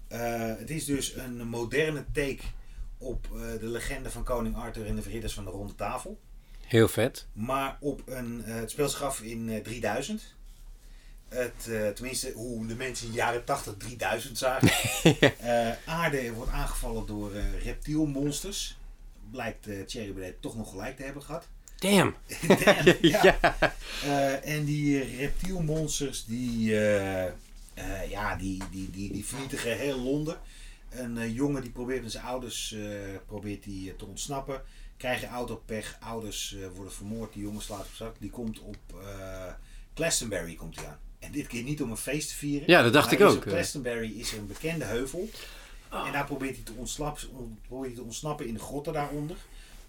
Eh, 0.08 0.20
het 0.58 0.70
is 0.70 0.86
dus 0.86 1.16
een 1.16 1.48
moderne 1.48 2.06
take 2.12 2.42
op 2.98 3.28
eh, 3.34 3.40
de 3.60 3.68
legende 3.68 4.12
van 4.12 4.24
koning 4.24 4.56
Arthur 4.56 4.86
en 4.86 4.96
de 4.96 5.02
Ridders 5.02 5.34
van 5.34 5.46
de 5.46 5.52
Ronde 5.52 5.76
Tafel. 5.76 6.20
Heel 6.68 6.88
vet. 6.88 7.26
Maar 7.34 7.78
op 7.80 8.02
een, 8.06 8.44
eh, 8.46 8.56
het 8.56 8.72
speelt 8.72 8.92
zich 8.92 9.02
af 9.02 9.22
in 9.22 9.50
eh, 9.50 9.62
3000. 9.62 10.36
Het, 11.30 11.68
eh, 11.70 11.88
tenminste, 11.88 12.32
hoe 12.32 12.68
de 12.68 12.76
mensen 12.76 13.06
in 13.06 13.12
de 13.12 13.18
jaren 13.18 13.44
80 13.44 13.74
3000 13.78 14.38
zagen. 14.38 14.72
Eh, 15.40 15.72
aarde 15.86 16.34
wordt 16.34 16.52
aangevallen 16.52 17.06
door 17.06 17.34
eh, 17.34 17.64
reptielmonsters. 17.64 18.78
Blijkt 19.32 19.68
eh 19.68 19.82
Thierry 19.82 20.14
Baudet 20.14 20.42
toch 20.42 20.56
nog 20.56 20.70
gelijk 20.70 20.98
te 20.98 21.04
hebben 21.04 21.24
gehad. 21.24 21.48
Damn. 21.84 22.16
Damn, 22.48 22.98
ja. 23.24 23.40
Eh, 24.04 24.56
en 24.56 24.66
die 24.66 25.18
reptielmonsters 25.18 26.26
die, 26.26 26.80
eh, 26.80 27.32
ja, 28.10 28.36
die, 28.36 28.64
die, 28.72 28.90
die, 28.92 29.12
die 29.12 29.26
vernietigen 29.26 29.78
heel 29.78 30.00
Londen. 30.00 30.38
Een 30.90 31.34
jongen 31.34 31.62
die 31.62 31.72
probeert 31.72 32.02
met 32.02 32.12
zijn 32.12 32.24
ouders 32.24 32.76
probeert 33.26 33.64
die, 33.64 33.96
te 33.96 34.06
ontsnappen. 34.06 34.62
Krijgen 34.98 35.28
autopech, 35.28 35.98
ouders 36.00 36.56
worden 36.76 36.94
vermoord, 36.94 37.34
die 37.34 37.44
jongen 37.44 37.62
slaat 37.62 37.80
op 37.80 37.94
zak. 37.94 38.16
Die 38.20 38.30
komt 38.30 38.60
op 38.60 38.78
Glastonbury 39.94 40.56
komt 40.56 40.76
hij 40.76 40.86
aan. 40.86 41.00
En 41.20 41.32
dit 41.32 41.48
keer 41.48 41.64
niet 41.64 41.82
om 41.82 41.92
een 41.92 41.98
feest 41.98 42.30
te 42.30 42.36
vieren. 42.36 42.68
Ja, 42.68 42.82
dat 42.82 42.94
dacht 42.94 43.12
ik 43.12 43.22
ook, 43.22 43.36
Op. 43.36 43.42
Glastonbury 43.42 44.20
is 44.20 44.32
een 44.32 44.48
bekende 44.48 44.86
heuvel. 44.86 45.30
En 45.90 46.12
daar 46.12 46.26
probeert 46.26 46.56
hij 46.56 46.64
te 46.64 46.74
ontsnappen, 46.78 47.60
probeert 47.68 47.92
hij 47.92 48.02
te 48.02 48.06
ontsnappen 48.06 48.48
in 48.48 48.54
de 48.54 48.60
grotten 48.60 48.94
daaronder. 48.94 49.38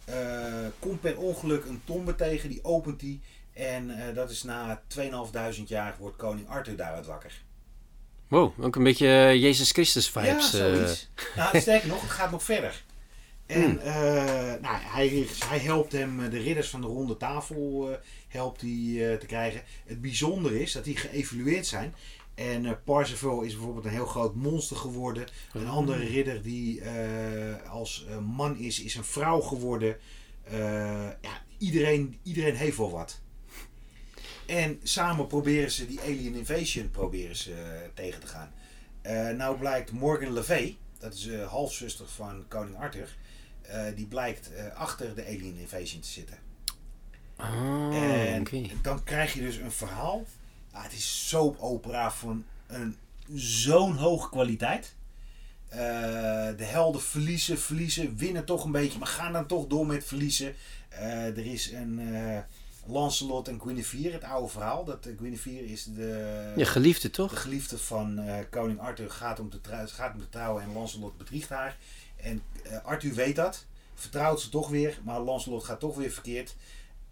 Eh, 0.04 0.66
komt 0.78 1.00
per 1.00 1.18
ongeluk 1.18 1.64
een 1.64 1.82
tombe 1.84 2.14
tegen, 2.14 2.48
die 2.48 2.64
opent 2.64 3.00
hij. 3.00 3.20
En 3.52 3.90
eh, 3.90 4.14
dat 4.14 4.30
is 4.30 4.42
na 4.42 4.82
2500 4.86 5.68
jaar 5.68 5.94
wordt 5.98 6.16
koning 6.16 6.48
Arthur 6.48 6.76
daaruit 6.76 7.06
wakker. 7.06 7.42
Wow, 8.28 8.64
ook 8.64 8.76
een 8.76 8.82
beetje 8.82 9.06
eh, 9.06 9.34
Jezus 9.34 9.70
Christus 9.70 10.12
ja, 10.12 10.20
vibes. 10.20 10.44
eh. 10.54 10.60
zoiets. 10.60 11.10
nou, 11.36 11.58
sterker 11.60 11.88
nog, 11.88 12.00
het 12.00 12.10
gaat 12.10 12.30
nog 12.30 12.42
verder. 12.42 12.82
En 13.46 13.62
Hmm. 13.62 13.80
nou, 14.60 14.76
hij, 14.80 15.26
hij 15.48 15.58
helpt 15.58 15.92
hem 15.92 16.30
de 16.30 16.38
ridders 16.38 16.68
van 16.68 16.80
de 16.80 16.86
ronde 16.86 17.16
tafel 17.16 17.88
helpt 18.28 18.60
hij, 18.60 19.16
te 19.20 19.26
krijgen. 19.26 19.62
Het 19.86 20.00
bijzondere 20.00 20.60
is 20.60 20.72
dat 20.72 20.84
die 20.84 20.96
geëvalueerd 20.96 21.66
zijn. 21.66 21.94
En 22.34 22.82
Parsifal 22.84 23.42
is 23.42 23.52
bijvoorbeeld 23.52 23.84
een 23.84 23.90
heel 23.90 24.06
groot 24.06 24.34
monster 24.34 24.76
geworden. 24.76 25.26
Een 25.52 25.68
andere 25.68 26.04
ridder 26.04 26.42
die 26.42 26.80
eh, 26.80 27.70
als 27.70 28.06
eh, 28.08 28.18
man 28.18 28.56
is, 28.56 28.80
is 28.80 28.94
een 28.94 29.04
vrouw 29.04 29.40
geworden. 29.40 29.96
Ja, 31.20 31.42
iedereen, 31.58 32.18
iedereen 32.22 32.54
heeft 32.54 32.76
wel 32.76 32.90
wat. 32.90 33.20
En 34.46 34.80
samen 34.82 35.26
proberen 35.26 35.70
ze 35.70 35.86
die 35.86 36.00
alien 36.00 36.34
invasion 36.34 36.90
proberen 36.90 37.36
ze, 37.36 37.54
tegen 37.94 38.20
te 38.20 38.26
gaan. 38.26 38.52
Nou 39.36 39.58
blijkt 39.58 39.92
Morgan 39.92 40.32
Le 40.32 40.44
Fay, 40.44 40.76
dat 40.98 41.14
is 41.14 41.34
halfzuster 41.34 42.08
van 42.08 42.44
koning 42.48 42.76
Arthur, 42.76 43.16
die 43.94 44.06
blijkt 44.06 44.50
achter 44.74 45.14
de 45.14 45.24
alien 45.24 45.56
invasion 45.58 46.00
te 46.00 46.08
zitten. 46.08 46.38
Ah, 47.36 48.34
en 48.34 48.70
dan 48.82 49.04
krijg 49.04 49.32
je 49.32 49.40
dus 49.40 49.56
een 49.56 49.72
verhaal. 49.72 50.24
Ja, 50.74 50.82
het 50.82 50.92
is 50.92 51.28
soap 51.28 51.58
opera 51.60 52.10
van 52.12 52.44
een 52.66 52.96
zo'n 53.34 53.96
hoge 53.96 54.28
kwaliteit. 54.30 54.94
Eh, 55.68 55.78
de 56.56 56.64
helden 56.64 57.00
verliezen, 57.02 57.58
verliezen, 57.58 58.16
winnen 58.16 58.44
toch 58.44 58.64
een 58.64 58.72
beetje, 58.72 58.98
maar 58.98 59.08
gaan 59.08 59.32
dan 59.32 59.46
toch 59.46 59.66
door 59.66 59.86
met 59.86 60.04
verliezen. 60.04 60.54
Eh, 60.88 61.26
er 61.26 61.46
is 61.46 61.70
een 61.72 62.14
eh, 62.14 62.38
Lancelot 62.86 63.48
en 63.48 63.60
Guinevere, 63.60 64.12
het 64.12 64.24
oude 64.24 64.48
verhaal. 64.48 64.84
Dat 64.84 65.08
Guinevere 65.18 65.66
is 65.66 65.84
de, 65.84 66.52
Je 66.56 66.64
geliefde 66.64 67.08
de 67.08 67.14
toch? 67.14 67.42
geliefde 67.42 67.78
van 67.78 68.20
koning 68.50 68.78
Arthur, 68.78 69.10
gaat 69.10 69.40
om, 69.40 69.50
te 69.50 69.60
trou- 69.60 69.86
gaat 69.88 70.14
om 70.14 70.20
te 70.20 70.28
trouwen 70.28 70.62
en 70.62 70.72
Lancelot 70.72 71.18
bedriegt 71.18 71.48
haar. 71.48 71.76
En 72.16 72.42
Arthur 72.82 73.14
weet 73.14 73.36
dat, 73.36 73.64
vertrouwt 73.94 74.40
ze 74.40 74.48
toch 74.48 74.68
weer, 74.68 74.98
maar 75.04 75.20
Lancelot 75.20 75.64
gaat 75.64 75.80
toch 75.80 75.96
weer 75.96 76.10
verkeerd. 76.10 76.54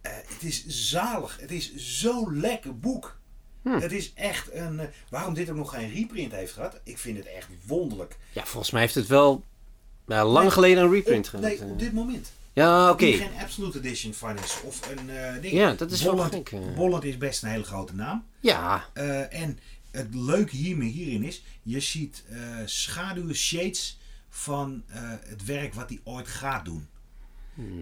Het 0.02 0.42
is 0.42 0.66
zalig, 0.66 1.36
het 1.40 1.50
is 1.50 1.74
zo'n 1.74 2.40
lekker 2.40 2.78
boek. 2.78 3.20
Hm. 3.62 3.68
Het 3.80 3.92
is 3.92 4.12
echt 4.14 4.52
een. 4.52 4.80
eh, 4.80 4.86
waarom 5.08 5.34
dit 5.34 5.50
ook 5.50 5.56
nog 5.56 5.70
geen 5.74 5.92
reprint 5.92 6.32
heeft 6.32 6.52
gehad, 6.52 6.80
ik 6.84 6.98
vind 6.98 7.16
het 7.18 7.26
echt 7.26 7.48
wonderlijk. 7.66 8.16
Ja, 8.32 8.44
volgens 8.44 8.72
mij 8.72 8.80
heeft 8.80 8.94
het 8.94 9.06
wel 9.06 9.44
nou, 10.06 10.28
lang 10.28 10.44
Nee, 10.44 10.52
geleden 10.54 10.82
een 10.84 10.90
reprint 10.92 11.24
Op, 11.24 11.30
gehad. 11.30 11.44
nee, 11.44 11.62
op 11.70 11.78
dit 11.78 11.92
moment. 11.92 12.32
Ja, 12.52 12.90
oké. 12.90 13.04
Die 13.04 13.16
geen 13.16 13.40
Absolute 13.40 13.78
Edition 13.78 14.14
van 14.14 14.38
is. 14.38 14.60
Of 14.64 14.90
een 14.90 15.10
eh, 15.10 15.40
ding. 15.40 15.52
Ja, 15.54 15.72
dat 15.74 15.90
is 15.90 16.02
wel 16.02 16.12
Bolland, 16.14 16.34
gek, 16.34 16.50
eh. 16.52 16.74
Bolland 16.76 17.04
is 17.04 17.18
best 17.18 17.42
een 17.42 17.48
hele 17.48 17.64
grote 17.64 17.94
naam. 17.94 18.24
Ja, 18.40 18.84
Eh, 18.92 19.40
en 19.42 19.58
het 19.90 20.14
leuke 20.14 20.56
hiermee, 20.56 20.88
hierin 20.90 21.22
is, 21.22 21.42
je 21.62 21.80
ziet 21.80 22.24
eh, 22.30 22.38
schaduwen, 22.64 23.34
shades 23.34 23.98
van 24.28 24.82
eh, 24.86 25.00
het 25.24 25.44
werk 25.44 25.74
wat 25.74 25.88
hij 25.88 26.00
ooit 26.04 26.28
gaat 26.28 26.64
doen. 26.64 26.86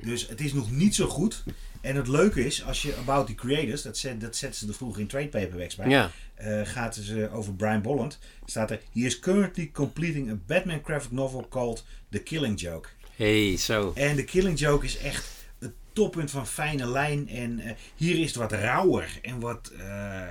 Dus 0.03 0.29
het 0.29 0.41
is 0.41 0.53
nog 0.53 0.71
niet 0.71 0.95
zo 0.95 1.07
goed. 1.07 1.43
En 1.81 1.97
het 1.97 2.09
leuke 2.09 2.47
is, 2.47 2.65
als 2.65 2.83
je 2.83 2.97
About 2.97 3.27
the 3.27 3.35
Creators, 3.35 3.83
dat, 3.83 3.99
zet, 3.99 4.21
dat 4.21 4.37
zetten 4.37 4.61
ze 4.61 4.69
er 4.69 4.75
vroeger 4.75 5.01
in 5.01 5.07
trade 5.07 5.29
paperbacks 5.29 5.75
bij, 5.77 5.89
ja. 5.89 6.11
eh, 6.35 6.61
gaat 6.65 6.95
ze 6.95 7.31
over 7.33 7.55
Brian 7.55 7.83
Bolland, 7.83 8.19
staat 8.45 8.71
er, 8.71 8.81
he 8.93 9.01
is 9.01 9.19
currently 9.19 9.71
completing 9.73 10.31
a 10.31 10.39
Batman 10.47 10.81
graphic 10.85 11.11
novel 11.11 11.47
called 11.49 11.85
The 12.11 12.19
Killing 12.19 12.61
Joke. 12.61 12.89
hey, 13.17 13.57
zo. 13.57 13.93
En 13.95 14.17
de 14.17 14.25
Killing 14.25 14.59
Joke 14.59 14.85
is 14.85 14.97
echt 14.99 15.29
het 15.59 15.73
toppunt 15.93 16.31
van 16.31 16.47
fijne 16.47 16.87
lijn. 16.87 17.29
En 17.29 17.61
eh, 17.61 17.73
hier 17.97 18.19
is 18.19 18.27
het 18.27 18.37
wat 18.37 18.53
rauwer 18.53 19.19
en 19.23 19.41
wat. 19.41 19.71
eh, 19.79 20.29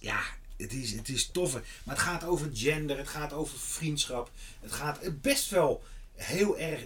ja, 0.00 0.20
het 0.56 0.72
is, 0.72 0.92
het 0.92 1.08
is 1.08 1.26
toffer. 1.26 1.62
Maar 1.84 1.94
het 1.94 2.04
gaat 2.04 2.24
over 2.24 2.50
gender, 2.52 2.98
het 2.98 3.08
gaat 3.08 3.32
over 3.32 3.58
vriendschap. 3.58 4.30
Het 4.60 4.72
gaat 4.72 5.20
best 5.20 5.50
wel 5.50 5.82
heel 6.14 6.58
erg, 6.58 6.80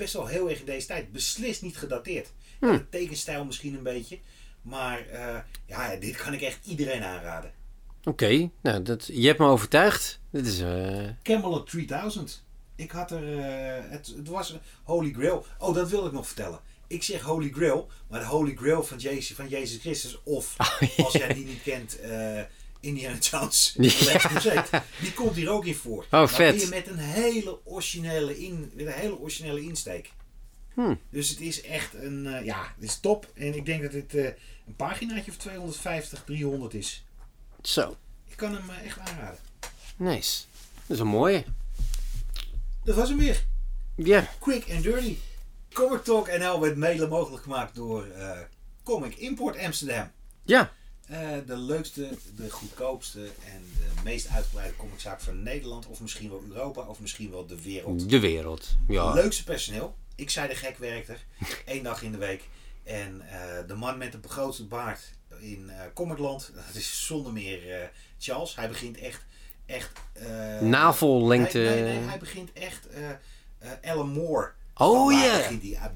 best 0.00 0.12
wel 0.14 0.26
heel 0.26 0.50
erg 0.50 0.58
in 0.58 0.64
deze 0.66 0.86
tijd. 0.86 1.12
Beslist 1.12 1.62
niet 1.62 1.76
gedateerd. 1.76 2.32
Hm. 2.60 2.66
De 2.72 2.88
tekenstijl 2.88 3.44
misschien 3.44 3.74
een 3.74 3.82
beetje. 3.82 4.18
Maar 4.62 5.06
eh, 5.06 5.38
ja, 5.66 5.96
dit 5.96 6.16
kan 6.16 6.32
ik 6.32 6.40
echt 6.40 6.66
iedereen 6.66 7.02
aanraden. 7.02 7.52
Oké, 8.04 8.50
nou, 8.60 8.82
dat, 8.82 9.06
je 9.12 9.26
hebt 9.26 9.38
me 9.38 9.46
overtuigd. 9.46 10.20
Dit 10.30 10.46
is... 10.46 10.60
eh, 10.60 11.08
Camelot 11.22 11.70
3000. 11.70 12.44
Ik 12.76 12.90
had 12.90 13.10
er. 13.10 13.38
eh, 13.38 13.90
het, 13.90 14.12
het 14.16 14.28
was 14.28 14.54
Holy 14.82 15.12
Grail. 15.12 15.46
Oh, 15.58 15.74
dat 15.74 15.90
wil 15.90 16.06
ik 16.06 16.12
nog 16.12 16.26
vertellen. 16.26 16.60
Ik 16.86 17.02
zeg 17.02 17.20
Holy 17.22 17.50
Grail, 17.50 17.88
maar 18.08 18.20
de 18.20 18.26
Holy 18.26 18.54
Grail 18.56 18.82
van 18.82 18.98
Jezus, 18.98 19.36
van 19.36 19.48
Jezus 19.48 19.80
Christus. 19.80 20.22
Of 20.22 20.54
als 21.04 21.12
jij 21.12 21.34
die 21.34 21.44
niet 21.46 21.62
kent, 21.62 22.00
eh, 22.00 22.40
Indiana 22.80 23.16
Jones. 23.18 23.74
Ja. 24.42 24.84
Die 25.00 25.12
komt 25.14 25.36
hier 25.36 25.50
ook 25.50 25.66
in 25.66 25.74
voor. 25.74 26.02
Oh, 26.04 26.10
maar 26.10 26.28
vet. 26.28 26.56
weer 26.56 26.68
met 26.68 26.86
een 26.86 26.98
hele 26.98 27.58
originele, 27.64 28.38
in, 28.38 28.70
met 28.74 28.86
een 28.86 28.92
hele 28.92 29.18
originele 29.18 29.62
insteek. 29.62 30.12
Hm. 30.74 30.94
Dus 31.10 31.28
het 31.28 31.40
is 31.40 31.62
echt 31.62 31.94
een. 31.94 32.26
eh, 32.26 32.44
ja, 32.44 32.72
het 32.74 32.84
is 32.84 32.98
top. 33.00 33.30
En 33.34 33.54
ik 33.54 33.66
denk 33.66 33.82
dat 33.82 33.90
dit 33.92 34.14
eh, 34.14 34.24
een 34.66 34.76
paginaatje 34.76 35.30
of 35.30 35.36
250, 35.36 36.22
300 36.24 36.74
is. 36.74 37.04
zo, 37.62 37.96
Ik 38.28 38.36
kan 38.36 38.54
hem 38.54 38.70
eh, 38.70 38.84
echt 38.86 38.98
aanraden. 38.98 39.38
nice. 39.96 40.42
Dat 40.86 40.96
is 40.96 40.98
een 40.98 41.06
mooie. 41.08 41.44
Dat 42.84 42.96
was 42.96 43.08
hem 43.08 43.18
weer. 43.18 43.44
Ja, 43.96 44.28
Quick 44.38 44.70
and 44.70 44.82
Dirty. 44.82 45.16
Comic 45.72 46.02
Talk 46.04 46.26
NL 46.38 46.60
werd 46.60 46.76
mede 46.76 47.06
mogelijk 47.06 47.42
gemaakt 47.42 47.74
door 47.74 48.06
Comic 48.84 49.14
Import 49.14 49.58
Amsterdam. 49.58 50.10
ja. 50.44 50.72
Eh, 51.10 51.28
de 51.46 51.56
leukste, 51.56 52.08
de 52.36 52.50
goedkoopste 52.50 53.20
en 53.20 53.64
de 53.78 54.02
meest 54.04 54.28
uitgebreide 54.28 54.76
comiczaak 54.76 55.20
van 55.20 55.42
Nederland. 55.42 55.86
Of 55.86 56.00
misschien 56.00 56.30
wel 56.30 56.42
Europa 56.48 56.82
of 56.82 57.00
misschien 57.00 57.30
wel 57.30 57.46
de 57.46 57.62
wereld. 57.62 58.10
De 58.10 58.20
wereld. 58.20 58.76
Ja. 58.88 59.12
Leukste 59.12 59.44
personeel. 59.44 59.96
Ik 60.14 60.30
zei 60.30 60.48
de 60.48 60.54
gek 60.54 60.78
werkt 60.78 61.08
er. 61.08 61.24
Eén 61.66 61.82
dag 61.88 62.02
in 62.02 62.12
de 62.12 62.18
week. 62.18 62.48
En 62.82 63.20
eh, 63.30 63.66
de 63.66 63.74
man 63.74 63.98
met 63.98 64.12
de 64.12 64.28
grootste 64.28 64.64
baard 64.66 65.00
in 65.40 65.70
eh 65.70 65.80
Comicland. 65.94 66.50
Dat 66.54 66.74
is 66.74 67.06
zonder 67.06 67.32
meer 67.32 67.90
Charles. 68.18 68.56
Hij 68.56 68.68
begint 68.68 68.98
echt... 68.98 69.24
echt 69.66 69.92
Navellengte. 70.60 71.58
Nee, 71.58 71.82
nee, 71.82 71.98
nee, 71.98 72.08
hij 72.08 72.18
begint 72.18 72.52
echt 72.52 72.88
Alan 73.82 74.10
Moore. 74.10 74.52
Oh, 74.74 75.12
ja. 75.12 75.36
Begint 75.36 75.62
hij, 75.62 75.90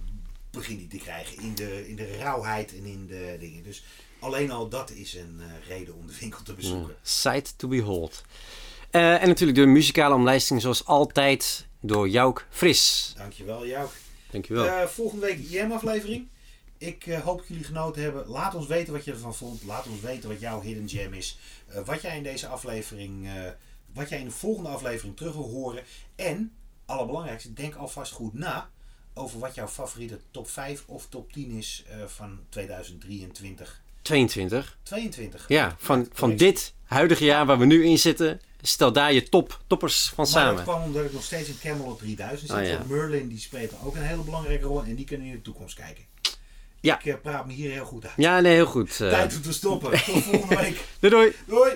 begint 0.51 0.81
hij 0.81 0.89
te 0.89 1.05
krijgen 1.05 1.43
in 1.43 1.55
de, 1.55 1.89
in 1.89 1.97
de 1.97 2.17
rauwheid 2.17 2.77
en 2.77 2.85
in 2.85 3.07
de 3.07 3.37
dingen. 3.41 3.63
Dus 3.63 3.85
Alleen 4.25 4.51
al 4.51 4.69
dat 4.69 4.91
is 4.91 5.15
een 5.15 5.41
eh, 5.41 5.69
reden 5.69 5.95
om 5.95 6.07
de 6.07 6.17
winkel 6.21 6.43
te 6.43 6.53
bezoeken. 6.53 6.97
Sight 7.03 7.59
to 7.59 7.69
behold. 7.69 8.25
Eh, 8.91 9.23
en 9.23 9.29
natuurlijk 9.29 9.59
de 9.59 9.67
muzikale 9.67 10.15
omlijsting 10.15 10.61
zoals 10.61 10.85
altijd 10.85 11.67
door 11.81 12.09
Jouk 12.09 12.47
Fris. 12.51 13.13
Dankjewel, 13.17 13.67
Jouk. 13.67 13.91
Dankjewel. 14.31 14.67
Eh 14.67 14.87
volgende 14.87 15.27
week 15.27 15.39
IM-aflevering. 15.39 16.29
Ik 16.79 17.07
eh, 17.07 17.21
hoop 17.21 17.39
dat 17.39 17.49
jullie 17.49 17.65
genoten 17.65 18.03
hebben. 18.03 18.27
Laat 18.27 18.55
ons 18.55 18.67
weten 18.67 18.93
wat 18.93 19.05
je 19.05 19.11
ervan 19.13 19.35
vond. 19.35 19.65
Laat 19.65 19.87
ons 19.87 20.01
weten 20.01 20.29
wat 20.29 20.41
jouw 20.41 20.61
hidden 20.61 20.89
gem 20.89 21.13
is. 21.13 21.39
Wat 21.85 22.03
jij 22.03 22.17
in 22.17 22.23
deze 22.23 22.47
aflevering, 22.47 23.29
wat 23.93 24.09
jij 24.09 24.19
in 24.19 24.25
de 24.25 24.31
volgende 24.31 24.69
aflevering 24.69 25.17
terug 25.17 25.33
wil 25.33 25.49
horen. 25.51 25.85
En, 26.15 26.53
allerbelangrijkste, 26.85 27.53
denk 27.53 27.75
alvast 27.75 28.13
goed 28.13 28.35
na 28.35 28.71
over 29.15 29.39
wat 29.39 29.55
jouw 29.55 29.69
favoriete 29.69 30.21
top 30.31 30.49
5 30.49 30.85
of 30.87 31.07
top 31.09 31.33
10 31.33 31.51
is 31.51 31.85
van 32.07 32.41
2023. 32.49 33.83
22. 34.05 34.77
22. 34.83 35.45
Ja, 35.49 35.77
van, 35.79 36.09
van 36.13 36.37
dit 36.37 36.75
huidige 36.85 37.25
jaar 37.25 37.47
waar 37.47 37.59
we 37.59 37.65
nu 37.65 37.85
in 37.85 37.99
zitten. 37.99 38.41
Stel 38.63 38.93
daar 38.93 39.13
je 39.13 39.29
top, 39.29 39.61
toppers 39.67 40.05
van 40.15 40.15
Maar 40.17 40.27
samen. 40.27 40.55
dat 40.55 40.65
kwam 40.65 40.83
omdat 40.83 41.05
ik 41.05 41.13
nog 41.13 41.23
steeds 41.23 41.49
in 41.49 41.59
Camelot 41.63 41.99
3000 41.99 42.51
zit. 42.51 42.59
Ah, 42.59 42.67
ja. 42.67 42.83
Merlin 42.89 43.29
die 43.29 43.39
speelt 43.39 43.73
ook 43.85 43.95
een 43.97 44.03
hele 44.03 44.23
belangrijke 44.23 44.65
rol. 44.67 44.83
En 44.85 44.95
die 44.95 45.05
kunnen 45.05 45.27
in 45.27 45.33
de 45.33 45.43
toekomst 45.43 45.75
kijken. 45.75 46.05
Ja. 46.81 46.99
Ik 46.99 47.05
eh, 47.07 47.15
praat 47.23 47.47
me 47.47 47.53
hier 47.53 47.71
heel 47.71 47.85
goed 47.85 48.05
uit. 48.05 48.13
Ja, 48.17 48.41
nee, 48.41 48.55
heel 48.55 48.67
goed. 48.67 48.91
eh. 48.91 49.09
Tijd 49.09 49.35
om 49.37 49.43
te 49.43 49.53
stoppen. 49.53 49.91
Tot 49.91 50.01
volgende 50.23 50.57
week. 50.57 50.85
doei 51.01 51.13
doei. 51.13 51.33
Doei! 51.47 51.73